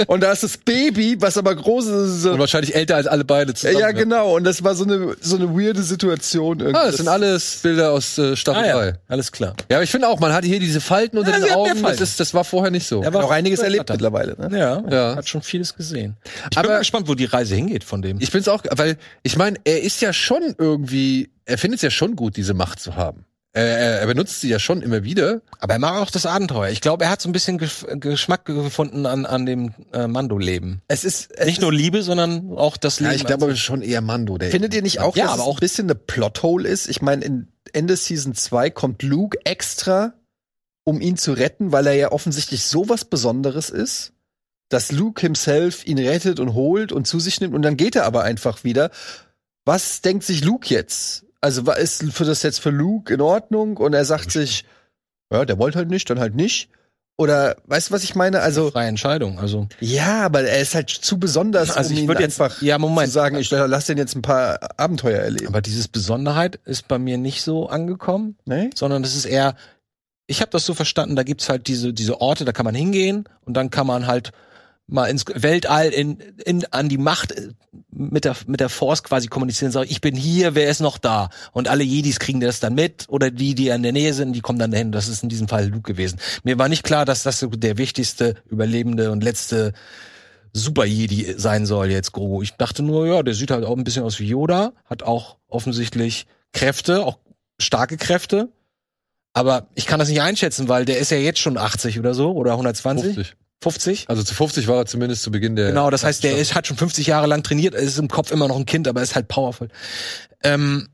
Und 0.08 0.22
da 0.24 0.32
ist 0.32 0.44
das 0.44 0.58
Baby, 0.58 1.18
was 1.20 1.38
aber 1.38 1.56
groß 1.56 1.86
ist. 1.88 2.22
So, 2.24 2.32
Und 2.32 2.40
wahrscheinlich 2.40 2.76
älter 2.76 2.96
als 2.96 3.08
alle 3.08 3.24
beide 3.26 3.54
zusammen. 3.54 3.80
ja, 3.80 3.92
genau. 3.92 4.36
Und 4.36 4.44
das 4.44 4.64
war 4.64 4.76
so 4.76 4.84
eine, 4.84 5.16
so 5.22 5.36
eine 5.38 5.50
weirde 5.58 5.84
Situation. 5.84 6.60
irgendwie. 6.60 6.78
Ah, 6.78 6.86
das 6.88 6.98
sind 6.98 7.08
alles 7.08 7.60
Bilder 7.64 7.92
aus 7.92 8.18
äh, 8.18 8.36
Staffel 8.36 8.64
Ah, 8.64 8.74
3. 8.78 8.86
ja, 8.88 8.94
alles 9.08 9.32
klar. 9.32 9.56
Ja, 9.70 9.78
aber 9.78 9.84
ich 9.84 9.92
finde 9.92 10.08
auch, 10.08 10.20
man 10.20 10.34
hatte 10.34 10.48
hier 10.48 10.60
diese 10.60 10.82
Falten 10.82 11.18
unter 11.18 11.32
Ja, 11.32 11.40
den 11.40 11.54
Augen. 11.54 11.82
Das, 11.84 12.02
ist, 12.02 12.20
das 12.20 12.34
war 12.34 12.44
vorher 12.44 12.72
nicht 12.72 12.88
so. 12.88 13.02
Er 13.02 13.08
Hat 13.08 13.16
auch 13.16 13.32
einiges 13.32 13.60
erlebt 13.60 13.90
Hat- 13.90 13.96
mittlerweile. 13.98 14.36
Ne? 14.50 14.58
Ja, 14.60 14.65
Ja. 14.90 15.16
hat 15.16 15.28
schon 15.30 15.42
vieles 15.42 15.76
gesehen. 15.76 16.18
Ich 16.52 16.58
Aber- 16.58 16.68
bin 16.68 16.72
mal 16.76 16.80
gespannt, 16.80 17.08
wo 17.08 17.16
die 17.16 17.26
Reise 17.26 17.56
hingeht 17.56 17.84
von 17.84 18.02
dem. 18.02 18.20
Ich 18.20 18.32
bin's 18.32 18.48
auch, 18.48 18.64
weil 18.72 18.98
ich 19.24 19.38
meine, 19.38 19.58
er 19.64 19.82
ist 19.82 20.02
ja 20.02 20.14
schon 20.14 20.56
irgendwie, 20.58 21.30
er 21.46 21.58
findet 21.58 21.78
es 21.78 21.82
ja 21.84 21.90
schon 21.92 22.16
gut, 22.16 22.38
diese 22.38 22.54
Macht 22.54 22.80
zu 22.80 22.96
haben. 22.96 23.26
Er, 23.58 24.02
er, 24.02 24.06
benutzt 24.08 24.42
sie 24.42 24.50
ja 24.50 24.60
schon 24.60 24.82
immer 24.82 25.06
wieder. 25.06 25.40
Aber 25.62 25.72
er 25.76 25.80
mag 25.80 26.02
auch 26.02 26.12
das 26.12 26.26
Abenteuer. 26.26 26.72
Ich 26.72 26.82
glaube, 26.82 27.06
er 27.06 27.10
hat 27.10 27.22
so 27.22 27.30
ein 27.30 27.32
bisschen 27.32 27.58
Geschmack 27.58 28.44
gefunden 28.44 29.06
an, 29.06 29.26
an 29.26 29.46
dem 29.46 29.74
äh, 29.94 30.08
Mando-Leben. 30.08 30.82
Es 30.90 31.06
ist, 31.06 31.32
es 31.38 31.46
Nicht 31.46 31.62
nur 31.62 31.72
Liebe, 31.72 32.04
sondern 32.04 32.52
auch 32.58 32.76
das 32.76 33.00
Leben. 33.00 33.12
Ja, 33.14 33.16
ich 33.16 33.24
glaube 33.26 33.56
schon 33.56 33.82
eher 33.82 34.02
Mando. 34.02 34.38
Der 34.38 34.52
Findet 34.52 34.74
ihr 34.74 34.82
nicht 34.82 35.00
auch, 35.00 35.16
Ja, 35.16 35.24
dass 35.28 35.34
aber 35.36 35.44
es 35.44 35.48
auch- 35.48 35.58
ein 35.58 35.60
bisschen 35.62 35.86
eine 35.86 35.96
Plothole 35.96 36.68
ist? 36.68 36.90
Ich 36.90 37.02
meine, 37.02 37.24
in 37.24 37.48
Ende 37.72 37.96
Season 37.96 38.36
2 38.36 38.72
kommt 38.72 39.04
Luke 39.04 39.38
extra, 39.46 40.12
um 40.84 41.00
ihn 41.00 41.16
zu 41.16 41.32
retten, 41.32 41.72
weil 41.72 41.88
er 41.88 41.94
ja 41.94 42.12
offensichtlich 42.12 42.66
so 42.66 42.90
was 42.90 43.06
Besonderes 43.06 43.70
ist, 43.70 44.12
dass 44.70 44.92
Luke 44.92 45.22
himself 45.22 45.86
ihn 45.86 46.00
rettet 46.00 46.40
und 46.40 46.54
holt 46.54 46.92
und 46.92 47.06
zu 47.08 47.20
sich 47.20 47.40
nimmt 47.42 47.54
und 47.54 47.62
dann 47.62 47.78
geht 47.78 47.96
er 47.96 48.06
aber 48.06 48.24
einfach 48.24 48.64
wieder. 48.64 48.90
Was 49.66 50.02
denkt 50.02 50.24
sich 50.24 50.44
Luke 50.44 50.74
jetzt? 50.74 51.26
Also 51.42 51.62
ist 51.72 52.04
für 52.12 52.26
das 52.26 52.42
jetzt 52.44 52.60
für 52.60 52.72
Luke 52.72 53.14
in 53.14 53.22
Ordnung 53.22 53.78
und 53.78 53.94
er 53.94 54.06
sagt 54.06 54.32
sich, 54.32 54.66
ja, 55.32 55.46
der 55.46 55.58
wollte 55.60 55.78
halt 55.78 55.90
nicht, 55.90 56.10
dann 56.10 56.20
halt 56.20 56.36
nicht. 56.36 56.70
Oder 57.18 57.56
weißt 57.68 57.90
du, 57.90 57.94
was 57.94 58.04
ich 58.04 58.14
meine? 58.16 58.42
Also 58.42 58.72
freie 58.72 58.90
Entscheidung. 58.90 59.40
Also 59.40 59.68
ja, 59.80 60.26
aber 60.26 60.42
er 60.42 60.60
ist 60.62 60.76
halt 60.76 60.90
zu 60.90 61.18
besonders, 61.18 61.72
Also 61.78 61.92
um 61.92 61.96
ich 61.96 62.02
ihn 62.04 62.08
würd 62.10 62.20
jetzt- 62.20 62.42
einfach 62.42 62.62
ja, 62.62 62.78
Moment. 62.78 63.08
zu 63.08 63.14
sagen, 63.14 63.38
ich 63.38 63.50
lass 63.52 63.86
den 63.86 63.98
jetzt 63.98 64.16
ein 64.16 64.22
paar 64.22 64.60
Abenteuer 64.78 65.20
erleben. 65.22 65.48
Aber 65.48 65.62
dieses 65.62 65.88
Besonderheit 65.88 66.60
ist 66.66 66.88
bei 66.90 67.00
mir 67.00 67.18
nicht 67.18 67.42
so 67.42 67.70
angekommen, 67.70 68.38
Nee? 68.46 68.70
sondern 68.76 69.02
das 69.02 69.16
ist 69.16 69.26
eher, 69.26 69.56
ich 70.28 70.42
habe 70.42 70.52
das 70.52 70.66
so 70.66 70.74
verstanden, 70.74 71.16
da 71.16 71.24
gibt's 71.24 71.48
halt 71.48 71.68
diese, 71.68 71.94
diese 71.94 72.20
Orte, 72.20 72.44
da 72.44 72.52
kann 72.52 72.66
man 72.66 72.76
hingehen 72.76 73.30
und 73.46 73.54
dann 73.54 73.70
kann 73.70 73.88
man 73.88 74.08
halt 74.08 74.32
mal 74.88 75.08
ins 75.08 75.26
Weltall 75.28 75.90
in, 75.90 76.18
in, 76.44 76.66
an 76.72 76.90
die 76.90 76.98
Macht 76.98 77.32
äh, 77.32 77.50
mit 77.92 78.26
der, 78.26 78.36
mit 78.46 78.60
der 78.60 78.70
Force 78.70 79.04
quasi 79.04 79.28
kommunizieren, 79.28 79.72
sagen, 79.72 79.90
ich 79.90 80.02
bin 80.02 80.16
hier, 80.16 80.54
wer 80.54 80.70
ist 80.70 80.82
noch 80.82 80.98
da? 80.98 81.30
Und 81.54 81.68
alle 81.68 81.84
Jedis 81.84 82.20
kriegen 82.20 82.40
das 82.40 82.60
dann 82.60 82.76
mit 82.76 83.06
oder 83.08 83.32
die, 83.32 83.56
die 83.56 83.70
in 83.70 83.84
der 83.84 83.94
Nähe 83.94 84.14
sind, 84.14 84.34
die 84.34 84.42
kommen 84.42 84.60
dann 84.60 84.72
dahin. 84.72 84.92
Das 84.92 85.08
ist 85.08 85.24
in 85.24 85.30
diesem 85.30 85.48
Fall 85.48 85.68
Luke 85.68 85.94
gewesen. 85.94 86.20
Mir 86.44 86.60
war 86.60 86.70
nicht 86.70 86.84
klar, 86.84 87.06
dass 87.06 87.24
das 87.24 87.40
so 87.40 87.48
der 87.48 87.78
wichtigste, 87.78 88.36
überlebende 88.48 89.12
und 89.12 89.24
letzte 89.24 89.74
Super 90.54 90.86
Jedi 90.86 91.36
sein 91.38 91.66
soll 91.66 91.92
jetzt 91.92 92.14
Grogu. 92.14 92.42
Ich 92.42 92.54
dachte 92.54 92.82
nur, 92.82 93.08
ja, 93.08 93.24
der 93.24 93.34
sieht 93.34 93.52
halt 93.52 93.66
auch 93.66 93.76
ein 93.76 93.84
bisschen 93.84 94.04
aus 94.04 94.20
wie 94.20 94.28
Yoda, 94.28 94.72
hat 94.86 95.04
auch 95.04 95.38
offensichtlich 95.50 96.28
Kräfte, 96.54 97.06
auch 97.06 97.18
starke 97.60 97.98
Kräfte. 97.98 98.50
Aber 99.34 99.68
ich 99.76 99.86
kann 99.86 100.00
das 100.00 100.08
nicht 100.08 100.22
einschätzen, 100.22 100.70
weil 100.70 100.86
der 100.86 101.00
ist 101.00 101.12
ja 101.12 101.18
jetzt 101.18 101.40
schon 101.40 101.58
80 101.58 102.00
oder 102.00 102.14
so 102.14 102.32
oder 102.32 102.52
120, 102.52 103.16
50. 103.16 103.36
50. 103.66 104.06
Also 104.10 104.22
zu 104.22 104.36
50 104.36 104.68
war 104.68 104.78
er 104.78 104.86
zumindest 104.86 105.24
zu 105.24 105.32
Beginn 105.32 105.56
der. 105.56 105.70
Genau, 105.70 105.90
das 105.90 106.04
heißt, 106.04 106.24
der 106.24 106.38
ist, 106.38 106.54
hat 106.54 106.68
schon 106.68 106.78
50 106.78 107.08
Jahre 107.08 107.26
lang 107.26 107.42
trainiert, 107.42 107.74
er 107.74 107.82
ist 107.82 107.98
im 107.98 108.10
Kopf 108.10 108.32
immer 108.32 108.48
noch 108.48 108.58
ein 108.58 108.68
Kind, 108.68 108.88
aber 108.88 109.02
ist 109.02 109.16
halt 109.16 109.28
powerful. 109.28 109.70
Ähm, 110.44 110.88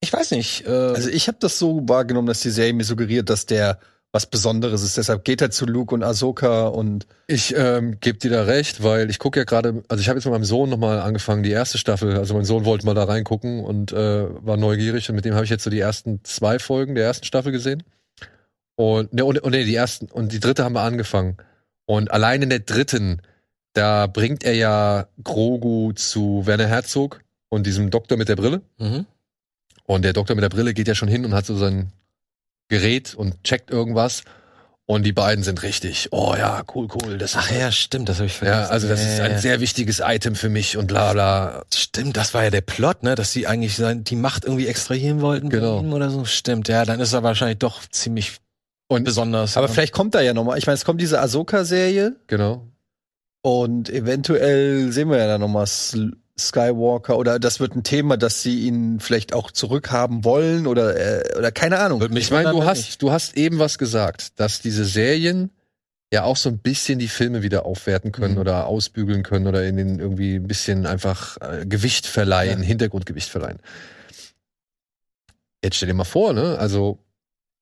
ich 0.00 0.10
weiß 0.10 0.30
nicht. 0.30 0.66
Äh, 0.66 0.70
Also 0.70 1.10
ich 1.10 1.28
habe 1.28 1.36
das 1.40 1.58
so 1.58 1.82
wahrgenommen, 1.86 2.26
dass 2.26 2.40
die 2.40 2.48
Serie 2.48 2.72
mir 2.72 2.84
suggeriert, 2.84 3.28
dass 3.28 3.44
der 3.44 3.78
was 4.12 4.26
Besonderes 4.26 4.82
ist. 4.82 4.96
Deshalb 4.96 5.24
geht 5.24 5.42
er 5.42 5.50
zu 5.50 5.66
Luke 5.66 5.94
und 5.94 6.02
Ahsoka 6.02 6.68
und 6.68 7.06
Ich 7.26 7.54
ähm, 7.54 7.98
gebe 8.00 8.18
dir 8.18 8.30
da 8.30 8.42
recht, 8.44 8.82
weil 8.82 9.10
ich 9.10 9.18
gucke 9.18 9.38
ja 9.38 9.44
gerade, 9.44 9.84
also 9.88 10.00
ich 10.00 10.08
habe 10.08 10.18
jetzt 10.18 10.24
mit 10.24 10.32
meinem 10.32 10.44
Sohn 10.44 10.70
nochmal 10.70 11.00
angefangen, 11.00 11.42
die 11.42 11.50
erste 11.50 11.76
Staffel, 11.76 12.16
also 12.16 12.34
mein 12.34 12.46
Sohn 12.46 12.64
wollte 12.64 12.86
mal 12.86 12.94
da 12.94 13.04
reingucken 13.04 13.62
und 13.62 13.92
äh, 13.92 14.24
war 14.44 14.56
neugierig 14.56 15.10
und 15.10 15.16
mit 15.16 15.26
dem 15.26 15.34
habe 15.34 15.44
ich 15.44 15.50
jetzt 15.50 15.64
so 15.64 15.70
die 15.70 15.78
ersten 15.78 16.24
zwei 16.24 16.58
Folgen 16.58 16.94
der 16.94 17.04
ersten 17.04 17.26
Staffel 17.26 17.52
gesehen. 17.52 17.82
Und, 18.74 19.12
ne, 19.12 19.26
und, 19.26 19.38
und 19.40 19.50
nee, 19.50 19.64
die 19.64 19.74
ersten, 19.74 20.06
und 20.06 20.32
die 20.32 20.40
dritte 20.40 20.64
haben 20.64 20.72
wir 20.74 20.80
angefangen. 20.80 21.36
Und 21.90 22.12
allein 22.12 22.40
in 22.42 22.50
der 22.50 22.60
dritten, 22.60 23.20
da 23.72 24.06
bringt 24.06 24.44
er 24.44 24.54
ja 24.54 25.08
Grogu 25.24 25.92
zu 25.92 26.42
Werner 26.46 26.68
Herzog 26.68 27.20
und 27.48 27.66
diesem 27.66 27.90
Doktor 27.90 28.16
mit 28.16 28.28
der 28.28 28.36
Brille. 28.36 28.60
mhm. 28.78 29.06
Und 29.86 30.02
der 30.04 30.12
Doktor 30.12 30.36
mit 30.36 30.44
der 30.44 30.50
Brille 30.50 30.72
geht 30.72 30.86
ja 30.86 30.94
schon 30.94 31.08
hin 31.08 31.24
und 31.24 31.34
hat 31.34 31.46
so 31.46 31.56
sein 31.56 31.90
Gerät 32.68 33.16
und 33.16 33.42
checkt 33.42 33.72
irgendwas. 33.72 34.22
Und 34.86 35.02
die 35.02 35.12
beiden 35.12 35.42
sind 35.42 35.64
richtig, 35.64 36.08
oh 36.12 36.36
ja, 36.38 36.62
cool, 36.72 36.86
cool. 36.94 37.18
Das 37.18 37.34
Ach 37.34 37.50
ja, 37.50 37.72
stimmt, 37.72 38.08
das 38.08 38.18
habe 38.18 38.26
ich 38.26 38.34
vergessen. 38.36 38.60
ja, 38.60 38.68
also 38.68 38.86
das 38.86 39.02
ist 39.02 39.18
ein 39.18 39.38
sehr 39.40 39.58
wichtiges 39.58 40.00
Item 40.04 40.36
für 40.36 40.48
mich 40.48 40.76
und 40.76 40.86
bla 40.86 41.12
bla. 41.12 41.64
Stimmt, 41.74 42.16
das 42.16 42.34
war 42.34 42.44
ja 42.44 42.50
der 42.50 42.60
Plot, 42.60 43.02
ne, 43.02 43.16
dass 43.16 43.32
sie 43.32 43.48
eigentlich 43.48 43.82
die 43.82 44.16
Macht 44.16 44.44
irgendwie 44.44 44.68
extrahieren 44.68 45.20
wollten 45.22 45.48
Genau. 45.48 45.80
oder 45.80 46.10
so. 46.10 46.24
Stimmt, 46.24 46.68
ja, 46.68 46.84
dann 46.84 47.00
ist 47.00 47.12
er 47.12 47.24
wahrscheinlich 47.24 47.58
doch 47.58 47.80
ziemlich 47.88 48.38
Und- 48.90 49.04
besonders. 49.04 49.56
aber 49.56 49.68
ja. 49.68 49.72
vielleicht 49.72 49.92
kommt 49.94 50.14
da 50.14 50.20
ja 50.20 50.34
noch 50.34 50.44
mal. 50.44 50.58
Ich 50.58 50.66
meine, 50.66 50.74
es 50.74 50.84
kommt 50.84 51.00
diese 51.00 51.20
Ahsoka-Serie 51.20 52.16
Genau. 52.26 52.66
und 53.42 53.88
eventuell 53.88 54.90
sehen 54.92 55.08
wir 55.10 55.18
ja 55.18 55.26
dann 55.26 55.40
noch 55.40 55.48
mal 55.48 55.62
S- 55.62 55.96
Skywalker 56.38 57.18
oder 57.18 57.38
das 57.38 57.60
wird 57.60 57.76
ein 57.76 57.84
Thema, 57.84 58.16
dass 58.16 58.42
sie 58.42 58.66
ihn 58.66 58.98
vielleicht 58.98 59.32
auch 59.34 59.50
zurückhaben 59.50 60.24
wollen 60.24 60.66
oder 60.66 60.96
äh, 60.96 61.38
oder 61.38 61.52
keine 61.52 61.78
Ahnung. 61.78 62.00
Mich 62.10 62.24
Ich 62.24 62.30
meine, 62.30 62.50
du 62.50 62.64
hast, 62.64 63.00
du 63.02 63.12
hast 63.12 63.36
eben 63.36 63.58
was 63.58 63.76
gesagt, 63.78 64.40
dass 64.40 64.60
diese 64.60 64.84
Serien 64.86 65.50
ja 66.12 66.24
auch 66.24 66.36
so 66.36 66.48
ein 66.48 66.58
bisschen 66.58 66.98
die 66.98 67.08
Filme 67.08 67.42
wieder 67.42 67.66
aufwerten 67.66 68.10
können 68.10 68.34
Mhm. 68.34 68.40
oder 68.40 68.66
ausbügeln 68.66 69.22
können 69.22 69.46
oder 69.46 69.64
in 69.66 69.76
den 69.76 70.00
irgendwie 70.00 70.34
ein 70.36 70.48
bisschen 70.48 70.86
einfach 70.86 71.36
äh, 71.42 71.64
Gewicht 71.66 72.06
verleihen, 72.06 72.62
Hintergrundgewicht 72.62 73.28
verleihen. 73.28 73.58
Jetzt 75.62 75.76
stell 75.76 75.88
dir 75.88 75.94
mal 75.94 76.04
vor, 76.04 76.32
ne? 76.32 76.58
Also 76.58 76.98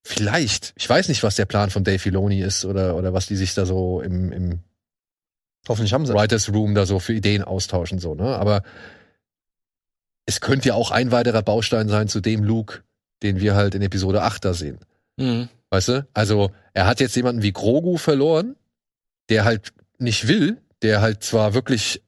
vielleicht, 0.05 0.73
ich 0.77 0.89
weiß 0.89 1.09
nicht, 1.09 1.23
was 1.23 1.37
der 1.37 1.47
Plan 1.47 1.71
von 1.71 1.85
Dave 1.85 1.99
Filoni 1.99 2.41
ist 2.41 2.65
oder 2.65 2.97
oder 2.97 3.13
was 3.13 3.27
die 3.27 3.37
sich 3.37 3.55
da 3.55 3.67
so 3.67 4.01
im, 4.01 4.33
im 4.33 4.61
Hoffentlich 5.69 5.93
haben 5.93 6.07
sie. 6.07 6.15
Writers 6.15 6.53
Room 6.53 6.75
da 6.75 6.87
so 6.87 6.99
für 6.99 7.13
Ideen 7.13 7.43
austauschen, 7.43 7.99
so, 7.99 8.15
ne? 8.15 8.37
Aber 8.37 8.63
es 10.27 10.41
könnte 10.41 10.69
ja 10.69 10.75
auch 10.75 10.91
ein 10.91 11.11
weiterer 11.11 11.43
Baustein 11.43 11.89
sein 11.89 12.09
zu 12.09 12.21
dem 12.21 12.43
Luke, 12.43 12.83
den 13.23 13.41
wir 13.41 13.55
halt 13.55 13.75
in 13.75 13.83
Episode 13.83 14.23
8 14.23 14.45
da 14.45 14.55
sehen. 14.55 14.79
Mhm. 15.17 15.49
Weißt 15.71 15.89
du? 15.89 16.07
Also, 16.15 16.51
er 16.73 16.87
hat 16.87 17.01
jetzt 17.01 17.17
jemanden 17.17 17.43
wie 17.43 17.53
Grogu 17.53 17.99
verloren, 17.99 18.57
der 19.29 19.45
halt 19.45 19.73
nicht 19.99 20.29
will, 20.29 20.59
der 20.83 21.01
halt 21.01 21.23
zwar 21.23 21.55
wirklich 21.55 22.03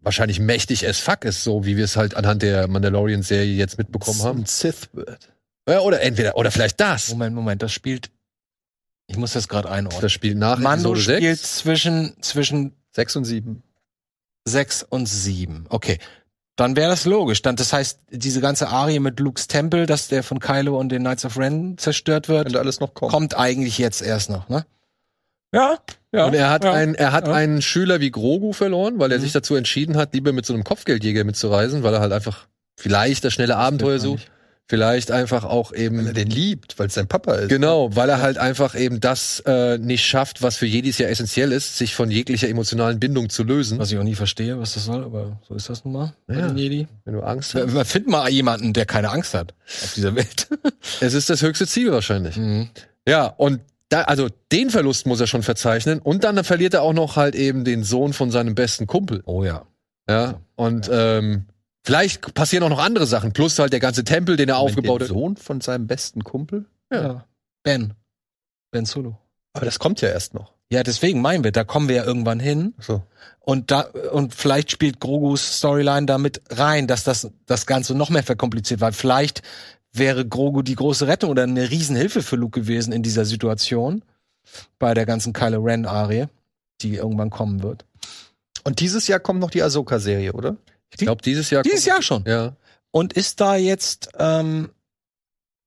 wahrscheinlich 0.00 0.40
mächtig 0.40 0.88
as 0.88 0.98
fuck 0.98 1.24
ist, 1.24 1.44
so 1.44 1.64
wie 1.64 1.76
wir 1.76 1.84
es 1.84 1.96
halt 1.96 2.16
anhand 2.16 2.42
der 2.42 2.66
Mandalorian-Serie 2.66 3.54
jetzt 3.54 3.78
mitbekommen 3.78 4.22
haben. 4.22 4.38
Ein 4.40 4.46
Sith 4.46 4.88
wird. 4.92 5.32
Ja, 5.68 5.80
oder 5.80 6.00
entweder, 6.00 6.36
oder 6.36 6.50
vielleicht 6.50 6.80
das. 6.80 7.10
Moment, 7.10 7.34
Moment, 7.34 7.62
das 7.62 7.72
spielt. 7.72 8.10
Ich 9.06 9.16
muss 9.16 9.32
das 9.32 9.48
gerade 9.48 9.70
einordnen. 9.70 10.02
Das 10.02 10.12
spielt 10.12 10.36
nach 10.38 10.58
Mando 10.58 10.92
Episode 10.92 11.16
spielt 11.18 11.38
6. 11.38 11.56
zwischen, 11.58 12.22
zwischen 12.22 12.72
Sechs 12.94 13.14
und 13.16 13.24
sieben. 13.24 13.62
sechs 14.46 14.82
und 14.82 15.06
sieben. 15.06 15.66
Okay. 15.68 15.98
Dann 16.56 16.74
wäre 16.74 16.90
das 16.90 17.04
logisch. 17.04 17.42
Dann, 17.42 17.54
das 17.56 17.72
heißt, 17.72 18.00
diese 18.10 18.40
ganze 18.40 18.68
Arie 18.68 18.98
mit 18.98 19.20
Lukes 19.20 19.46
Tempel, 19.46 19.86
dass 19.86 20.08
der 20.08 20.22
von 20.24 20.40
Kylo 20.40 20.78
und 20.78 20.88
den 20.88 21.02
Knights 21.02 21.24
of 21.24 21.38
Ren 21.38 21.78
zerstört 21.78 22.28
wird, 22.28 22.44
Könnte 22.46 22.58
alles 22.58 22.80
noch 22.80 22.94
kommen. 22.94 23.10
kommt 23.12 23.36
eigentlich 23.36 23.78
jetzt 23.78 24.02
erst 24.02 24.30
noch, 24.30 24.48
ne? 24.48 24.66
Ja, 25.54 25.78
ja. 26.12 26.26
Und 26.26 26.34
er 26.34 26.50
hat, 26.50 26.64
ja. 26.64 26.72
einen, 26.72 26.94
er 26.94 27.12
hat 27.12 27.26
ja. 27.28 27.32
einen 27.34 27.62
Schüler 27.62 28.00
wie 28.00 28.10
Grogu 28.10 28.52
verloren, 28.52 28.98
weil 28.98 29.12
er 29.12 29.18
Mhm. 29.18 29.22
sich 29.22 29.32
dazu 29.32 29.54
entschieden 29.54 29.96
hat, 29.96 30.12
lieber 30.14 30.32
mit 30.32 30.44
so 30.44 30.52
einem 30.54 30.64
Kopfgeldjäger 30.64 31.24
mitzureisen, 31.24 31.82
weil 31.84 31.94
er 31.94 32.00
halt 32.00 32.12
einfach 32.12 32.48
vielleicht 32.76 33.24
das 33.24 33.32
schnelle 33.32 33.56
Abenteuer 33.56 33.98
sucht. 33.98 34.30
Vielleicht 34.70 35.10
einfach 35.10 35.44
auch 35.44 35.72
Weil 35.72 35.78
er 35.78 35.84
eben. 35.86 36.14
den 36.14 36.28
liebt, 36.28 36.78
weil 36.78 36.88
es 36.88 36.94
sein 36.94 37.06
Papa 37.08 37.34
ist. 37.36 37.48
Genau, 37.48 37.96
weil 37.96 38.10
er 38.10 38.20
halt 38.20 38.36
einfach 38.36 38.74
eben 38.74 39.00
das 39.00 39.40
äh, 39.46 39.78
nicht 39.78 40.04
schafft, 40.04 40.42
was 40.42 40.56
für 40.56 40.66
Jedis 40.66 40.98
ja 40.98 41.08
essentiell 41.08 41.52
ist, 41.52 41.78
sich 41.78 41.94
von 41.94 42.10
jeglicher 42.10 42.48
emotionalen 42.50 43.00
Bindung 43.00 43.30
zu 43.30 43.44
lösen. 43.44 43.78
Was 43.78 43.90
ich 43.90 43.96
auch 43.98 44.02
nie 44.04 44.14
verstehe, 44.14 44.58
was 44.60 44.74
das 44.74 44.84
soll, 44.84 45.04
aber 45.04 45.40
so 45.48 45.54
ist 45.54 45.70
das 45.70 45.86
nun 45.86 45.94
mal. 45.94 46.12
bei 46.26 46.34
Ja. 46.34 46.48
den 46.48 46.58
Jedi. 46.58 46.86
Wenn 47.06 47.14
du 47.14 47.20
Angst 47.22 47.54
hast. 47.54 47.72
Man 47.72 47.84
findet 47.86 48.10
mal 48.10 48.28
jemanden, 48.28 48.74
der 48.74 48.84
keine 48.84 49.08
Angst 49.10 49.32
hat 49.32 49.54
auf 49.82 49.94
dieser 49.94 50.14
Welt. 50.14 50.48
Es 51.00 51.14
ist 51.14 51.30
das 51.30 51.40
höchste 51.40 51.66
Ziel 51.66 51.90
wahrscheinlich. 51.90 52.36
Mhm. 52.36 52.68
Ja, 53.06 53.26
und 53.26 53.60
da, 53.88 54.02
also 54.02 54.28
den 54.52 54.68
Verlust 54.68 55.06
muss 55.06 55.18
er 55.18 55.26
schon 55.26 55.42
verzeichnen. 55.42 55.98
Und 55.98 56.24
dann 56.24 56.44
verliert 56.44 56.74
er 56.74 56.82
auch 56.82 56.92
noch 56.92 57.16
halt 57.16 57.34
eben 57.34 57.64
den 57.64 57.84
Sohn 57.84 58.12
von 58.12 58.30
seinem 58.30 58.54
besten 58.54 58.86
Kumpel. 58.86 59.22
Oh 59.24 59.44
ja. 59.44 59.64
Ja, 60.10 60.40
und 60.56 60.90
ähm, 60.92 61.46
vielleicht 61.84 62.34
passieren 62.34 62.64
auch 62.64 62.68
noch 62.68 62.82
andere 62.82 63.06
Sachen. 63.06 63.32
Plus 63.32 63.58
halt 63.58 63.72
der 63.72 63.80
ganze 63.80 64.04
Tempel, 64.04 64.36
den 64.36 64.48
er 64.48 64.58
aufgebaut 64.58 65.00
Der 65.00 65.08
hat. 65.08 65.14
Sohn 65.14 65.36
von 65.36 65.60
seinem 65.60 65.86
besten 65.86 66.24
Kumpel. 66.24 66.66
Ja. 66.92 67.02
ja. 67.02 67.24
Ben. 67.62 67.94
Ben 68.70 68.84
Solo. 68.84 69.18
Aber 69.52 69.64
das 69.64 69.78
kommt 69.78 70.00
ja 70.00 70.08
erst 70.08 70.34
noch. 70.34 70.52
Ja, 70.70 70.82
deswegen 70.82 71.22
meinen 71.22 71.44
wir, 71.44 71.52
da 71.52 71.64
kommen 71.64 71.88
wir 71.88 71.96
ja 71.96 72.04
irgendwann 72.04 72.40
hin. 72.40 72.74
So. 72.78 73.02
Und 73.40 73.70
da, 73.70 73.80
und 74.12 74.34
vielleicht 74.34 74.70
spielt 74.70 75.00
Grogus 75.00 75.58
Storyline 75.58 76.04
damit 76.04 76.42
rein, 76.50 76.86
dass 76.86 77.04
das, 77.04 77.30
das 77.46 77.64
Ganze 77.64 77.94
noch 77.94 78.10
mehr 78.10 78.22
verkompliziert 78.22 78.80
war. 78.82 78.92
Vielleicht 78.92 79.42
wäre 79.92 80.26
Grogu 80.26 80.60
die 80.60 80.74
große 80.74 81.06
Rettung 81.06 81.30
oder 81.30 81.44
eine 81.44 81.70
Riesenhilfe 81.70 82.22
für 82.22 82.36
Luke 82.36 82.60
gewesen 82.60 82.92
in 82.92 83.02
dieser 83.02 83.24
Situation. 83.24 84.04
Bei 84.78 84.92
der 84.92 85.06
ganzen 85.06 85.32
Kylo 85.32 85.62
Ren-Arie, 85.62 86.26
die 86.82 86.96
irgendwann 86.96 87.30
kommen 87.30 87.62
wird. 87.62 87.86
Und 88.64 88.80
dieses 88.80 89.08
Jahr 89.08 89.20
kommt 89.20 89.40
noch 89.40 89.50
die 89.50 89.62
Ahsoka-Serie, 89.62 90.34
oder? 90.34 90.56
Ich 90.92 90.98
glaube, 90.98 91.22
dieses 91.22 91.50
Jahr. 91.50 91.62
Dieses 91.62 91.84
Jahr 91.84 92.02
schon. 92.02 92.24
Ja. 92.26 92.56
Und 92.90 93.12
ist 93.12 93.40
da 93.40 93.56
jetzt 93.56 94.08
ähm, 94.18 94.70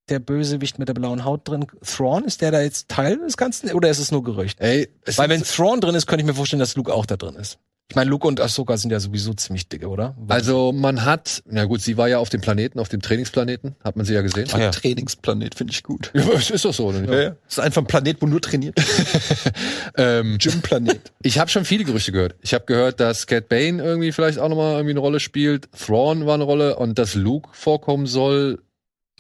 der 0.10 0.20
Bösewicht 0.20 0.80
mit 0.80 0.88
der 0.88 0.94
blauen 0.94 1.24
Haut 1.24 1.48
drin? 1.48 1.68
Thrawn, 1.86 2.26
ist 2.26 2.42
der 2.42 2.52
da 2.52 2.62
jetzt 2.62 2.90
Teil 2.90 3.18
des 3.18 3.38
Ganzen 3.38 3.72
oder 3.74 3.90
ist 3.90 4.00
es 4.00 4.12
nur 4.12 4.24
Gerücht? 4.24 4.60
Ey, 4.60 4.90
es 5.06 5.18
Weil 5.18 5.30
wenn 5.30 5.44
Thrawn 5.44 5.82
drin 5.82 5.96
ist, 5.96 6.08
könnte 6.08 6.24
ich 6.24 6.28
mir 6.28 6.34
vorstellen, 6.34 6.60
dass 6.60 6.76
Luke 6.76 6.94
auch 6.94 7.06
da 7.06 7.18
drin 7.18 7.36
ist. 7.36 7.60
Ich 7.92 7.96
meine, 7.96 8.10
Luke 8.10 8.26
und 8.26 8.40
Ahsoka 8.40 8.78
sind 8.78 8.90
ja 8.92 9.02
sowieso 9.02 9.34
ziemlich 9.34 9.68
dicke, 9.68 9.90
oder? 9.90 10.16
also 10.30 10.72
man 10.72 11.04
hat, 11.04 11.44
na 11.46 11.66
gut, 11.66 11.82
sie 11.82 11.98
war 11.98 12.08
ja 12.08 12.20
auf 12.20 12.30
dem 12.30 12.40
Planeten, 12.40 12.80
auf 12.80 12.88
dem 12.88 13.02
Trainingsplaneten, 13.02 13.76
hat 13.84 13.98
man 13.98 14.06
sie 14.06 14.14
ja 14.14 14.22
gesehen. 14.22 14.48
Ja. 14.58 14.72
Trainingsplanet, 14.72 15.56
finde 15.56 15.74
ich 15.74 15.84
gut. 15.84 16.10
Ja, 16.14 16.24
es 16.32 16.50
ist 16.52 16.64
doch 16.64 16.74
so, 16.74 16.86
oder 16.88 17.02
nicht? 17.02 17.12
Ja, 17.12 17.22
ja. 17.22 17.36
Ist 17.50 17.60
einfach 17.60 17.82
ein 17.82 17.88
Planet, 17.88 18.22
wo 18.22 18.28
nur 18.28 18.40
trainiert. 18.40 18.80
Ähm, 19.98 20.38
Gym-Planet. 20.38 21.12
ich 21.22 21.38
habe 21.38 21.50
schon 21.50 21.66
viele 21.66 21.84
Gerüchte 21.84 22.14
gehört. 22.14 22.36
Ich 22.42 22.54
habe 22.54 22.64
gehört, 22.66 23.02
dass 23.02 23.28
Cat 23.28 23.50
Bane 23.50 23.84
irgendwie 23.84 24.14
vielleicht 24.14 24.40
auch 24.40 24.48
nochmal 24.48 24.76
irgendwie 24.76 24.92
eine 24.92 25.00
Rolle 25.02 25.20
spielt. 25.20 25.68
Thrawn 25.78 26.26
war 26.26 26.36
eine 26.36 26.46
Rolle 26.46 26.78
und 26.78 26.98
dass 26.98 27.14
Luke 27.14 27.50
vorkommen 27.52 28.06
soll. 28.08 28.60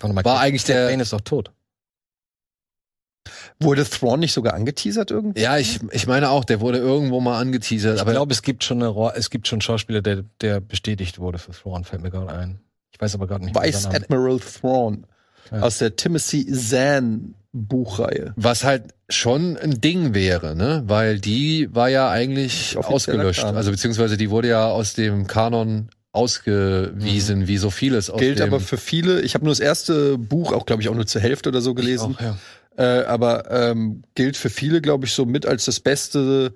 Mal, 0.01 0.15
War 0.15 0.23
Cat- 0.23 0.41
eigentlich 0.43 0.63
Cat 0.63 0.75
der- 0.75 0.87
Bane 0.87 1.01
ist 1.03 1.11
doch 1.11 1.21
tot. 1.21 1.51
Wurde 3.59 3.83
Thrawn 3.83 4.19
nicht 4.19 4.33
sogar 4.33 4.53
angeteasert 4.53 5.11
irgendwie? 5.11 5.41
Ja, 5.41 5.57
ich, 5.57 5.79
ich 5.91 6.07
meine 6.07 6.29
auch, 6.29 6.45
der 6.45 6.61
wurde 6.61 6.77
irgendwo 6.77 7.19
mal 7.19 7.39
angeteasert. 7.39 7.99
Ich 7.99 8.05
glaube, 8.05 8.31
es 8.31 8.41
gibt 8.41 8.63
schon 8.63 8.81
eine, 8.81 9.13
es 9.15 9.29
gibt 9.29 9.47
schon 9.47 9.57
einen 9.57 9.61
Schauspieler, 9.61 10.01
der, 10.01 10.23
der 10.41 10.59
bestätigt 10.59 11.19
wurde 11.19 11.37
für 11.37 11.51
Thrawn, 11.51 11.83
fällt 11.83 12.01
mir 12.01 12.11
gerade 12.11 12.31
ein. 12.31 12.59
Ich 12.91 12.99
weiß 12.99 13.15
aber 13.15 13.27
gerade 13.27 13.45
nicht. 13.45 13.53
mehr 13.53 13.63
Vice. 13.63 13.85
Admiral 13.87 14.39
Thrawn. 14.39 15.05
Ja. 15.51 15.61
Aus 15.61 15.79
der 15.79 15.95
Timothy 15.95 16.45
Zahn 16.51 17.35
Buchreihe. 17.53 18.33
was 18.37 18.63
halt 18.63 18.93
schon 19.09 19.57
ein 19.57 19.81
Ding 19.81 20.13
wäre, 20.13 20.55
ne? 20.55 20.83
Weil 20.85 21.19
die 21.19 21.67
war 21.73 21.89
ja 21.89 22.09
eigentlich 22.09 22.77
ausgelöscht. 22.77 23.43
Also 23.43 23.71
beziehungsweise 23.71 24.15
die 24.15 24.29
wurde 24.29 24.47
ja 24.47 24.67
aus 24.67 24.93
dem 24.93 25.27
Kanon 25.27 25.89
ausgewiesen, 26.13 27.47
wie 27.47 27.57
so 27.57 27.69
vieles 27.69 28.09
aus 28.09 28.19
Gilt 28.19 28.39
dem 28.39 28.47
aber 28.47 28.59
für 28.59 28.77
viele. 28.77 29.21
Ich 29.21 29.33
habe 29.33 29.45
nur 29.45 29.51
das 29.51 29.59
erste 29.59 30.17
Buch, 30.17 30.53
auch 30.53 30.65
glaube 30.65 30.81
ich 30.81 30.89
auch 30.89 30.95
nur 30.95 31.05
zur 31.05 31.21
Hälfte 31.21 31.49
oder 31.49 31.61
so 31.61 31.73
gelesen. 31.73 32.15
Auch, 32.17 32.21
ja. 32.21 32.37
Äh, 32.81 33.03
aber 33.03 33.51
ähm, 33.51 34.01
gilt 34.15 34.37
für 34.37 34.49
viele, 34.49 34.81
glaube 34.81 35.05
ich, 35.05 35.13
so 35.13 35.27
mit 35.27 35.45
als 35.45 35.65
das 35.65 35.79
Beste, 35.79 36.55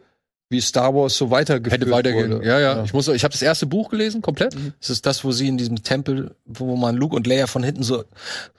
wie 0.49 0.59
Star 0.59 0.95
Wars 0.95 1.15
so 1.15 1.29
weitergeführt 1.29 1.81
hätte 1.81 1.91
weitergehen. 1.91 2.31
wurde. 2.31 2.47
Ja, 2.47 2.59
ja, 2.59 2.83
Ich 2.83 2.93
muss, 2.93 3.07
ich 3.09 3.23
habe 3.23 3.31
das 3.31 3.43
erste 3.43 3.67
Buch 3.67 3.89
gelesen, 3.89 4.23
komplett. 4.23 4.55
Es 4.81 4.89
ist 4.89 5.05
das, 5.05 5.23
wo 5.23 5.31
sie 5.31 5.47
in 5.47 5.57
diesem 5.57 5.83
Tempel, 5.83 6.35
wo 6.45 6.75
man 6.75 6.95
Luke 6.95 7.15
und 7.15 7.27
Leia 7.27 7.45
von 7.45 7.61
hinten 7.61 7.83
so, 7.83 8.05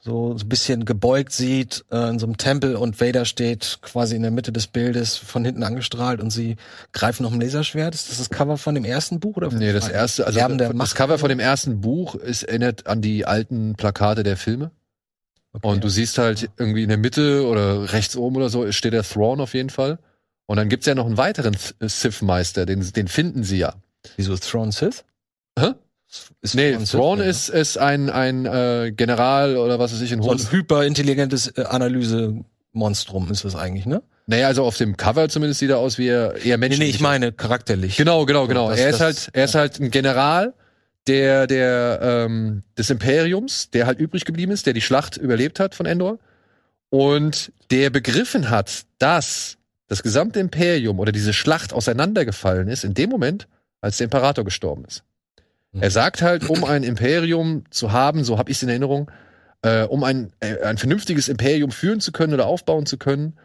so, 0.01 0.39
so 0.39 0.45
ein 0.45 0.49
bisschen 0.49 0.85
gebeugt 0.85 1.33
sieht, 1.33 1.85
äh, 1.91 2.09
in 2.09 2.21
so 2.21 2.27
einem 2.27 2.37
Tempel 2.37 2.77
und 2.77 3.01
Vader 3.01 3.25
steht 3.25 3.79
quasi 3.83 4.15
in 4.15 4.23
der 4.23 4.31
Mitte 4.31 4.53
des 4.53 4.69
Bildes 4.69 5.17
von 5.17 5.45
hinten 5.45 5.65
angestrahlt 5.65 6.21
und 6.21 6.31
sie 6.31 6.55
greifen 6.93 7.25
noch 7.25 7.33
ein 7.33 7.41
Laserschwert. 7.41 7.97
Ist 7.97 8.11
das 8.11 8.19
das 8.19 8.31
Cover 8.31 8.59
von 8.59 8.77
dem 8.77 8.85
ersten 8.85 9.19
Buch 9.19 9.39
oder? 9.39 9.51
Nee, 9.51 9.73
das 9.73 9.89
erste, 9.89 10.25
also 10.25 10.39
das. 10.39 10.95
Cover 10.95 11.19
von 11.19 11.31
dem 11.31 11.41
ersten 11.41 11.81
Buch 11.81 12.15
ist 12.15 12.45
erinnert 12.45 12.87
an 12.87 13.03
die 13.03 13.27
alten 13.27 13.75
Plakate 13.75 14.23
der 14.23 14.37
Filme. 14.37 14.71
Okay. 15.57 15.67
Und 15.69 15.83
du 15.85 15.89
siehst 15.89 16.19
halt 16.19 16.49
irgendwie 16.59 16.83
in 16.83 16.89
der 16.89 16.99
Mitte 16.99 17.47
oder 17.47 17.93
rechts 17.93 18.17
oben 18.17 18.37
oder 18.37 18.49
so 18.49 18.71
steht 18.73 18.93
der 18.93 19.03
Thrawn 19.03 19.41
auf 19.41 19.55
jeden 19.55 19.71
Fall. 19.71 19.99
Und 20.47 20.57
dann 20.59 20.69
gibt's 20.69 20.87
ja 20.87 20.95
noch 20.95 21.07
einen 21.07 21.17
weiteren 21.17 21.55
Th- 21.55 21.75
Sith-Meister, 21.89 22.67
den, 22.67 22.81
den 22.93 23.09
finden 23.09 23.43
sie 23.43 23.59
ja. 23.59 23.75
Wieso 24.17 24.37
Thrawn 24.37 24.71
Sith? 24.71 25.05
Hä? 25.59 25.73
Ist 26.41 26.55
Nee, 26.55 26.73
Thrawn 26.73 26.81
Sith? 26.87 26.91
Thrawn 26.93 27.19
Ja. 27.19 27.25
ist, 27.25 27.49
ist 27.49 27.79
ein, 27.79 28.11
ein 28.11 28.47
äh, 28.47 28.93
General 28.95 29.57
oder 29.57 29.79
was 29.79 29.93
weiß 29.93 30.01
ich 30.03 30.13
in 30.13 30.23
so 30.23 30.31
ein 30.31 30.39
hyperintelligentes 30.39 31.49
äh, 31.57 31.65
Analyse-Monstrum 31.65 33.31
ist 33.31 33.45
das 33.45 33.57
eigentlich, 33.57 33.87
ne? 33.87 34.03
Naja, 34.29 34.49
also 34.49 34.65
auf 34.65 34.77
dem 34.77 34.97
Cover 34.97 35.29
zumindest 35.29 35.61
sieht 35.61 35.71
er 35.71 35.79
aus 35.79 35.99
wie 35.99 36.09
er 36.09 36.35
eher 36.37 36.57
Nee, 36.59 36.69
Mensch. 36.69 36.79
nee, 36.79 36.87
ich 36.87 37.01
meine 37.01 37.33
charakterlich. 37.33 37.97
Genau, 37.97 38.27
genau, 38.27 38.47
genau. 38.49 38.71
Das- 38.71 38.81
er 38.81 38.91
ist 38.91 39.01
das- 39.01 39.27
halt, 39.27 39.29
er 39.33 39.45
ist 39.45 39.55
halt 39.55 39.81
ein 39.81 39.91
General 39.91 40.53
der, 41.07 41.47
der 41.47 42.01
ähm, 42.03 42.63
des 42.77 42.91
Imperiums, 42.91 43.71
der 43.71 43.87
halt 43.87 43.99
übrig 43.99 44.25
geblieben 44.25 44.53
ist, 44.53 44.67
der 44.67 44.73
die 44.73 44.81
Schlacht 44.81 45.17
überlebt 45.17 45.61
hat 45.61 45.75
von 45.75 45.87
Endor 45.87 46.19
und 46.91 47.53
der 47.71 47.91
begriffen 47.91 48.51
hat, 48.51 48.85
dass 48.99 49.59
das 49.89 50.03
gesamte 50.03 50.41
Imperium 50.41 50.99
oder 50.99 51.13
diese 51.13 51.33
Schlacht 51.33 51.73
auseinandergefallen 51.73 52.69
ist 52.69 52.85
in 52.85 52.95
dem 52.95 53.11
Moment, 53.11 53.47
als 53.81 53.99
der 53.99 54.07
Imperator 54.07 54.45
gestorben 54.45 54.85
ist. 54.85 55.05
Mhm. 55.73 55.83
Er 55.83 55.91
sagt 55.91 56.23
halt, 56.23 56.49
um 56.49 56.65
ein 56.65 56.83
Imperium 56.83 57.65
zu 57.71 57.93
haben, 57.93 58.25
so 58.25 58.39
habe 58.39 58.51
ich 58.51 58.57
es 58.57 58.63
in 58.63 58.69
Erinnerung, 58.69 59.11
äh, 59.63 59.83
um 59.83 60.03
ein, 60.05 60.33
äh, 60.41 60.61
ein 60.63 60.79
vernünftiges 60.79 61.29
Imperium 61.29 61.71
führen 61.71 62.01
zu 62.01 62.13
können 62.13 62.35
oder 62.35 62.47
aufbauen 62.47 62.87
zu 62.87 62.99
können, 62.99 63.39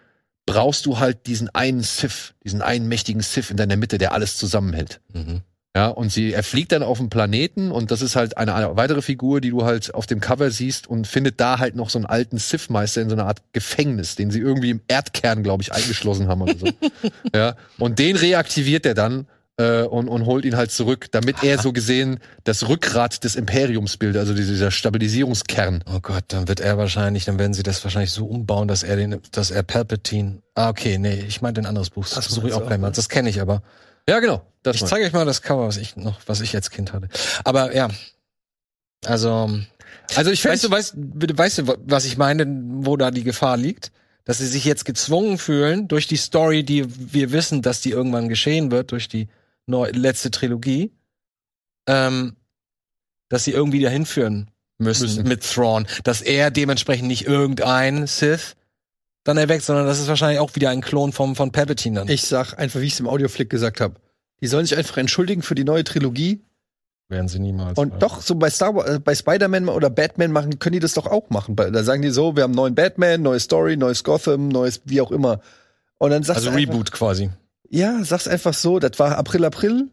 brauchst 0.45 0.86
du 0.86 0.99
halt 0.99 1.28
diesen 1.28 1.49
einen 1.49 1.82
Sith, 1.84 2.34
diesen 2.43 2.62
einen 2.62 2.88
mächtigen 2.88 3.22
Sith 3.22 3.51
in 3.51 3.57
deiner 3.57 3.76
Mitte, 3.76 3.97
der 3.97 4.14
alles 4.14 4.38
zusammenhält. 4.38 4.99
Mhm. 5.14 5.41
Ja, 5.76 5.88
und 5.88 6.11
sie, 6.11 6.34
er 6.34 6.43
fliegt 6.43 6.74
dann 6.74 6.84
auf 6.84 6.97
den 6.97 7.09
Planeten 7.09 7.72
und 7.72 7.91
das 7.91 8.01
ist 8.01 8.17
halt 8.17 8.36
eine, 8.38 8.53
eine 8.53 8.76
weitere 8.76 9.01
Figur, 9.01 9.39
die 9.39 9.51
du 9.51 9.63
halt 9.63 9.93
auf 9.93 10.05
dem 10.05 10.19
Cover 10.19 10.51
siehst 10.51 10.88
und 10.88 11.07
findet 11.07 11.39
da 11.39 11.59
halt 11.59 11.76
noch 11.76 11.89
so 11.89 11.97
einen 11.97 12.05
alten 12.05 12.38
Sith-Meister 12.38 13.01
in 13.01 13.09
so 13.09 13.15
einer 13.15 13.26
Art 13.26 13.41
Gefängnis, 13.53 14.17
den 14.17 14.32
sie 14.32 14.39
irgendwie 14.39 14.72
im 14.72 14.82
Erdkern, 14.89 15.43
glaube 15.43 15.63
ich, 15.63 15.72
eingeschlossen 15.72 16.28
haben 16.28 16.41
oder 16.41 16.57
so. 16.57 16.67
ja, 17.34 17.55
und 17.78 17.99
den 17.99 18.17
reaktiviert 18.17 18.86
er 18.86 18.95
dann 18.95 19.28
äh, 19.55 19.84
und, 19.84 20.09
und 20.09 20.26
holt 20.26 20.43
ihn 20.43 20.57
halt 20.57 20.72
zurück, 20.72 21.07
damit 21.11 21.41
er 21.41 21.57
so 21.57 21.72
gesehen 21.72 22.19
das 22.43 22.67
Rückgrat 22.67 23.24
des 23.24 23.38
Imperiums 23.38 23.95
bildet, 23.95 24.19
also 24.19 24.34
dieser 24.34 24.72
Stabilisierungskern. 24.72 25.86
Oh 25.93 25.99
Gott, 26.01 26.26
dann 26.30 26.49
wird 26.49 26.59
er 26.59 26.78
wahrscheinlich, 26.78 27.24
dann 27.24 27.39
werden 27.39 27.53
sie 27.53 27.63
das 27.63 27.82
wahrscheinlich 27.86 28.11
so 28.11 28.26
umbauen, 28.26 28.67
dass 28.67 28.84
er 28.84 28.97
den, 28.97 29.22
dass 29.32 29.51
er 29.51 29.63
Palpatine. 29.63 30.41
Ah, 30.53 30.67
okay, 30.67 30.97
nee, 30.97 31.24
ich 31.26 31.41
meinte 31.41 31.61
ein 31.61 31.65
anderes 31.65 31.91
Buch. 31.91 32.03
Das 32.03 32.15
Das 32.15 32.28
suche 32.28 32.49
ich 32.49 32.53
auch 32.53 32.67
gleich 32.67 32.80
mal. 32.80 32.91
Das 32.91 33.07
kenne 33.07 33.30
ich 33.30 33.39
aber. 33.39 33.61
Ja, 34.08 34.20
genau. 34.20 34.45
Das 34.64 34.76
Ich 34.78 34.86
zeige 34.86 35.06
euch 35.06 35.14
mal 35.14 35.26
das 35.26 35.41
Cover, 35.41 35.68
was 35.68 35.78
ich 35.78 35.95
noch, 35.95 36.20
was 36.28 36.41
ich 36.41 36.56
als 36.56 36.70
Kind 36.70 36.93
hatte. 36.93 37.10
Aber 37.43 37.76
ja, 37.76 37.89
also 39.06 39.49
Also 40.16 40.32
ich 40.32 40.43
weißt 40.45 40.62
finde, 40.62 40.76
du, 40.76 41.38
weißt, 41.38 41.38
weißt 41.38 41.58
du, 41.60 41.78
was 41.86 42.06
ich 42.06 42.18
meine, 42.18 42.45
wo 42.47 42.97
da 42.97 43.12
die 43.12 43.24
Gefahr 43.24 43.58
liegt? 43.58 43.91
Dass 44.24 44.38
sie 44.38 44.47
sich 44.47 44.66
jetzt 44.66 44.86
gezwungen 44.86 45.39
fühlen 45.39 45.88
durch 45.88 46.06
die 46.08 46.18
Story, 46.18 46.64
die 46.64 46.86
wir 46.88 47.32
wissen, 47.32 47.64
dass 47.64 47.82
die 47.82 47.89
irgendwann 47.89 48.30
geschehen 48.30 48.70
wird, 48.70 48.91
durch 48.91 49.08
die 49.08 49.30
neu, 49.66 49.89
letzte 49.91 50.30
Trilogie, 50.30 50.91
ähm, 51.88 52.36
dass 53.30 53.45
sie 53.45 53.52
irgendwie 53.52 53.82
dahin 53.82 54.06
führen 54.06 54.52
müssen, 54.78 55.04
Müssen. 55.08 55.28
mit 55.28 55.41
Thrawn, 55.43 55.88
dass 56.04 56.22
er 56.22 56.52
dementsprechend 56.52 57.08
nicht 57.08 57.26
irgendein 57.26 58.06
Sith 58.06 58.56
dann 59.24 59.38
erweckt, 59.38 59.63
sondern 59.63 59.86
das 59.86 59.99
ist 59.99 60.07
wahrscheinlich 60.07 60.39
auch 60.39 60.55
wieder 60.55 60.69
ein 60.69 60.82
Klon 60.82 61.11
vom 61.11 61.36
von 61.36 61.51
Palpatine 61.51 61.99
dann. 61.99 62.09
Ich 62.09 62.24
sag 62.24 62.57
einfach, 62.57 62.80
wie 62.80 62.86
ich 62.86 62.93
es 62.93 62.99
im 62.99 63.07
Audioflick 63.07 63.49
gesagt 63.49 63.82
habe. 63.82 63.95
Die 64.41 64.47
sollen 64.47 64.65
sich 64.65 64.78
einfach 64.78 64.97
entschuldigen 64.97 65.43
für 65.43 65.55
die 65.55 65.63
neue 65.63 65.84
Trilogie. 65.84 66.43
Werden 67.09 67.28
sie 67.28 67.39
niemals. 67.39 67.78
Und 67.78 68.01
doch, 68.01 68.22
so 68.22 68.36
bei 68.36 68.49
Star 68.49 68.74
Wars, 68.74 68.89
äh, 68.89 68.99
bei 68.99 69.13
Spider-Man 69.13 69.67
oder 69.69 69.89
Batman 69.89 70.32
machen, 70.32 70.59
können 70.59 70.74
die 70.74 70.80
das 70.80 70.93
doch 70.93 71.07
auch 71.07 71.30
machen. 71.30 71.55
Da 71.55 71.84
sagen 71.84 72.01
die 72.01 72.09
so, 72.09 72.36
wir 72.36 72.43
haben 72.43 72.51
einen 72.51 72.55
neuen 72.55 72.76
Batman, 72.76 73.22
neue 73.22 73.39
Story, 73.39 73.76
neues 73.76 74.03
Gotham, 74.03 74.47
neues 74.47 74.82
wie 74.86 75.01
auch 75.01 75.11
immer. 75.11 75.41
Und 75.97 76.11
dann 76.11 76.24
sagst 76.24 76.38
also 76.38 76.51
du 76.51 76.57
einfach, 76.57 76.74
Reboot 76.74 76.91
quasi. 76.91 77.30
Ja, 77.69 78.03
sag's 78.03 78.28
einfach 78.28 78.53
so, 78.53 78.80
das 78.80 78.97
war 78.97 79.17
April, 79.17 79.45
April. 79.45 79.89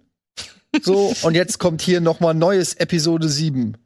So, 0.82 1.12
und 1.22 1.34
jetzt 1.34 1.58
kommt 1.58 1.82
hier 1.82 2.00
nochmal 2.00 2.34
neues 2.34 2.74
Episode 2.74 3.28
7. 3.28 3.76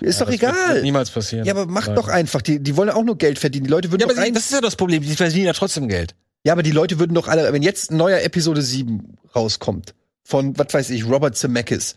Ist 0.00 0.20
Ja, 0.20 0.26
doch 0.26 0.32
das 0.32 0.40
Wird, 0.40 0.52
egal. 0.54 0.82
niemals 0.82 1.10
passieren. 1.10 1.44
Ja, 1.46 1.52
aber 1.54 1.66
mach 1.66 1.86
Leider. 1.86 2.00
doch 2.00 2.08
einfach. 2.08 2.42
Die, 2.42 2.60
die 2.62 2.76
wollen 2.76 2.90
auch 2.90 3.04
nur 3.04 3.16
Geld 3.18 3.38
verdienen. 3.38 3.64
Die 3.64 3.70
Leute 3.70 3.90
würden 3.90 4.02
Ja, 4.02 4.06
doch 4.08 4.14
aber 4.14 4.22
rein. 4.22 4.34
das 4.34 4.44
ist 4.44 4.52
ja 4.52 4.60
das 4.60 4.76
Problem. 4.76 5.02
Die 5.02 5.16
verdienen 5.16 5.46
ja 5.46 5.52
trotzdem 5.52 5.88
Geld. 5.88 6.14
Ja, 6.44 6.52
aber 6.52 6.62
die 6.62 6.70
Leute 6.70 6.98
würden 6.98 7.14
doch 7.14 7.28
alle, 7.28 7.52
wenn 7.52 7.62
jetzt 7.62 7.90
ein 7.90 7.96
neuer 7.96 8.20
Episode 8.20 8.62
7 8.62 9.16
rauskommt, 9.34 9.94
von, 10.22 10.56
was 10.58 10.72
weiß 10.72 10.90
ich, 10.90 11.04
Robert 11.06 11.36
Zemeckis, 11.36 11.96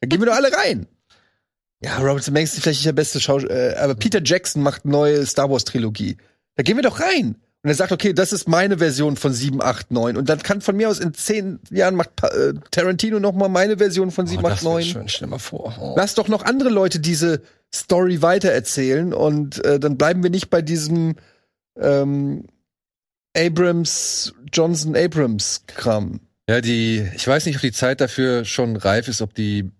dann 0.00 0.08
gehen 0.08 0.20
wir 0.20 0.26
doch 0.26 0.34
alle 0.36 0.52
rein. 0.52 0.86
Ja, 1.80 1.98
Robert 1.98 2.22
Zemeckis 2.22 2.54
ist 2.54 2.62
vielleicht 2.62 2.80
nicht 2.80 2.86
der 2.86 2.92
beste 2.92 3.20
Schauspieler, 3.20 3.74
äh, 3.74 3.76
aber 3.76 3.94
Peter 3.94 4.20
Jackson 4.22 4.62
macht 4.62 4.84
neue 4.84 5.24
Star 5.26 5.50
Wars 5.50 5.64
Trilogie. 5.64 6.16
Da 6.54 6.62
gehen 6.62 6.76
wir 6.76 6.82
doch 6.82 7.00
rein. 7.00 7.36
Und 7.64 7.70
er 7.70 7.76
sagt, 7.76 7.92
okay, 7.92 8.12
das 8.12 8.32
ist 8.32 8.48
meine 8.48 8.78
Version 8.78 9.16
von 9.16 9.32
7, 9.32 9.62
8, 9.62 9.92
9. 9.92 10.16
Und 10.16 10.28
dann 10.28 10.42
kann 10.42 10.60
von 10.60 10.76
mir 10.76 10.88
aus 10.88 10.98
in 10.98 11.14
10 11.14 11.60
Jahren 11.70 11.94
macht 11.94 12.10
äh, 12.24 12.54
Tarantino 12.72 13.20
noch 13.20 13.34
mal 13.34 13.48
meine 13.48 13.78
Version 13.78 14.10
von 14.10 14.26
7, 14.26 14.42
oh, 14.42 14.48
8, 14.48 14.52
das 14.52 14.64
wär 14.64 14.70
9. 14.72 14.84
schön. 14.84 15.08
Stell 15.08 15.28
mal 15.28 15.38
vor. 15.38 15.76
Oh. 15.80 15.94
Lass 15.96 16.14
doch 16.14 16.26
noch 16.26 16.44
andere 16.44 16.70
Leute 16.70 16.98
diese 16.98 17.42
Story 17.72 18.20
weitererzählen 18.20 19.14
und 19.14 19.64
äh, 19.64 19.78
dann 19.78 19.96
bleiben 19.96 20.22
wir 20.24 20.30
nicht 20.30 20.50
bei 20.50 20.60
diesem 20.60 21.14
ähm, 21.80 22.46
Abrams, 23.36 24.34
Johnson 24.52 24.96
Abrams 24.96 25.62
Kram. 25.66 26.20
Ja, 26.48 26.60
die, 26.60 27.08
ich 27.14 27.26
weiß 27.26 27.46
nicht, 27.46 27.56
ob 27.56 27.62
die 27.62 27.72
Zeit 27.72 28.00
dafür 28.00 28.44
schon 28.44 28.76
reif 28.76 29.08
ist, 29.08 29.22
ob 29.22 29.34
die, 29.34 29.70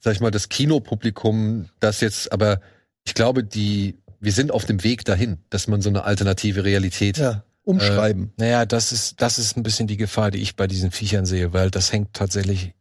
sag 0.00 0.14
ich 0.14 0.20
mal, 0.20 0.30
das 0.30 0.48
Kinopublikum 0.48 1.68
das 1.78 2.00
jetzt, 2.00 2.32
aber 2.32 2.60
ich 3.04 3.14
glaube, 3.14 3.44
die, 3.44 3.98
wir 4.20 4.32
sind 4.32 4.52
auf 4.52 4.64
dem 4.64 4.84
Weg 4.84 5.04
dahin, 5.04 5.38
dass 5.50 5.66
man 5.66 5.80
so 5.82 5.88
eine 5.88 6.04
alternative 6.04 6.64
Realität 6.64 7.18
Ja. 7.18 7.42
Umschreiben. 7.62 8.32
Naja, 8.36 8.64
das 8.64 8.90
ist, 8.90 9.20
das 9.20 9.38
ist 9.38 9.56
ein 9.56 9.62
bisschen 9.62 9.86
die 9.86 9.96
Gefahr, 9.98 10.30
die 10.30 10.38
ich 10.38 10.56
bei 10.56 10.66
diesen 10.66 10.90
Viechern 10.90 11.26
sehe, 11.26 11.52
weil 11.52 11.70
das 11.70 11.92
hängt 11.92 12.14
tatsächlich, 12.14 12.72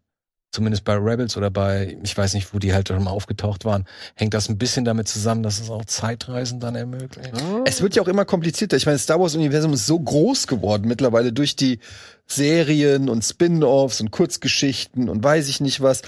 zumindest 0.51 0.83
bei 0.83 0.95
Rebels 0.95 1.37
oder 1.37 1.51
bei, 1.51 1.97
ich 2.01 2.17
weiß 2.17 2.33
nicht, 2.33 2.53
wo 2.53 2.59
die 2.59 2.73
halt 2.73 2.87
schon 2.87 3.03
mal 3.03 3.11
aufgetaucht 3.11 3.65
waren, 3.65 3.85
hängt 4.15 4.33
das 4.33 4.49
ein 4.49 4.57
bisschen 4.57 4.85
damit 4.85 5.07
zusammen, 5.07 5.43
dass 5.43 5.59
es 5.59 5.69
auch 5.69 5.85
Zeitreisen 5.85 6.59
dann 6.59 6.75
ermöglicht. 6.75 7.31
Es 7.65 7.81
wird 7.81 7.95
ja 7.95 8.01
auch 8.01 8.07
immer 8.07 8.25
komplizierter. 8.25 8.77
Ich 8.77 8.85
meine, 8.85 8.95
das 8.95 9.03
Star 9.03 9.19
Wars 9.19 9.35
Universum 9.35 9.73
ist 9.73 9.85
so 9.85 9.99
groß 9.99 10.47
geworden 10.47 10.87
mittlerweile 10.87 11.33
durch 11.33 11.55
die 11.55 11.79
Serien 12.25 13.09
und 13.09 13.23
Spin-offs 13.23 14.01
und 14.01 14.11
Kurzgeschichten 14.11 15.09
und 15.09 15.23
weiß 15.23 15.49
ich 15.49 15.61
nicht 15.61 15.81
was. 15.81 16.01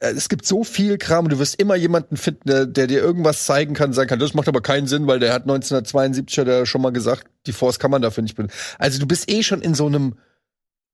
Äh, 0.00 0.10
Es 0.10 0.28
gibt 0.28 0.46
so 0.46 0.64
viel 0.64 0.98
Kram 0.98 1.24
und 1.26 1.32
du 1.32 1.38
wirst 1.38 1.60
immer 1.60 1.76
jemanden 1.76 2.16
finden, 2.16 2.42
der, 2.48 2.66
der 2.66 2.86
dir 2.86 3.00
irgendwas 3.00 3.44
zeigen 3.44 3.74
kann, 3.74 3.92
sagen 3.92 4.08
kann, 4.08 4.18
das 4.18 4.34
macht 4.34 4.48
aber 4.48 4.60
keinen 4.60 4.86
Sinn, 4.86 5.06
weil 5.06 5.18
der 5.18 5.32
hat 5.32 5.42
1972 5.42 6.38
hat 6.38 6.48
er 6.48 6.66
schon 6.66 6.82
mal 6.82 6.90
gesagt, 6.92 7.26
die 7.46 7.52
Force 7.52 7.78
kann 7.78 7.90
man 7.90 8.02
dafür 8.02 8.22
nicht 8.22 8.36
benutzen. 8.36 8.56
Also 8.78 8.98
du 8.98 9.06
bist 9.06 9.30
eh 9.30 9.42
schon 9.42 9.62
in 9.62 9.74
so 9.74 9.86
einem 9.86 10.14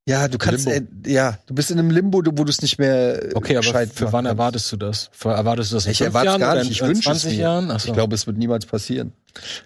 ja, 0.06 0.28
du 0.28 0.36
kannst, 0.36 0.66
äh, 0.66 0.82
ja, 1.06 1.38
du 1.46 1.54
bist 1.54 1.70
in 1.70 1.78
einem 1.78 1.90
Limbo, 1.90 2.18
wo 2.18 2.44
du 2.44 2.50
es 2.50 2.60
nicht 2.60 2.78
mehr 2.78 3.22
äh, 3.30 3.34
Okay, 3.34 3.56
aber 3.56 3.64
für 3.86 4.12
wann 4.12 4.24
kannst. 4.24 4.28
erwartest 4.28 4.72
du 4.72 4.76
das? 4.76 5.08
Für, 5.12 5.30
erwartest 5.30 5.70
du 5.72 5.76
das 5.76 5.86
in 5.86 5.92
Ich 5.92 6.00
erwarte 6.02 6.28
es 6.28 6.38
gar 6.38 6.54
nicht, 6.56 6.70
ich 6.70 6.82
wünsche 6.82 7.10
es 7.10 7.22
20 7.22 7.32
mir. 7.32 7.38
Jahren? 7.42 7.78
So. 7.78 7.88
Ich 7.88 7.94
glaube, 7.94 8.14
es 8.14 8.26
wird 8.26 8.36
niemals 8.36 8.66
passieren. 8.66 9.12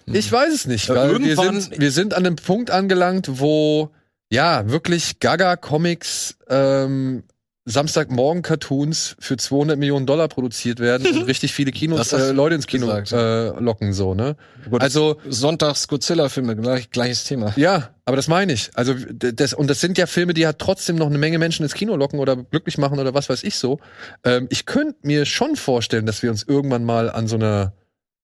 Ich 0.05 0.31
weiß 0.31 0.53
es 0.53 0.65
nicht, 0.65 0.87
weil 0.87 1.21
wir 1.21 1.35
sind, 1.35 1.77
wir 1.77 1.91
sind 1.91 2.13
an 2.13 2.25
einem 2.25 2.37
Punkt 2.37 2.71
angelangt, 2.71 3.39
wo 3.41 3.89
ja 4.31 4.69
wirklich 4.69 5.19
Gaga 5.19 5.57
Comics 5.57 6.37
ähm, 6.49 7.23
Samstagmorgen-Cartoons 7.65 9.15
für 9.19 9.37
200 9.37 9.77
Millionen 9.77 10.05
Dollar 10.05 10.27
produziert 10.27 10.79
werden 10.79 11.05
und 11.07 11.23
richtig 11.27 11.53
viele 11.53 11.71
Kinos 11.71 12.11
äh, 12.13 12.31
Leute 12.31 12.55
ins 12.55 12.67
Kino 12.67 12.87
gesagt, 12.87 13.11
äh, 13.11 13.49
locken 13.59 13.93
so 13.93 14.13
ne. 14.13 14.35
Gut, 14.69 14.81
Also 14.81 15.17
Sonntags 15.27 15.87
Godzilla-Filme, 15.87 16.55
gleich, 16.55 16.89
gleiches 16.91 17.23
Thema. 17.25 17.53
ja, 17.55 17.89
aber 18.05 18.15
das 18.15 18.27
meine 18.27 18.53
ich. 18.53 18.71
Also 18.73 18.95
das 19.13 19.53
und 19.53 19.69
das 19.69 19.79
sind 19.81 19.97
ja 19.97 20.07
Filme, 20.07 20.33
die 20.33 20.41
ja 20.41 20.53
trotzdem 20.53 20.95
noch 20.95 21.07
eine 21.07 21.17
Menge 21.17 21.37
Menschen 21.39 21.63
ins 21.63 21.73
Kino 21.73 21.95
locken 21.95 22.19
oder 22.19 22.35
glücklich 22.35 22.77
machen 22.77 22.99
oder 22.99 23.13
was 23.13 23.29
weiß 23.29 23.43
ich 23.43 23.55
so. 23.55 23.79
Ähm, 24.23 24.47
ich 24.49 24.65
könnte 24.65 24.95
mir 25.03 25.25
schon 25.25 25.55
vorstellen, 25.55 26.05
dass 26.05 26.23
wir 26.23 26.31
uns 26.31 26.43
irgendwann 26.43 26.83
mal 26.85 27.09
an 27.11 27.27
so 27.27 27.35
einer 27.35 27.73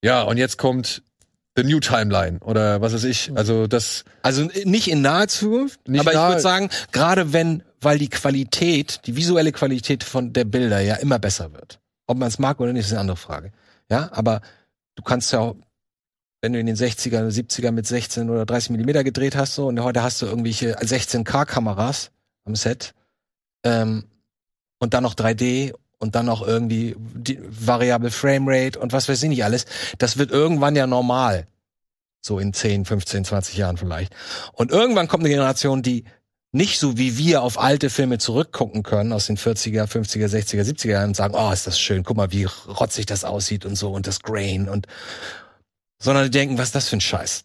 ja 0.03 0.23
und 0.23 0.37
jetzt 0.37 0.57
kommt 0.57 1.03
The 1.57 1.63
New 1.63 1.79
Timeline 1.79 2.39
oder 2.39 2.81
was 2.81 2.93
weiß 2.93 3.05
ich. 3.05 3.31
Also 3.35 3.67
das 3.67 4.03
Also 4.23 4.49
nicht 4.65 4.89
in 4.89 5.01
naher 5.01 5.27
Zukunft, 5.29 5.87
Nicht 5.87 6.01
aber 6.01 6.11
ich 6.11 6.17
nahe- 6.17 6.29
würde 6.31 6.41
sagen, 6.41 6.69
gerade 6.91 7.31
wenn, 7.31 7.63
weil 7.85 7.99
die 7.99 8.09
Qualität, 8.09 9.01
die 9.05 9.15
visuelle 9.15 9.51
Qualität 9.51 10.03
von 10.03 10.33
der 10.33 10.43
Bilder 10.43 10.81
ja 10.81 10.95
immer 10.95 11.19
besser 11.19 11.53
wird. 11.53 11.79
Ob 12.07 12.17
man 12.17 12.27
es 12.27 12.39
mag 12.39 12.59
oder 12.59 12.73
nicht, 12.73 12.85
ist 12.85 12.91
eine 12.91 13.01
andere 13.01 13.17
Frage. 13.17 13.51
Ja, 13.89 14.09
aber 14.11 14.41
du 14.95 15.03
kannst 15.03 15.31
ja 15.31 15.39
auch, 15.39 15.55
wenn 16.41 16.53
du 16.53 16.59
in 16.59 16.65
den 16.65 16.75
60er, 16.75 17.29
70er 17.29 17.71
mit 17.71 17.87
16 17.87 18.29
oder 18.29 18.45
30 18.45 18.71
Millimeter 18.71 19.03
gedreht 19.03 19.35
hast, 19.35 19.55
so, 19.55 19.67
und 19.67 19.79
heute 19.79 20.03
hast 20.03 20.21
du 20.21 20.25
irgendwelche 20.25 20.77
16K-Kameras 20.79 22.11
am 22.43 22.55
Set, 22.55 22.93
ähm, 23.63 24.05
und 24.79 24.93
dann 24.93 25.03
noch 25.03 25.15
3D 25.15 25.73
und 25.99 26.15
dann 26.15 26.25
noch 26.25 26.45
irgendwie 26.45 26.95
die 26.97 27.39
Variable 27.41 28.11
Framerate 28.11 28.79
und 28.79 28.93
was 28.93 29.07
weiß 29.09 29.23
ich 29.23 29.29
nicht 29.29 29.43
alles. 29.43 29.65
Das 29.97 30.17
wird 30.17 30.31
irgendwann 30.31 30.75
ja 30.75 30.87
normal. 30.87 31.47
So 32.21 32.39
in 32.39 32.53
10, 32.53 32.85
15, 32.85 33.25
20 33.25 33.57
Jahren 33.57 33.77
vielleicht. 33.77 34.13
Und 34.53 34.71
irgendwann 34.71 35.07
kommt 35.07 35.23
eine 35.23 35.29
Generation, 35.29 35.81
die 35.81 36.05
nicht 36.55 36.79
so 36.79 36.97
wie 36.97 37.17
wir 37.17 37.43
auf 37.43 37.59
alte 37.59 37.89
Filme 37.89 38.17
zurückgucken 38.17 38.81
können 38.81 39.11
aus 39.11 39.27
den 39.27 39.37
40er, 39.37 39.87
50er, 39.87 40.27
60er, 40.27 40.63
70er 40.63 40.89
Jahren 40.89 41.09
und 41.09 41.15
sagen, 41.15 41.35
oh, 41.35 41.51
ist 41.51 41.67
das 41.67 41.77
schön, 41.77 42.03
guck 42.03 42.15
mal, 42.15 42.31
wie 42.31 42.45
rotzig 42.45 43.05
das 43.05 43.25
aussieht 43.25 43.65
und 43.65 43.75
so 43.75 43.91
und 43.91 44.07
das 44.07 44.21
Grain 44.21 44.69
und 44.69 44.87
sondern 46.01 46.23
die 46.23 46.31
denken, 46.31 46.57
was 46.57 46.69
ist 46.69 46.75
das 46.75 46.87
für 46.87 46.95
ein 46.95 47.01
Scheiß? 47.01 47.43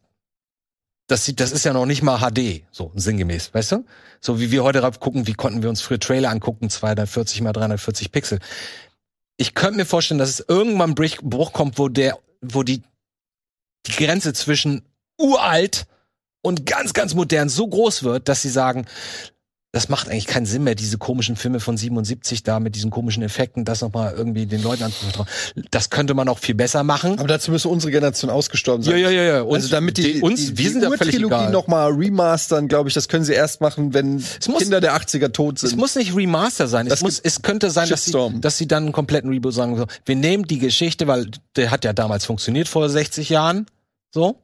Das 1.08 1.24
sieht, 1.24 1.40
das 1.40 1.50
ist 1.50 1.64
ja 1.64 1.72
noch 1.72 1.86
nicht 1.86 2.02
mal 2.02 2.18
HD, 2.18 2.62
so 2.70 2.92
sinngemäß, 2.94 3.52
weißt 3.52 3.72
du? 3.72 3.84
So 4.20 4.38
wie 4.38 4.52
wir 4.52 4.62
heute 4.62 4.80
drauf 4.80 5.00
gucken, 5.00 5.26
wie 5.26 5.34
konnten 5.34 5.60
wir 5.62 5.70
uns 5.70 5.80
früher 5.80 5.98
Trailer 5.98 6.30
angucken, 6.30 6.70
240 6.70 7.40
mal 7.40 7.52
340 7.52 8.12
Pixel. 8.12 8.38
Ich 9.36 9.54
könnte 9.54 9.78
mir 9.78 9.86
vorstellen, 9.86 10.18
dass 10.20 10.30
es 10.30 10.44
irgendwann 10.46 10.94
Bruch 10.94 11.52
kommt, 11.52 11.78
wo 11.78 11.88
der, 11.88 12.16
wo 12.42 12.62
die, 12.62 12.82
die 13.86 13.92
Grenze 13.92 14.32
zwischen 14.34 14.82
uralt 15.18 15.86
und 16.42 16.66
ganz, 16.66 16.92
ganz 16.94 17.14
modern 17.14 17.48
so 17.48 17.66
groß 17.68 18.02
wird, 18.02 18.28
dass 18.28 18.42
sie 18.42 18.48
sagen, 18.50 18.86
das 19.72 19.88
macht 19.88 20.08
eigentlich 20.08 20.26
keinen 20.26 20.46
Sinn 20.46 20.64
mehr, 20.64 20.74
diese 20.74 20.98
komischen 20.98 21.36
Filme 21.36 21.60
von 21.60 21.76
77 21.76 22.42
da 22.42 22.58
mit 22.58 22.74
diesen 22.74 22.90
komischen 22.90 23.22
Effekten, 23.22 23.64
das 23.64 23.82
nochmal 23.82 24.14
irgendwie 24.16 24.46
den 24.46 24.64
Leuten 24.64 24.82
anzuvertrauen. 24.82 25.28
Das 25.70 25.90
könnte 25.90 26.14
man 26.14 26.28
auch 26.28 26.40
viel 26.40 26.56
besser 26.56 26.82
machen. 26.82 27.20
Aber 27.20 27.28
dazu 27.28 27.52
müsste 27.52 27.68
unsere 27.68 27.92
Generation 27.92 28.32
ausgestorben 28.32 28.82
sein. 28.82 28.98
ja, 28.98 29.10
ja. 29.10 29.44
also 29.46 29.68
damit 29.68 29.96
die, 29.98 30.22
uns, 30.22 30.40
die, 30.40 30.48
wir 30.48 30.64
die 30.64 30.68
sind 30.70 30.82
ja 30.82 30.88
völlig 30.88 31.14
Urtrilogie 31.14 31.34
egal. 31.34 31.52
noch 31.52 31.68
mal 31.68 31.88
remastern, 31.92 32.66
glaube 32.66 32.88
ich, 32.88 32.94
das 32.96 33.06
können 33.06 33.22
sie 33.22 33.32
erst 33.32 33.60
machen, 33.60 33.94
wenn 33.94 34.14
muss- 34.16 34.58
Kinder 34.58 34.80
der 34.80 34.96
80er 34.96 35.30
tot 35.30 35.62
Es 35.62 35.70
sind. 35.70 35.78
muss 35.78 35.94
nicht 35.94 36.16
Remaster 36.16 36.66
sein. 36.66 36.88
Es, 36.88 37.00
muss, 37.00 37.20
es 37.20 37.42
könnte 37.42 37.70
sein, 37.70 37.88
dass 37.88 38.04
sie, 38.04 38.12
dass 38.40 38.58
sie 38.58 38.66
dann 38.66 38.84
einen 38.86 38.92
kompletten 38.92 39.30
Reboot 39.30 39.54
sagen. 39.54 39.76
So, 39.76 39.86
wir 40.04 40.16
nehmen 40.16 40.46
die 40.48 40.58
Geschichte, 40.58 41.06
weil 41.06 41.30
der 41.54 41.70
hat 41.70 41.84
ja 41.84 41.92
damals 41.92 42.24
funktioniert 42.24 42.66
vor 42.66 42.88
60 42.88 43.28
Jahren. 43.28 43.66
So. 44.12 44.42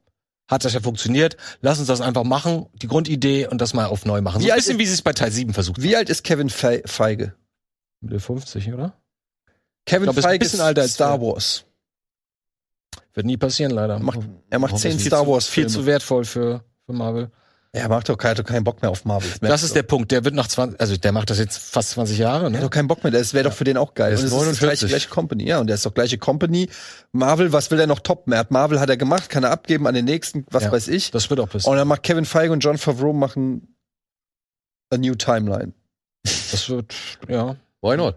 Hat 0.49 0.65
das 0.65 0.75
ja 0.75 0.81
funktioniert. 0.81 1.37
Lass 1.61 1.79
uns 1.79 1.89
das 1.89 2.01
einfach 2.01 2.23
machen. 2.25 2.67
Die 2.75 2.87
Grundidee 2.87 3.49
und 3.49 3.61
das 3.61 3.75
mal 3.75 3.87
auf 3.87 4.05
neu 4.05 4.21
machen. 4.21 4.41
So 4.41 4.47
Wie 4.47 4.51
ein 4.53 4.55
alt 4.55 4.59
bisschen, 4.61 4.77
ist- 4.77 4.79
wie 4.81 4.87
sie 4.87 4.95
es 4.95 5.03
bei 5.03 5.13
Teil 5.13 5.33
7 5.33 5.53
versucht 5.53 5.83
Wie 5.83 5.97
alt 5.97 6.09
ist 6.09 6.23
Kevin 6.23 6.51
Fe 6.51 6.83
Feige? 6.87 7.35
haben. 8.03 8.21
50, 8.21 8.73
oder? 8.73 8.97
Kevin 9.87 10.05
glaub, 10.05 10.17
ist 10.17 10.25
ein 10.25 10.29
Feige 10.31 10.45
bisschen 10.45 10.61
älter 10.61 10.83
als 10.83 10.95
Star. 10.95 11.21
Wars. 11.21 11.65
Wird 13.15 13.27
nie 13.27 13.37
passieren, 13.37 13.73
leider. 13.73 13.95
Er 13.95 14.01
macht, 14.01 14.21
er 14.51 14.59
macht 14.59 14.79
zehn 14.79 14.99
viel 14.99 15.07
Star 15.07 15.27
Wars 15.27 15.47
Viel 15.49 15.65
Filme. 15.65 15.75
zu 15.75 15.87
wertvoll 15.87 16.25
für, 16.25 16.63
für 16.85 16.93
Marvel. 16.93 17.31
Er 17.77 17.89
macht 17.89 18.09
doch, 18.09 18.17
keinen- 18.17 18.31
hat 18.33 18.39
doch 18.39 18.45
keinen 18.45 18.65
Bock 18.65 18.83
mehr 18.83 18.91
auf 18.91 19.05
Marvel. 19.05 19.31
Das 19.41 19.63
ist 19.63 19.75
der 19.77 19.83
Punkt. 19.83 20.11
Der 20.13 20.25
wird 20.25 20.35
nach 20.35 20.49
20, 20.49 20.81
also 20.81 20.97
der 20.97 21.13
macht 21.13 21.31
das 21.31 21.39
jetzt 21.39 21.59
fast 21.59 21.91
20 21.91 22.19
Jahre, 22.19 22.45
Er 22.45 22.47
hat 22.47 22.53
ne? 22.53 22.61
doch 22.61 22.71
keinen 22.71 22.89
Bock 22.89 23.03
mehr. 23.05 23.11
Das 23.13 23.35
wäre 23.35 23.45
doch 23.45 23.53
für 23.53 23.65
den 23.65 23.77
auch 23.77 23.95
geil. 23.95 24.11
Der 24.11 24.19
ist 24.19 24.21
Und 24.21 24.27
es 24.27 24.33
ist 24.33 24.39
das 24.39 24.61
49. 24.61 24.61
gleiche, 24.61 24.87
gleiche 24.89 25.09
Company. 25.09 25.45
Ja, 25.49 25.61
und 25.61 25.67
der 25.67 25.75
ist 25.75 25.87
doch 25.87 25.95
gleiche 25.95 26.19
Company. 26.19 26.69
Marvel, 27.13 27.53
was 27.53 27.71
will 27.71 27.79
er 27.81 27.87
noch 27.87 28.01
toppen? 28.01 28.33
Er 28.33 28.41
hat 28.41 28.51
Marvel 28.51 28.81
hat 28.81 28.89
er 28.91 28.97
gemacht, 28.97 29.29
kann 29.31 29.45
er 29.45 29.51
abgeben 29.51 29.87
an 29.87 29.95
den 29.95 30.05
nächsten, 30.05 30.45
was 30.51 30.65
Ja. 30.65 30.73
weiß 30.73 30.89
ich. 30.89 31.11
Das 31.11 31.29
wird 31.31 31.41
auch 31.41 31.49
passieren. 31.49 31.73
Und 31.73 31.79
dann 31.79 31.89
macht 31.89 32.03
Kevin 32.03 32.25
Feige 32.25 32.53
und 32.53 32.61
John 32.61 32.79
Favreau 32.79 33.13
machen 33.13 33.77
a 34.91 34.97
new 34.97 35.15
timeline. 35.15 35.73
Das 36.25 36.69
wird, 36.69 36.95
ja. 37.29 37.57
why 37.83 37.97
not? 37.97 38.17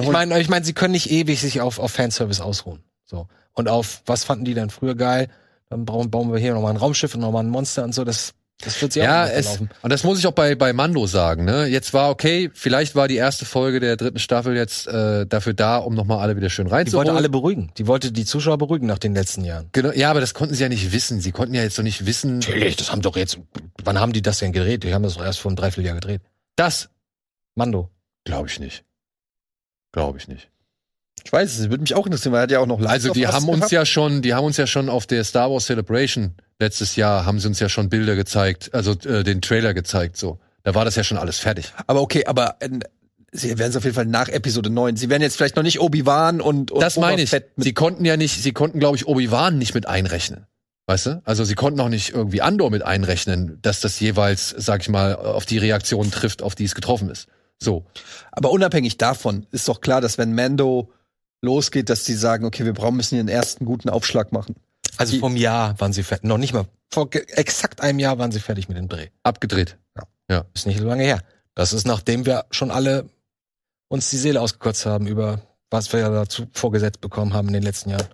Ich 0.00 0.08
meine, 0.08 0.40
ich 0.40 0.48
meine, 0.48 0.64
sie 0.64 0.72
können 0.72 0.92
nicht 0.92 1.10
ewig 1.10 1.40
sich 1.40 1.60
auf, 1.60 1.78
auf 1.78 1.92
Fanservice 1.92 2.40
ausruhen. 2.40 2.82
So. 3.04 3.28
Und 3.52 3.68
auf, 3.68 4.02
was 4.06 4.24
fanden 4.24 4.44
die 4.44 4.54
denn 4.54 4.70
früher 4.70 4.94
geil? 4.94 5.28
Dann 5.68 5.84
bauen, 5.84 6.10
bauen 6.10 6.32
wir 6.32 6.38
hier 6.38 6.54
nochmal 6.54 6.70
ein 6.72 6.76
Raumschiff 6.78 7.14
und 7.14 7.20
nochmal 7.20 7.44
ein 7.44 7.50
Monster 7.50 7.84
und 7.84 7.94
so. 7.94 8.04
Das, 8.04 8.32
das 8.60 8.80
wird 8.80 8.92
sie 8.92 9.00
Ja, 9.00 9.22
auch 9.24 9.28
nicht 9.28 9.36
es, 9.38 9.46
laufen. 9.46 9.70
und 9.82 9.90
das 9.92 10.04
muss 10.04 10.18
ich 10.20 10.26
auch 10.26 10.32
bei, 10.32 10.54
bei 10.54 10.72
Mando 10.72 11.06
sagen, 11.06 11.44
ne? 11.44 11.66
Jetzt 11.66 11.92
war 11.94 12.10
okay, 12.10 12.50
vielleicht 12.54 12.94
war 12.94 13.08
die 13.08 13.16
erste 13.16 13.44
Folge 13.44 13.80
der 13.80 13.96
dritten 13.96 14.18
Staffel 14.20 14.54
jetzt 14.56 14.86
äh, 14.86 15.26
dafür 15.26 15.52
da, 15.54 15.78
um 15.78 15.94
nochmal 15.94 16.18
alle 16.20 16.36
wieder 16.36 16.48
schön 16.48 16.66
Die 16.66 16.70
wollte 16.70 16.76
reinzuholen. 16.90 17.16
alle 17.16 17.28
beruhigen. 17.28 17.72
Die 17.78 17.86
wollte 17.88 18.12
die 18.12 18.24
Zuschauer 18.24 18.58
beruhigen 18.58 18.86
nach 18.86 18.98
den 18.98 19.14
letzten 19.14 19.44
Jahren. 19.44 19.68
Genau, 19.72 19.90
ja, 19.92 20.10
aber 20.10 20.20
das 20.20 20.34
konnten 20.34 20.54
sie 20.54 20.62
ja 20.62 20.68
nicht 20.68 20.92
wissen. 20.92 21.20
Sie 21.20 21.32
konnten 21.32 21.54
ja 21.54 21.62
jetzt 21.62 21.76
noch 21.76 21.82
nicht 21.84 22.06
wissen, 22.06 22.38
Natürlich, 22.38 22.76
das 22.76 22.92
haben 22.92 23.02
doch 23.02 23.16
jetzt, 23.16 23.38
wann 23.84 23.98
haben 23.98 24.12
die 24.12 24.22
das 24.22 24.38
denn 24.38 24.52
gedreht? 24.52 24.84
Die 24.84 24.94
haben 24.94 25.02
das 25.02 25.14
doch 25.14 25.24
erst 25.24 25.40
vor 25.40 25.50
einem 25.50 25.56
Dreivierteljahr 25.56 25.94
gedreht. 25.96 26.20
das 26.56 26.88
Mando. 27.56 27.90
glaube 28.24 28.48
ich 28.48 28.60
nicht. 28.60 28.84
Glaube 29.92 30.18
ich 30.18 30.28
nicht. 30.28 30.48
Ich 31.24 31.32
weiß 31.32 31.58
es, 31.58 31.68
würde 31.70 31.82
mich 31.82 31.94
auch 31.94 32.06
interessieren, 32.06 32.32
weil 32.32 32.40
er 32.40 32.42
hat 32.44 32.50
ja 32.50 32.58
auch 32.60 32.66
noch 32.66 32.80
Also 32.84 33.12
die 33.12 33.26
haben 33.26 33.48
uns 33.48 33.58
gehabt. 33.58 33.72
ja 33.72 33.86
schon, 33.86 34.22
die 34.22 34.34
haben 34.34 34.44
uns 34.44 34.56
ja 34.56 34.66
schon 34.66 34.88
auf 34.88 35.06
der 35.06 35.22
Star 35.24 35.50
Wars 35.50 35.66
Celebration 35.66 36.34
letztes 36.58 36.96
Jahr 36.96 37.26
haben 37.26 37.40
sie 37.40 37.48
uns 37.48 37.60
ja 37.60 37.68
schon 37.68 37.88
Bilder 37.88 38.16
gezeigt, 38.16 38.70
also 38.72 38.92
äh, 38.92 39.24
den 39.24 39.42
Trailer 39.42 39.74
gezeigt 39.74 40.16
so. 40.16 40.38
Da 40.62 40.74
war 40.74 40.84
das 40.84 40.94
ja 40.94 41.02
schon 41.02 41.18
alles 41.18 41.38
fertig. 41.38 41.72
Aber 41.86 42.02
okay, 42.02 42.24
aber 42.26 42.56
äh, 42.60 42.68
sie 43.32 43.58
werden 43.58 43.70
es 43.70 43.76
auf 43.76 43.84
jeden 43.84 43.94
Fall 43.94 44.06
nach 44.06 44.28
Episode 44.28 44.70
9. 44.70 44.96
Sie 44.96 45.08
werden 45.10 45.22
jetzt 45.22 45.36
vielleicht 45.36 45.56
noch 45.56 45.62
nicht 45.62 45.80
Obi-Wan 45.80 46.40
und, 46.40 46.70
und 46.70 46.80
Das 46.80 46.96
meine 46.96 47.22
ich. 47.22 47.34
Sie 47.56 47.72
konnten 47.72 48.04
ja 48.04 48.16
nicht, 48.16 48.42
sie 48.42 48.52
konnten 48.52 48.78
glaube 48.78 48.96
ich 48.96 49.06
Obi-Wan 49.06 49.58
nicht 49.58 49.74
mit 49.74 49.86
einrechnen. 49.86 50.46
Weißt 50.86 51.06
du? 51.06 51.22
Also 51.24 51.44
sie 51.44 51.54
konnten 51.54 51.80
auch 51.80 51.88
nicht 51.88 52.10
irgendwie 52.10 52.42
Andor 52.42 52.70
mit 52.70 52.82
einrechnen, 52.82 53.58
dass 53.62 53.80
das 53.80 53.98
jeweils, 54.00 54.54
sag 54.56 54.82
ich 54.82 54.88
mal, 54.88 55.14
auf 55.14 55.46
die 55.46 55.58
Reaktion 55.58 56.10
trifft, 56.10 56.42
auf 56.42 56.54
die 56.54 56.64
es 56.64 56.74
getroffen 56.74 57.08
ist. 57.08 57.28
So. 57.58 57.84
Aber 58.32 58.50
unabhängig 58.50 58.98
davon 58.98 59.46
ist 59.52 59.68
doch 59.68 59.80
klar, 59.80 60.00
dass 60.00 60.18
wenn 60.18 60.34
Mando 60.34 60.90
losgeht, 61.40 61.88
dass 61.88 62.04
die 62.04 62.14
sagen, 62.14 62.44
okay, 62.44 62.64
wir 62.64 62.72
brauchen 62.72 62.96
müssen 62.96 63.14
hier 63.14 63.20
einen 63.20 63.28
ersten 63.28 63.64
guten 63.64 63.88
Aufschlag 63.88 64.32
machen. 64.32 64.56
Also 64.98 65.12
Die- 65.14 65.20
vom 65.20 65.36
Jahr 65.36 65.78
waren 65.80 65.92
sie 65.92 66.02
fertig. 66.02 66.24
Noch 66.28 66.38
nicht 66.38 66.52
mal. 66.52 66.66
Vor 66.90 67.08
exakt 67.12 67.80
einem 67.80 67.98
Jahr 67.98 68.18
waren 68.18 68.32
sie 68.32 68.40
fertig 68.40 68.68
mit 68.68 68.76
dem 68.76 68.88
Dreh. 68.88 69.08
Abgedreht. 69.22 69.78
Ist 70.54 70.66
nicht 70.66 70.78
so 70.78 70.86
lange 70.86 71.02
her. 71.04 71.22
Das 71.54 71.72
ist 71.74 71.86
nachdem 71.86 72.24
wir 72.24 72.46
schon 72.50 72.70
alle 72.70 73.08
uns 73.88 74.08
die 74.08 74.16
Seele 74.16 74.40
ausgekotzt 74.40 74.86
haben 74.86 75.06
über 75.06 75.42
was 75.70 75.92
wir 75.92 76.00
ja 76.00 76.10
dazu 76.10 76.46
vorgesetzt 76.52 77.00
bekommen 77.00 77.32
haben 77.34 77.48
in 77.48 77.54
den 77.54 77.62
letzten 77.62 77.90
Jahren. 77.90 78.06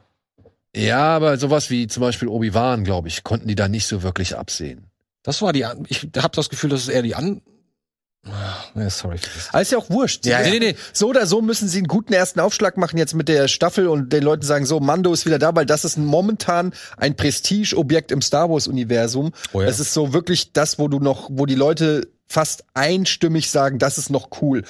Ja, 0.74 1.16
aber 1.16 1.38
sowas 1.38 1.70
wie 1.70 1.86
zum 1.88 2.00
Beispiel 2.02 2.28
Obi-Wan, 2.28 2.84
glaube 2.84 3.08
ich, 3.08 3.24
konnten 3.24 3.48
die 3.48 3.54
da 3.56 3.68
nicht 3.68 3.86
so 3.86 4.02
wirklich 4.04 4.36
absehen. 4.36 4.90
Das 5.24 5.42
war 5.42 5.52
die, 5.52 5.66
ich 5.88 6.08
habe 6.16 6.34
das 6.36 6.48
Gefühl, 6.50 6.70
das 6.70 6.82
ist 6.82 6.88
eher 6.88 7.02
die 7.02 7.14
An 7.16 7.42
Ja, 8.74 8.90
sorry. 8.90 9.18
für 9.18 9.30
das. 9.34 9.48
Aber 9.50 9.62
ist 9.62 9.72
ja 9.72 9.78
auch 9.78 9.88
wurscht. 9.90 10.26
Ja, 10.26 10.42
ja. 10.42 10.50
Nee, 10.50 10.58
nee, 10.58 10.76
so 10.92 11.08
oder 11.08 11.24
so 11.26 11.40
müssen 11.40 11.68
sie 11.68 11.78
einen 11.78 11.86
guten 11.86 12.12
ersten 12.12 12.40
Aufschlag 12.40 12.76
machen 12.76 12.98
jetzt 12.98 13.14
mit 13.14 13.28
der 13.28 13.48
Staffel 13.48 13.86
und 13.88 14.12
den 14.12 14.22
Leuten 14.22 14.42
sagen, 14.42 14.66
so, 14.66 14.80
Mando 14.80 15.12
ist 15.12 15.24
wieder 15.24 15.38
da, 15.38 15.54
weil 15.54 15.66
das 15.66 15.84
ist 15.84 15.96
momentan 15.96 16.74
ein 16.96 17.16
Prestigeobjekt 17.16 18.12
im 18.12 18.20
Star 18.20 18.50
Wars-Universum. 18.50 19.32
Oh 19.52 19.60
ja. 19.60 19.66
Das 19.66 19.80
ist 19.80 19.94
so 19.94 20.12
wirklich 20.12 20.52
das, 20.52 20.78
wo 20.78 20.88
du 20.88 20.98
noch, 21.00 21.28
wo 21.32 21.46
die 21.46 21.54
Leute 21.54 22.08
fast 22.26 22.64
einstimmig 22.74 23.50
sagen, 23.50 23.78
das 23.78 23.96
ist 23.96 24.10
noch 24.10 24.28
cool. 24.42 24.62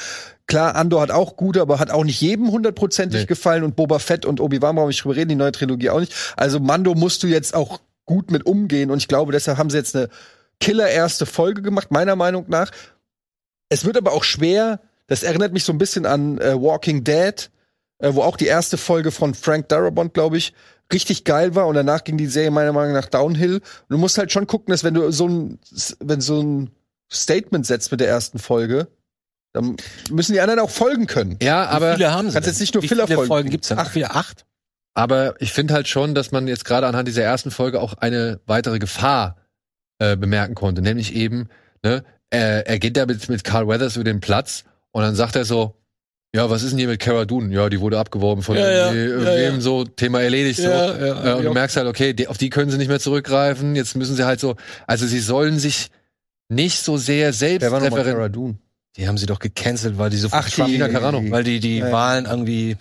Klar, 0.47 0.77
Andor 0.77 1.03
hat 1.03 1.11
auch 1.11 1.37
gute, 1.37 1.61
aber 1.61 1.81
hat 1.81 1.91
auch 1.91 2.05
nicht 2.05 2.21
jedem 2.21 2.51
hundertprozentig 2.51 3.23
Nee. 3.23 3.27
gefallen 3.27 3.65
und 3.65 3.75
Boba 3.77 3.99
Fett 3.99 4.25
und 4.25 4.41
Obi-Wan 4.41 4.77
brauchen 4.77 4.85
wir 4.85 4.89
nicht 4.89 5.03
drüber 5.05 5.17
reden, 5.17 5.31
die 5.31 5.35
neue 5.35 5.53
Trilogie 5.53 5.91
auch 5.91 6.01
nicht. 6.01 6.15
Also 6.37 6.61
Mando 6.61 6.95
musst 6.95 7.23
du 7.23 7.27
jetzt 7.27 7.55
auch 7.55 7.81
gut 8.07 8.31
mit 8.31 8.47
umgehen 8.47 8.91
und 8.91 8.99
ich 8.99 9.09
glaube, 9.09 9.33
deshalb 9.33 9.59
haben 9.59 9.69
sie 9.71 9.77
jetzt 9.77 9.97
eine 9.97 10.09
Killer 10.61 10.89
erste 10.89 11.27
Folge 11.27 11.61
gemacht, 11.63 11.91
meiner 11.91 12.17
Meinung 12.17 12.47
nach. 12.49 12.71
Es 13.69 13.85
wird 13.85 13.97
aber 13.97 14.13
auch 14.13 14.25
schwer, 14.25 14.81
das 15.07 15.23
erinnert 15.23 15.53
mich 15.53 15.65
so 15.65 15.73
ein 15.73 15.79
bisschen 15.79 16.07
an 16.07 16.39
äh, 16.39 16.55
Walking 16.61 17.05
Dead, 17.05 17.51
äh, 17.99 18.15
wo 18.15 18.23
auch 18.23 18.37
die 18.37 18.47
erste 18.47 18.77
Folge 18.79 19.11
von 19.11 19.35
Frank 19.35 19.69
Darabont, 19.69 20.15
glaube 20.15 20.37
ich, 20.39 20.53
richtig 20.93 21.25
geil 21.25 21.55
war 21.55 21.67
und 21.67 21.75
danach 21.75 22.05
ging 22.05 22.17
die 22.17 22.27
Serie 22.27 22.51
meiner 22.51 22.73
Meinung 22.73 22.95
nach 22.95 23.07
downhill. 23.07 23.57
Und 23.57 23.63
du 23.91 23.99
musst 23.99 24.17
halt 24.19 24.33
schon 24.33 24.47
gucken, 24.47 24.73
dass 24.73 24.85
wenn 24.85 24.95
du 24.95 25.11
so 25.13 25.29
ein, 25.29 25.59
wenn 26.01 26.21
so 26.21 26.41
ein 26.43 26.71
Statement 27.13 27.67
setzt 27.67 27.91
mit 27.91 28.01
der 28.01 28.09
ersten 28.09 28.39
Folge, 28.39 28.89
dann 29.53 29.77
müssen 30.11 30.33
die 30.33 30.41
anderen 30.41 30.61
auch 30.61 30.71
folgen 30.71 31.07
können. 31.07 31.37
Ja, 31.43 31.67
aber 31.67 31.93
Wie 31.93 31.97
viele 31.97 32.13
haben 32.13 32.29
sie? 32.29 32.35
kannst 32.35 32.47
denn? 32.47 32.53
jetzt 32.53 32.61
nicht 32.61 32.75
nur 32.75 32.83
Wie 32.83 32.89
viele 32.89 33.05
Fillerfolgen- 33.05 33.27
Folgen 33.27 33.51
gibt's? 33.51 33.73
Acht. 33.73 33.79
Ach, 33.91 33.95
wieder 33.95 34.15
acht? 34.17 34.45
Aber 34.95 35.35
ich 35.41 35.53
finde 35.53 35.75
halt 35.75 35.89
schon, 35.89 36.15
dass 36.15 36.33
man 36.33 36.49
jetzt 36.49 36.65
gerade 36.65 36.87
anhand 36.87 37.07
dieser 37.09 37.23
ersten 37.23 37.51
Folge 37.51 37.81
auch 37.81 37.95
eine 37.95 38.41
weitere 38.47 38.79
Gefahr 38.79 39.37
äh, 39.99 40.17
bemerken 40.17 40.55
konnte. 40.55 40.83
Nämlich 40.83 41.15
eben, 41.15 41.49
ne, 41.83 42.05
äh, 42.31 42.63
er 42.65 42.79
geht 42.79 42.97
da 42.97 43.07
mit, 43.07 43.29
mit 43.29 43.45
Carl 43.45 43.67
Weathers 43.69 43.97
über 43.97 44.05
den 44.05 44.21
Platz 44.21 44.65
und 44.93 45.03
dann 45.03 45.15
sagt 45.15 45.37
er 45.37 45.45
so, 45.45 45.75
ja, 46.35 46.51
was 46.51 46.63
ist 46.63 46.71
denn 46.73 46.79
hier 46.79 46.89
mit 46.89 47.01
Cara 47.01 47.25
Dune? 47.25 47.55
Ja, 47.55 47.69
die 47.71 47.81
wurde 47.81 47.99
abgeworben 47.99 48.43
von 48.43 48.57
Ja, 48.57 48.69
irgendwie 48.69 48.99
ja, 49.01 49.07
irgendwem 49.07 49.55
ja. 49.55 49.61
so, 49.61 49.85
Thema 49.85 50.21
erledigt 50.21 50.61
so. 50.61 50.69
Ja, 50.69 50.87
ja, 50.99 51.07
äh, 51.07 51.33
und 51.37 51.43
ja. 51.45 51.49
du 51.49 51.53
merkst 51.55 51.77
halt, 51.79 51.87
okay, 51.87 52.13
die, 52.13 52.29
auf 52.29 52.37
die 52.37 52.51
können 52.51 52.71
sie 52.71 52.77
nicht 52.77 52.89
mehr 52.89 53.01
zurückgreifen. 53.01 53.75
Jetzt 53.75 53.97
müssen 53.97 54.15
sie 54.15 54.25
halt 54.27 54.39
so, 54.39 54.57
also 54.87 55.07
sie 55.07 55.21
sollen 55.21 55.59
sich 55.59 55.89
nicht 56.51 56.81
so 56.81 56.99
sehr 56.99 57.33
selbst 57.33 57.63
Wer 57.63 57.73
war 57.73 57.81
nochmal 57.81 58.05
Cara 58.05 58.29
Dune? 58.29 58.57
Die 58.97 59.09
haben 59.09 59.17
sie 59.17 59.27
doch 59.27 59.39
gecancelt, 59.39 59.97
weil 59.97 60.11
die 60.11 60.17
so 60.19 60.29
Ach, 60.31 60.49
Trump- 60.51 60.69
die- 60.69 60.79
Carano. 60.79 61.23
weil 61.31 61.45
die 61.45 61.61
die 61.61 61.79
Ja, 61.79 61.87
ja. 61.87 61.93
Wahlen 61.93 62.27
irgendwie, 62.27 62.77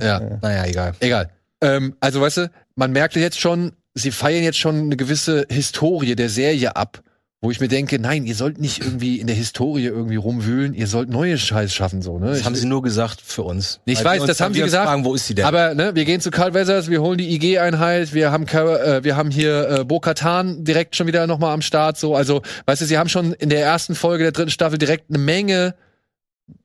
Ja. 0.00 0.20
naja, 0.40 0.64
egal. 0.64 0.94
Egal. 1.00 1.30
Ähm, 1.60 1.96
also, 2.00 2.20
weißt 2.22 2.36
du, 2.38 2.50
man 2.76 2.92
merkt 2.92 3.16
jetzt 3.16 3.40
schon, 3.40 3.72
sie 3.94 4.10
feiern 4.10 4.42
jetzt 4.44 4.58
schon 4.58 4.76
eine 4.78 4.96
gewisse 4.96 5.46
Historie 5.50 6.14
der 6.14 6.28
Serie 6.30 6.76
ab, 6.76 7.02
wo 7.42 7.50
ich 7.50 7.60
mir 7.60 7.68
denke, 7.68 7.98
nein, 7.98 8.24
ihr 8.24 8.34
sollt 8.34 8.58
nicht 8.58 8.82
irgendwie 8.82 9.20
in 9.20 9.26
der 9.26 9.36
Historie 9.36 9.84
irgendwie 9.84 10.16
rumwühlen, 10.16 10.72
ihr 10.72 10.86
sollt 10.86 11.10
neue 11.10 11.36
Scheiß 11.36 11.72
schaffen, 11.74 12.00
so, 12.00 12.18
ne? 12.18 12.28
Das 12.28 12.40
Ich- 12.40 12.44
haben 12.46 12.54
sie 12.54 12.66
nur 12.66 12.82
gesagt 12.82 13.20
für 13.20 13.42
uns. 13.42 13.80
Ich 13.84 14.02
weiß, 14.02 14.20
uns 14.22 14.28
das 14.28 14.40
haben 14.40 14.54
sie 14.54 14.62
gesagt. 14.62 14.86
Fragen, 14.88 15.04
wo 15.04 15.14
ist 15.14 15.26
sie 15.26 15.34
denn? 15.34 15.44
aber 15.44 15.74
ne, 15.74 15.94
wir 15.94 16.04
gehen 16.06 16.20
zu 16.20 16.30
Carl 16.30 16.54
Weathers, 16.54 16.88
wir 16.88 17.02
holen 17.02 17.18
die 17.18 17.34
IG-Einheit, 17.34 18.14
wir 18.14 18.32
haben 18.32 18.46
äh, 18.46 19.04
wir 19.04 19.16
haben 19.16 19.30
hier 19.30 19.68
äh, 19.80 19.84
Bo-Katan 19.84 20.64
direkt 20.64 20.96
schon 20.96 21.06
wieder 21.06 21.26
nochmal 21.26 21.52
am 21.52 21.62
Start, 21.62 21.98
so, 21.98 22.14
also, 22.16 22.40
weißt 22.64 22.80
du, 22.80 22.86
sie 22.86 22.96
haben 22.96 23.10
schon 23.10 23.34
in 23.34 23.50
der 23.50 23.62
ersten 23.62 23.94
Folge 23.94 24.24
der 24.24 24.32
dritten 24.32 24.50
Staffel 24.50 24.78
direkt 24.78 25.10
eine 25.10 25.18
Menge 25.18 25.74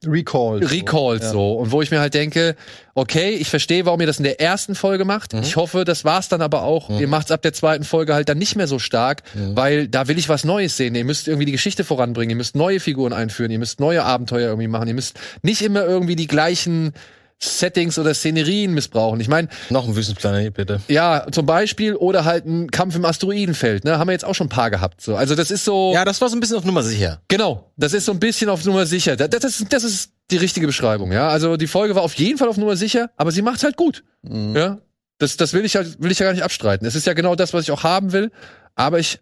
Recall. 0.06 0.60
Recalls 0.64 1.24
Ja. 1.24 1.32
so. 1.32 1.54
Und 1.54 1.72
wo 1.72 1.82
ich 1.82 1.90
mir 1.92 2.00
halt 2.00 2.14
denke, 2.14 2.56
okay, 2.94 3.32
ich 3.32 3.50
verstehe, 3.50 3.86
warum 3.86 4.00
ihr 4.02 4.08
das 4.08 4.18
in 4.18 4.24
der 4.24 4.40
ersten 4.40 4.76
Folge 4.76 5.06
macht. 5.06 5.34
Ich 5.34 5.56
hoffe, 5.56 5.86
das 5.86 6.06
war's 6.06 6.30
dann 6.30 6.42
aber 6.42 6.64
auch. 6.64 6.90
Ihr 7.00 7.08
macht's 7.08 7.32
ab 7.32 7.42
der 7.42 7.54
zweiten 7.54 7.84
Folge 7.84 8.14
halt 8.14 8.30
dann 8.30 8.38
nicht 8.38 8.56
mehr 8.56 8.68
so 8.68 8.78
stark, 8.80 9.24
weil 9.56 9.88
da 9.88 10.08
will 10.08 10.18
ich 10.18 10.30
was 10.30 10.44
Neues 10.44 10.78
sehen. 10.78 10.94
Ihr 10.96 11.06
müsst 11.06 11.28
irgendwie 11.28 11.46
die 11.46 11.52
Geschichte 11.52 11.84
voranbringen, 11.84 12.32
ihr 12.32 12.36
müsst 12.36 12.56
neue 12.56 12.80
Figuren 12.80 13.14
einführen, 13.14 13.52
ihr 13.52 13.60
müsst 13.60 13.80
neue 13.80 14.04
Abenteuer 14.04 14.50
irgendwie 14.50 14.68
machen, 14.68 14.88
ihr 14.88 14.94
müsst 14.94 15.20
nicht 15.42 15.62
immer 15.62 15.84
irgendwie 15.84 16.16
die 16.16 16.28
gleichen 16.28 16.94
Settings 17.44 17.98
oder 17.98 18.14
Szenerien 18.14 18.74
missbrauchen. 18.74 19.20
Ich 19.20 19.28
meine, 19.28 19.48
Noch 19.70 19.88
ein 19.88 19.96
Wüstenplanet, 19.96 20.54
bitte. 20.54 20.80
ja, 20.88 21.26
zum 21.32 21.46
Beispiel, 21.46 21.96
oder 21.96 22.24
halt 22.26 22.46
ein 22.46 22.70
Kampf 22.70 22.96
im 22.96 23.04
Asteroidenfeld, 23.04 23.84
ne? 23.84 23.98
Haben 23.98 24.08
wir 24.08 24.14
jetzt 24.14 24.26
auch 24.26 24.36
schon 24.36 24.46
ein 24.48 24.50
paar 24.52 24.70
gehabt. 24.70 25.02
So. 25.02 25.16
Also 25.16 25.34
das 25.36 25.50
ist 25.52 25.66
so. 25.66 25.92
Ja, 25.94 26.06
das 26.06 26.22
war 26.22 26.30
so 26.30 26.36
ein 26.38 26.40
bisschen 26.40 26.58
auf 26.58 26.66
Nummer 26.66 26.84
sicher. 26.84 27.22
Genau, 27.28 27.72
das 27.78 27.94
ist 27.94 28.06
so 28.06 28.12
ein 28.12 28.20
bisschen 28.20 28.50
auf 28.50 28.64
Nummer 28.66 28.86
sicher. 28.86 29.16
Das, 29.16 29.30
das, 29.30 29.44
ist, 29.44 29.74
das 29.74 29.84
ist 29.84 30.12
die 30.30 30.38
richtige 30.38 30.68
Beschreibung, 30.68 31.12
ja. 31.12 31.30
Also 31.30 31.58
die 31.58 31.68
Folge 31.68 31.96
war 31.96 32.04
auf 32.04 32.14
jeden 32.14 32.38
Fall 32.38 32.48
auf 32.48 32.58
Nummer 32.58 32.76
sicher, 32.76 33.10
aber 33.18 33.32
sie 33.32 33.42
macht 33.42 33.64
halt 33.64 33.76
gut. 33.76 34.04
Ja. 34.24 34.78
Das, 35.18 35.38
das 35.38 35.54
will 35.54 35.66
ich 35.66 35.76
halt, 35.76 36.02
will 36.02 36.12
ich 36.12 36.20
ja 36.20 36.26
gar 36.26 36.34
nicht 36.34 36.44
abstreiten. 36.44 36.86
Es 36.88 36.96
ist 36.96 37.06
ja 37.08 37.14
genau 37.14 37.36
das, 37.36 37.54
was 37.54 37.64
ich 37.64 37.72
auch 37.72 37.84
haben 37.84 38.12
will, 38.12 38.32
aber 38.76 39.00
ich 39.00 39.20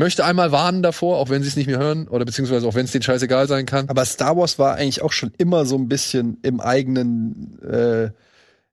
möchte 0.00 0.24
einmal 0.24 0.50
warnen 0.50 0.82
davor, 0.82 1.18
auch 1.18 1.28
wenn 1.28 1.42
sie 1.42 1.48
es 1.48 1.56
nicht 1.56 1.66
mehr 1.66 1.78
hören, 1.78 2.08
oder 2.08 2.24
beziehungsweise 2.24 2.66
auch 2.66 2.74
wenn 2.74 2.86
es 2.86 2.90
denen 2.90 3.02
scheißegal 3.02 3.46
sein 3.46 3.66
kann. 3.66 3.88
Aber 3.88 4.04
Star 4.04 4.36
Wars 4.36 4.58
war 4.58 4.74
eigentlich 4.74 5.02
auch 5.02 5.12
schon 5.12 5.30
immer 5.38 5.66
so 5.66 5.76
ein 5.76 5.88
bisschen 5.88 6.38
im 6.42 6.60
eigenen, 6.60 7.60
äh, 7.62 8.10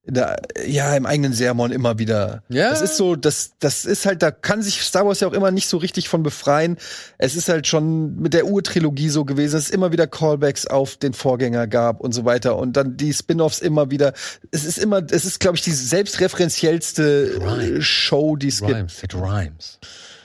der, 0.06 0.38
ja, 0.66 0.96
im 0.96 1.06
eigenen 1.06 1.34
Sermon 1.34 1.74
immer 1.74 2.00
wieder. 2.00 2.44
Ja. 2.48 2.70
Das 2.70 2.82
ist 2.82 2.96
so, 2.96 3.18
das, 3.18 3.52
das 3.60 3.84
ist 3.84 4.06
halt, 4.06 4.22
da 4.22 4.32
kann 4.32 4.62
sich 4.62 4.82
Star 4.82 5.06
Wars 5.06 5.20
ja 5.20 5.28
auch 5.28 5.34
immer 5.34 5.52
nicht 5.52 5.68
so 5.68 5.76
richtig 5.76 6.08
von 6.08 6.24
befreien. 6.24 6.78
Es 7.18 7.36
ist 7.36 7.50
halt 7.50 7.68
schon 7.68 8.16
mit 8.16 8.34
der 8.34 8.48
Urtrilogie 8.48 9.10
so 9.10 9.26
gewesen, 9.26 9.56
dass 9.56 9.66
es 9.66 9.70
immer 9.70 9.92
wieder 9.92 10.08
Callbacks 10.08 10.66
auf 10.66 10.96
den 10.96 11.12
Vorgänger 11.12 11.68
gab 11.68 12.00
und 12.00 12.14
so 12.14 12.24
weiter. 12.24 12.56
Und 12.56 12.78
dann 12.78 12.96
die 12.96 13.12
Spin-offs 13.12 13.60
immer 13.60 13.92
wieder. 13.92 14.14
Es 14.52 14.64
ist 14.64 14.78
immer, 14.78 15.04
es 15.12 15.26
ist, 15.26 15.42
glaube 15.42 15.58
ich, 15.58 15.62
die 15.62 15.74
selbstreferenziellste 15.74 17.82
Show, 17.82 18.38
die 18.38 18.48
es 18.48 18.62
gibt. 18.62 18.72
Rhymes. 18.72 19.04
It 19.04 19.14
rhymes. 19.14 19.80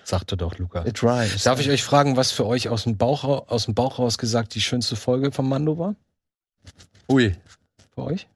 Sagte 0.05 0.37
doch 0.37 0.59
Luca. 0.59 0.85
It 0.85 1.03
rhymes. 1.03 1.45
Darf 1.45 1.61
ich 1.61 1.71
euch 1.71 1.83
fragen, 1.83 2.17
was 2.17 2.33
für 2.33 2.47
euch 2.47 2.69
aus 2.69 2.85
dem 2.85 2.97
Bauch, 2.97 3.25
aus 3.25 3.67
dem 3.67 3.75
Bauch 3.75 3.99
raus 3.99 4.19
gesagt 4.19 4.55
die 4.55 4.61
schönste 4.61 4.97
Folge 4.97 5.33
von 5.33 5.49
Mando 5.49 5.79
war? 5.79 5.95
Ui. 7.09 7.37
Für 7.95 8.05
euch? 8.05 8.27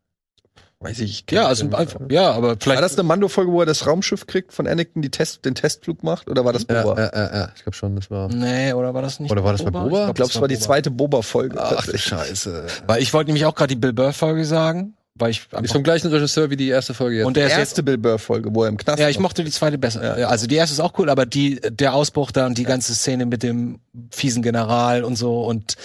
Weiß 0.78 0.98
ich. 0.98 1.24
Ja, 1.30 1.46
also 1.46 1.64
einfach, 1.70 2.00
ja, 2.10 2.30
aber 2.32 2.56
vielleicht. 2.60 2.76
War 2.76 2.82
das 2.82 2.98
eine 2.98 3.04
Mando-Folge, 3.04 3.50
wo 3.50 3.60
er 3.60 3.66
das 3.66 3.86
Raumschiff 3.86 4.26
kriegt 4.26 4.52
von 4.52 4.66
Anakin, 4.66 5.00
die 5.00 5.10
Test, 5.10 5.44
den 5.46 5.54
Testflug 5.54 6.02
macht? 6.02 6.28
Oder 6.28 6.44
war 6.44 6.52
das 6.52 6.66
Boba? 6.66 6.94
ja, 6.98 7.10
ja, 7.14 7.34
ja. 7.34 7.52
Ich 7.56 7.62
glaube 7.62 7.76
schon, 7.76 7.96
das 7.96 8.10
war. 8.10 8.28
Nee, 8.28 8.74
oder 8.74 8.92
war 8.92 9.00
das 9.00 9.18
nicht? 9.18 9.30
Oder 9.30 9.42
war 9.42 9.52
das 9.52 9.64
bei 9.64 9.70
Boba? 9.70 9.84
Ich 9.84 9.90
glaub, 9.90 10.14
glaube, 10.14 10.30
es 10.32 10.40
war 10.40 10.48
die 10.48 10.54
Boba. 10.56 10.64
zweite 10.66 10.90
Boba-Folge. 10.90 11.58
Ach, 11.58 11.86
Scheiße. 11.92 12.66
Weil 12.86 13.02
ich 13.02 13.14
wollte 13.14 13.28
nämlich 13.28 13.46
auch 13.46 13.54
gerade 13.54 13.68
die 13.68 13.80
Bill 13.80 13.94
Burr-Folge 13.94 14.44
sagen, 14.44 14.94
weil 15.18 15.30
ich 15.30 15.46
Ist 15.62 15.72
vom 15.72 15.82
gleichen 15.82 16.08
Regisseur 16.08 16.50
wie 16.50 16.56
die 16.56 16.68
erste 16.68 16.94
Folge 16.94 17.16
jetzt. 17.18 17.26
und 17.26 17.36
der 17.36 17.46
Die 17.46 17.52
ist 17.52 17.58
erste 17.58 17.82
Bill 17.82 17.98
Burr-Folge, 17.98 18.54
wo 18.54 18.62
er 18.64 18.68
im 18.68 18.76
Knast 18.76 18.98
Ja, 18.98 19.08
ich 19.08 19.18
mochte 19.18 19.42
die 19.44 19.50
zweite 19.50 19.78
besser. 19.78 20.18
Ja, 20.18 20.28
Also 20.28 20.46
die 20.46 20.54
erste 20.56 20.74
ist 20.74 20.80
auch 20.80 20.98
cool, 20.98 21.08
aber 21.10 21.26
die, 21.26 21.60
der 21.70 21.94
Ausbruch 21.94 22.30
da 22.32 22.46
und 22.46 22.58
die 22.58 22.64
ganze 22.64 22.94
Szene 22.94 23.26
mit 23.26 23.42
dem 23.42 23.78
fiesen 24.10 24.42
General 24.42 25.04
und 25.04 25.16
so 25.16 25.44
und 25.44 25.76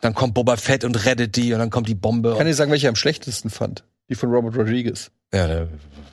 dann 0.00 0.14
kommt 0.14 0.34
Boba 0.34 0.56
Fett 0.56 0.84
und 0.84 1.04
rettet 1.04 1.36
die 1.36 1.52
und 1.52 1.58
dann 1.58 1.70
kommt 1.70 1.88
die 1.88 1.94
Bombe. 1.94 2.30
Ich 2.32 2.38
kann 2.38 2.46
dir 2.46 2.54
sagen, 2.54 2.70
welche 2.70 2.86
ich 2.86 2.88
am 2.88 2.96
schlechtesten 2.96 3.50
fand. 3.50 3.84
Die 4.08 4.14
von 4.14 4.30
Robert 4.30 4.56
Rodriguez. 4.56 5.10
ja, 5.32 5.46
da, 5.46 5.66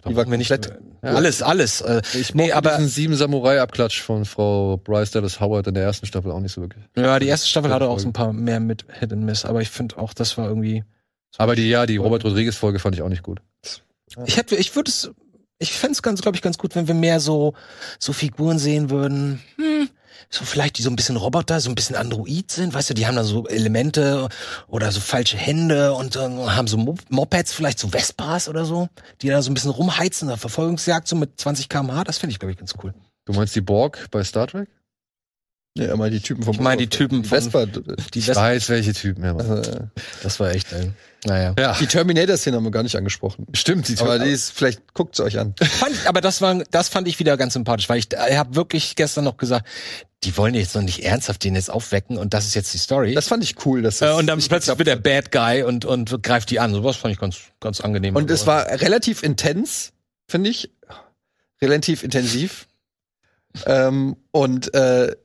Die 0.07 0.15
war 0.15 0.25
mir 0.27 0.37
nicht 0.37 0.49
komplett- 0.51 0.77
alles, 1.03 1.41
alles. 1.41 1.81
Äh, 1.81 2.01
Ich 2.13 2.33
nee, 2.35 2.51
aber 2.51 2.71
diesen 2.77 2.89
sieben 2.89 3.15
Samurai-Abklatsch 3.15 4.01
von 4.01 4.25
Frau 4.25 4.77
Bryce 4.77 5.11
Dallas 5.11 5.39
Howard 5.39 5.67
in 5.67 5.73
der 5.75 5.83
ersten 5.83 6.05
Staffel 6.05 6.31
auch 6.31 6.39
nicht 6.39 6.51
so 6.53 6.61
wirklich. 6.61 6.83
ja, 6.97 7.17
die 7.19 7.27
erste 7.27 7.47
Staffel 7.47 7.71
hatte 7.71 7.87
auch 7.87 7.99
so 7.99 8.09
ein 8.09 8.13
paar 8.13 8.33
mehr 8.33 8.59
mit 8.59 8.85
Hit 8.99 9.13
and 9.13 9.23
Miss, 9.23 9.45
aber 9.45 9.61
ich 9.61 9.69
finde 9.69 9.97
auch, 9.99 10.13
das 10.13 10.37
war 10.37 10.47
irgendwie. 10.49 10.83
Aber 11.37 11.55
die, 11.55 11.67
ja, 11.69 11.85
die 11.85 11.97
Robert 11.97 12.23
Rodriguez-Folge 12.23 12.79
fand 12.79 12.95
ich 12.95 13.01
auch 13.01 13.09
nicht 13.09 13.23
gut. 13.23 13.39
Ich 14.25 14.37
hätte, 14.37 14.55
ich 14.55 14.75
würde 14.75 14.89
es, 14.89 15.11
ich 15.59 15.71
fände 15.73 15.93
es 15.93 16.01
ganz, 16.01 16.21
glaube 16.21 16.35
ich, 16.37 16.41
ganz 16.41 16.57
gut, 16.57 16.75
wenn 16.75 16.87
wir 16.87 16.95
mehr 16.95 17.19
so 17.19 17.53
so 17.99 18.13
Figuren 18.13 18.57
sehen 18.59 18.89
würden. 18.89 19.41
Hm, 19.57 19.89
so 20.29 20.43
vielleicht 20.45 20.77
die 20.77 20.81
so 20.81 20.89
ein 20.89 20.95
bisschen 20.95 21.15
Roboter, 21.15 21.59
so 21.61 21.69
ein 21.69 21.75
bisschen 21.75 21.95
Android 21.95 22.49
sind, 22.51 22.73
weißt 22.73 22.89
du, 22.89 22.93
die 22.95 23.05
haben 23.07 23.15
da 23.15 23.23
so 23.23 23.47
Elemente 23.47 24.27
oder 24.67 24.91
so 24.91 24.99
falsche 24.99 25.37
Hände 25.37 25.93
und 25.93 26.15
äh, 26.15 26.19
haben 26.19 26.67
so 26.67 26.75
Mop- 26.77 27.05
Mopeds, 27.09 27.53
vielleicht 27.53 27.79
so 27.79 27.87
Vespas 27.89 28.49
oder 28.49 28.65
so, 28.65 28.89
die 29.21 29.27
da 29.29 29.41
so 29.41 29.51
ein 29.51 29.53
bisschen 29.53 29.71
rumheizen, 29.71 30.27
eine 30.27 30.37
Verfolgungsjagd 30.37 31.07
so 31.07 31.15
mit 31.15 31.39
20 31.39 31.69
km/h, 31.69 32.03
das 32.03 32.17
finde 32.17 32.31
ich, 32.31 32.39
glaube 32.39 32.51
ich, 32.51 32.57
ganz 32.57 32.73
cool. 32.83 32.93
Du 33.25 33.33
meinst 33.33 33.55
die 33.55 33.61
Borg 33.61 34.07
bei 34.11 34.23
Star 34.23 34.47
Trek? 34.47 34.69
Ja, 35.77 35.93
immer 35.93 36.09
die 36.09 36.19
Typen 36.19 36.43
vom 36.43 36.55
Ich 36.55 36.59
meine, 36.61 36.77
die 36.81 36.87
Typen 36.89 37.23
von- 37.23 37.39
Vespa. 37.41 37.65
Die, 37.67 38.19
Ich 38.19 38.27
Ves 38.27 38.35
weiß, 38.35 38.69
welche 38.69 38.93
Typen. 38.93 39.23
Ja, 39.23 39.33
Mann. 39.35 39.63
äh, 39.63 39.79
das 40.23 40.39
war 40.39 40.49
echt, 40.49 40.73
ey. 40.73 40.91
Naja. 41.27 41.53
ja. 41.59 41.73
Die 41.77 41.87
Terminator-Szene 41.87 42.55
haben 42.55 42.63
wir 42.63 42.71
gar 42.71 42.83
nicht 42.83 42.95
angesprochen. 42.95 43.45
Stimmt, 43.53 43.89
die 43.89 43.97
Aber 43.99 44.17
die 44.17 44.29
ist, 44.29 44.51
vielleicht 44.51 44.93
guckt's 44.93 45.19
euch 45.19 45.37
an. 45.37 45.53
Fand, 45.61 46.07
aber 46.07 46.21
das 46.21 46.41
war, 46.41 46.63
das 46.71 46.87
fand 46.87 47.07
ich 47.07 47.19
wieder 47.19 47.35
ganz 47.35 47.53
sympathisch, 47.53 47.89
weil 47.89 47.99
ich, 47.99 48.07
ich 48.13 48.37
habe 48.37 48.55
wirklich 48.55 48.95
gestern 48.95 49.25
noch 49.25 49.35
gesagt, 49.35 49.67
die 50.23 50.35
wollen 50.37 50.55
jetzt 50.55 50.73
noch 50.73 50.81
nicht 50.81 51.03
ernsthaft 51.03 51.43
den 51.43 51.55
jetzt 51.55 51.69
aufwecken 51.69 52.17
und 52.17 52.33
das 52.33 52.45
ist 52.45 52.55
jetzt 52.55 52.73
die 52.73 52.77
Story. 52.77 53.13
Das 53.13 53.27
fand 53.27 53.43
ich 53.43 53.65
cool. 53.65 53.81
Dass 53.81 54.01
Äh, 54.01 54.05
das 54.05 54.17
und 54.19 54.27
dann 54.27 54.39
plötzlich 54.39 54.77
wird 54.77 54.87
der. 54.87 54.95
Bad 54.95 55.31
Guy 55.31 55.63
und, 55.63 55.85
und 55.85 56.23
greift 56.23 56.49
die 56.49 56.59
an. 56.59 56.73
Sowas 56.73 56.95
fand 56.95 57.13
ich 57.13 57.19
ganz, 57.19 57.37
ganz 57.59 57.81
angenehm. 57.81 58.15
Und 58.15 58.31
es 58.31 58.47
war 58.47 58.65
relativ 58.81 59.21
intens, 59.21 59.91
finde 60.27 60.49
ich. 60.49 60.71
Relativ 61.61 62.03
intensiv. 62.03 62.67
ähm, 63.65 64.15
und 64.31 64.73
äh, 64.73 65.15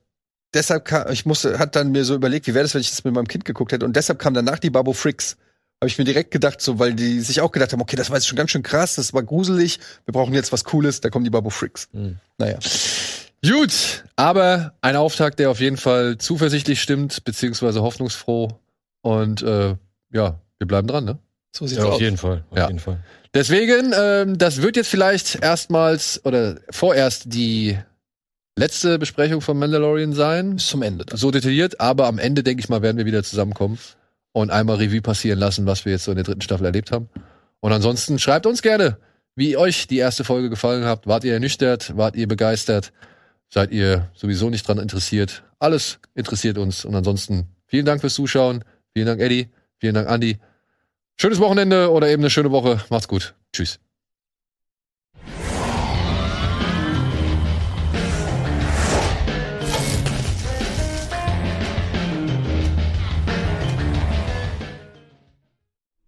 deshalb 0.54 0.84
kam, 0.86 1.10
ich 1.12 1.26
musste, 1.26 1.58
hat 1.58 1.76
dann 1.76 1.92
mir 1.92 2.04
so 2.04 2.14
überlegt, 2.14 2.46
wie 2.46 2.54
wäre 2.54 2.64
das, 2.64 2.74
wenn 2.74 2.80
ich 2.80 2.90
das 2.90 3.04
mit 3.04 3.14
meinem 3.14 3.28
Kind 3.28 3.44
geguckt 3.44 3.72
hätte. 3.72 3.84
Und 3.84 3.94
deshalb 3.96 4.18
kam 4.18 4.34
danach 4.34 4.58
die 4.58 4.70
Babo 4.70 4.92
Fricks. 4.92 5.36
Habe 5.82 5.88
ich 5.88 5.98
mir 5.98 6.04
direkt 6.04 6.30
gedacht, 6.30 6.60
so, 6.60 6.78
weil 6.78 6.94
die 6.94 7.18
sich 7.18 7.40
auch 7.40 7.50
gedacht 7.50 7.72
haben, 7.72 7.80
okay, 7.80 7.96
das 7.96 8.08
war 8.08 8.16
jetzt 8.16 8.28
schon 8.28 8.36
ganz 8.36 8.52
schön 8.52 8.62
krass, 8.62 8.94
das 8.94 9.12
war 9.14 9.24
gruselig, 9.24 9.80
wir 10.04 10.12
brauchen 10.12 10.32
jetzt 10.32 10.52
was 10.52 10.62
Cooles, 10.62 11.00
da 11.00 11.10
kommen 11.10 11.24
die 11.24 11.30
Babo 11.30 11.50
Fricks. 11.50 11.88
Mhm. 11.90 12.18
Naja. 12.38 12.60
Gut, 13.44 14.04
aber 14.14 14.74
ein 14.80 14.94
Auftakt, 14.94 15.40
der 15.40 15.50
auf 15.50 15.58
jeden 15.58 15.76
Fall 15.78 16.18
zuversichtlich 16.18 16.80
stimmt, 16.80 17.24
beziehungsweise 17.24 17.82
hoffnungsfroh. 17.82 18.60
Und 19.00 19.42
äh, 19.42 19.74
ja, 20.12 20.38
wir 20.58 20.66
bleiben 20.68 20.86
dran, 20.86 21.04
ne? 21.04 21.18
So 21.50 21.66
sieht's 21.66 21.80
ja, 21.82 21.88
aus. 21.88 21.94
Auf 21.96 22.00
jeden 22.00 22.16
Fall. 22.16 22.44
Auf 22.50 22.58
Ja. 22.58 22.68
jeden 22.68 22.78
Fall. 22.78 23.02
Deswegen, 23.34 23.92
ähm, 23.92 24.38
das 24.38 24.62
wird 24.62 24.76
jetzt 24.76 24.88
vielleicht 24.88 25.42
erstmals 25.42 26.24
oder 26.24 26.60
vorerst 26.70 27.24
die 27.34 27.76
letzte 28.56 29.00
Besprechung 29.00 29.40
von 29.40 29.58
Mandalorian 29.58 30.12
sein. 30.12 30.54
Bis 30.54 30.68
zum 30.68 30.82
Ende. 30.82 31.06
dann. 31.06 31.18
So 31.18 31.32
detailliert, 31.32 31.80
aber 31.80 32.06
am 32.06 32.20
Ende, 32.20 32.44
denke 32.44 32.60
ich 32.60 32.68
mal, 32.68 32.82
werden 32.82 32.98
wir 32.98 33.04
wieder 33.04 33.24
zusammenkommen 33.24 33.80
und 34.32 34.50
einmal 34.50 34.76
Revue 34.76 35.02
passieren 35.02 35.38
lassen, 35.38 35.66
was 35.66 35.84
wir 35.84 35.92
jetzt 35.92 36.04
so 36.04 36.10
in 36.10 36.16
der 36.16 36.24
dritten 36.24 36.40
Staffel 36.40 36.66
erlebt 36.66 36.90
haben. 36.90 37.08
Und 37.60 37.72
ansonsten 37.72 38.18
schreibt 38.18 38.46
uns 38.46 38.62
gerne, 38.62 38.98
wie 39.34 39.56
euch 39.56 39.86
die 39.86 39.98
erste 39.98 40.24
Folge 40.24 40.50
gefallen 40.50 40.84
hat. 40.84 41.06
Wart 41.06 41.24
ihr 41.24 41.34
ernüchtert? 41.34 41.96
Wart 41.96 42.16
ihr 42.16 42.28
begeistert? 42.28 42.92
Seid 43.48 43.70
ihr 43.70 44.10
sowieso 44.14 44.50
nicht 44.50 44.66
dran 44.66 44.78
interessiert? 44.78 45.44
Alles 45.58 45.98
interessiert 46.14 46.58
uns. 46.58 46.84
Und 46.84 46.94
ansonsten 46.94 47.46
vielen 47.66 47.86
Dank 47.86 48.00
fürs 48.00 48.14
Zuschauen. 48.14 48.64
Vielen 48.94 49.06
Dank, 49.06 49.20
Eddie. 49.20 49.48
Vielen 49.78 49.94
Dank, 49.94 50.10
Andy. 50.10 50.38
Schönes 51.16 51.38
Wochenende 51.38 51.90
oder 51.90 52.08
eben 52.08 52.22
eine 52.22 52.30
schöne 52.30 52.50
Woche. 52.50 52.80
Macht's 52.88 53.08
gut. 53.08 53.34
Tschüss. 53.52 53.78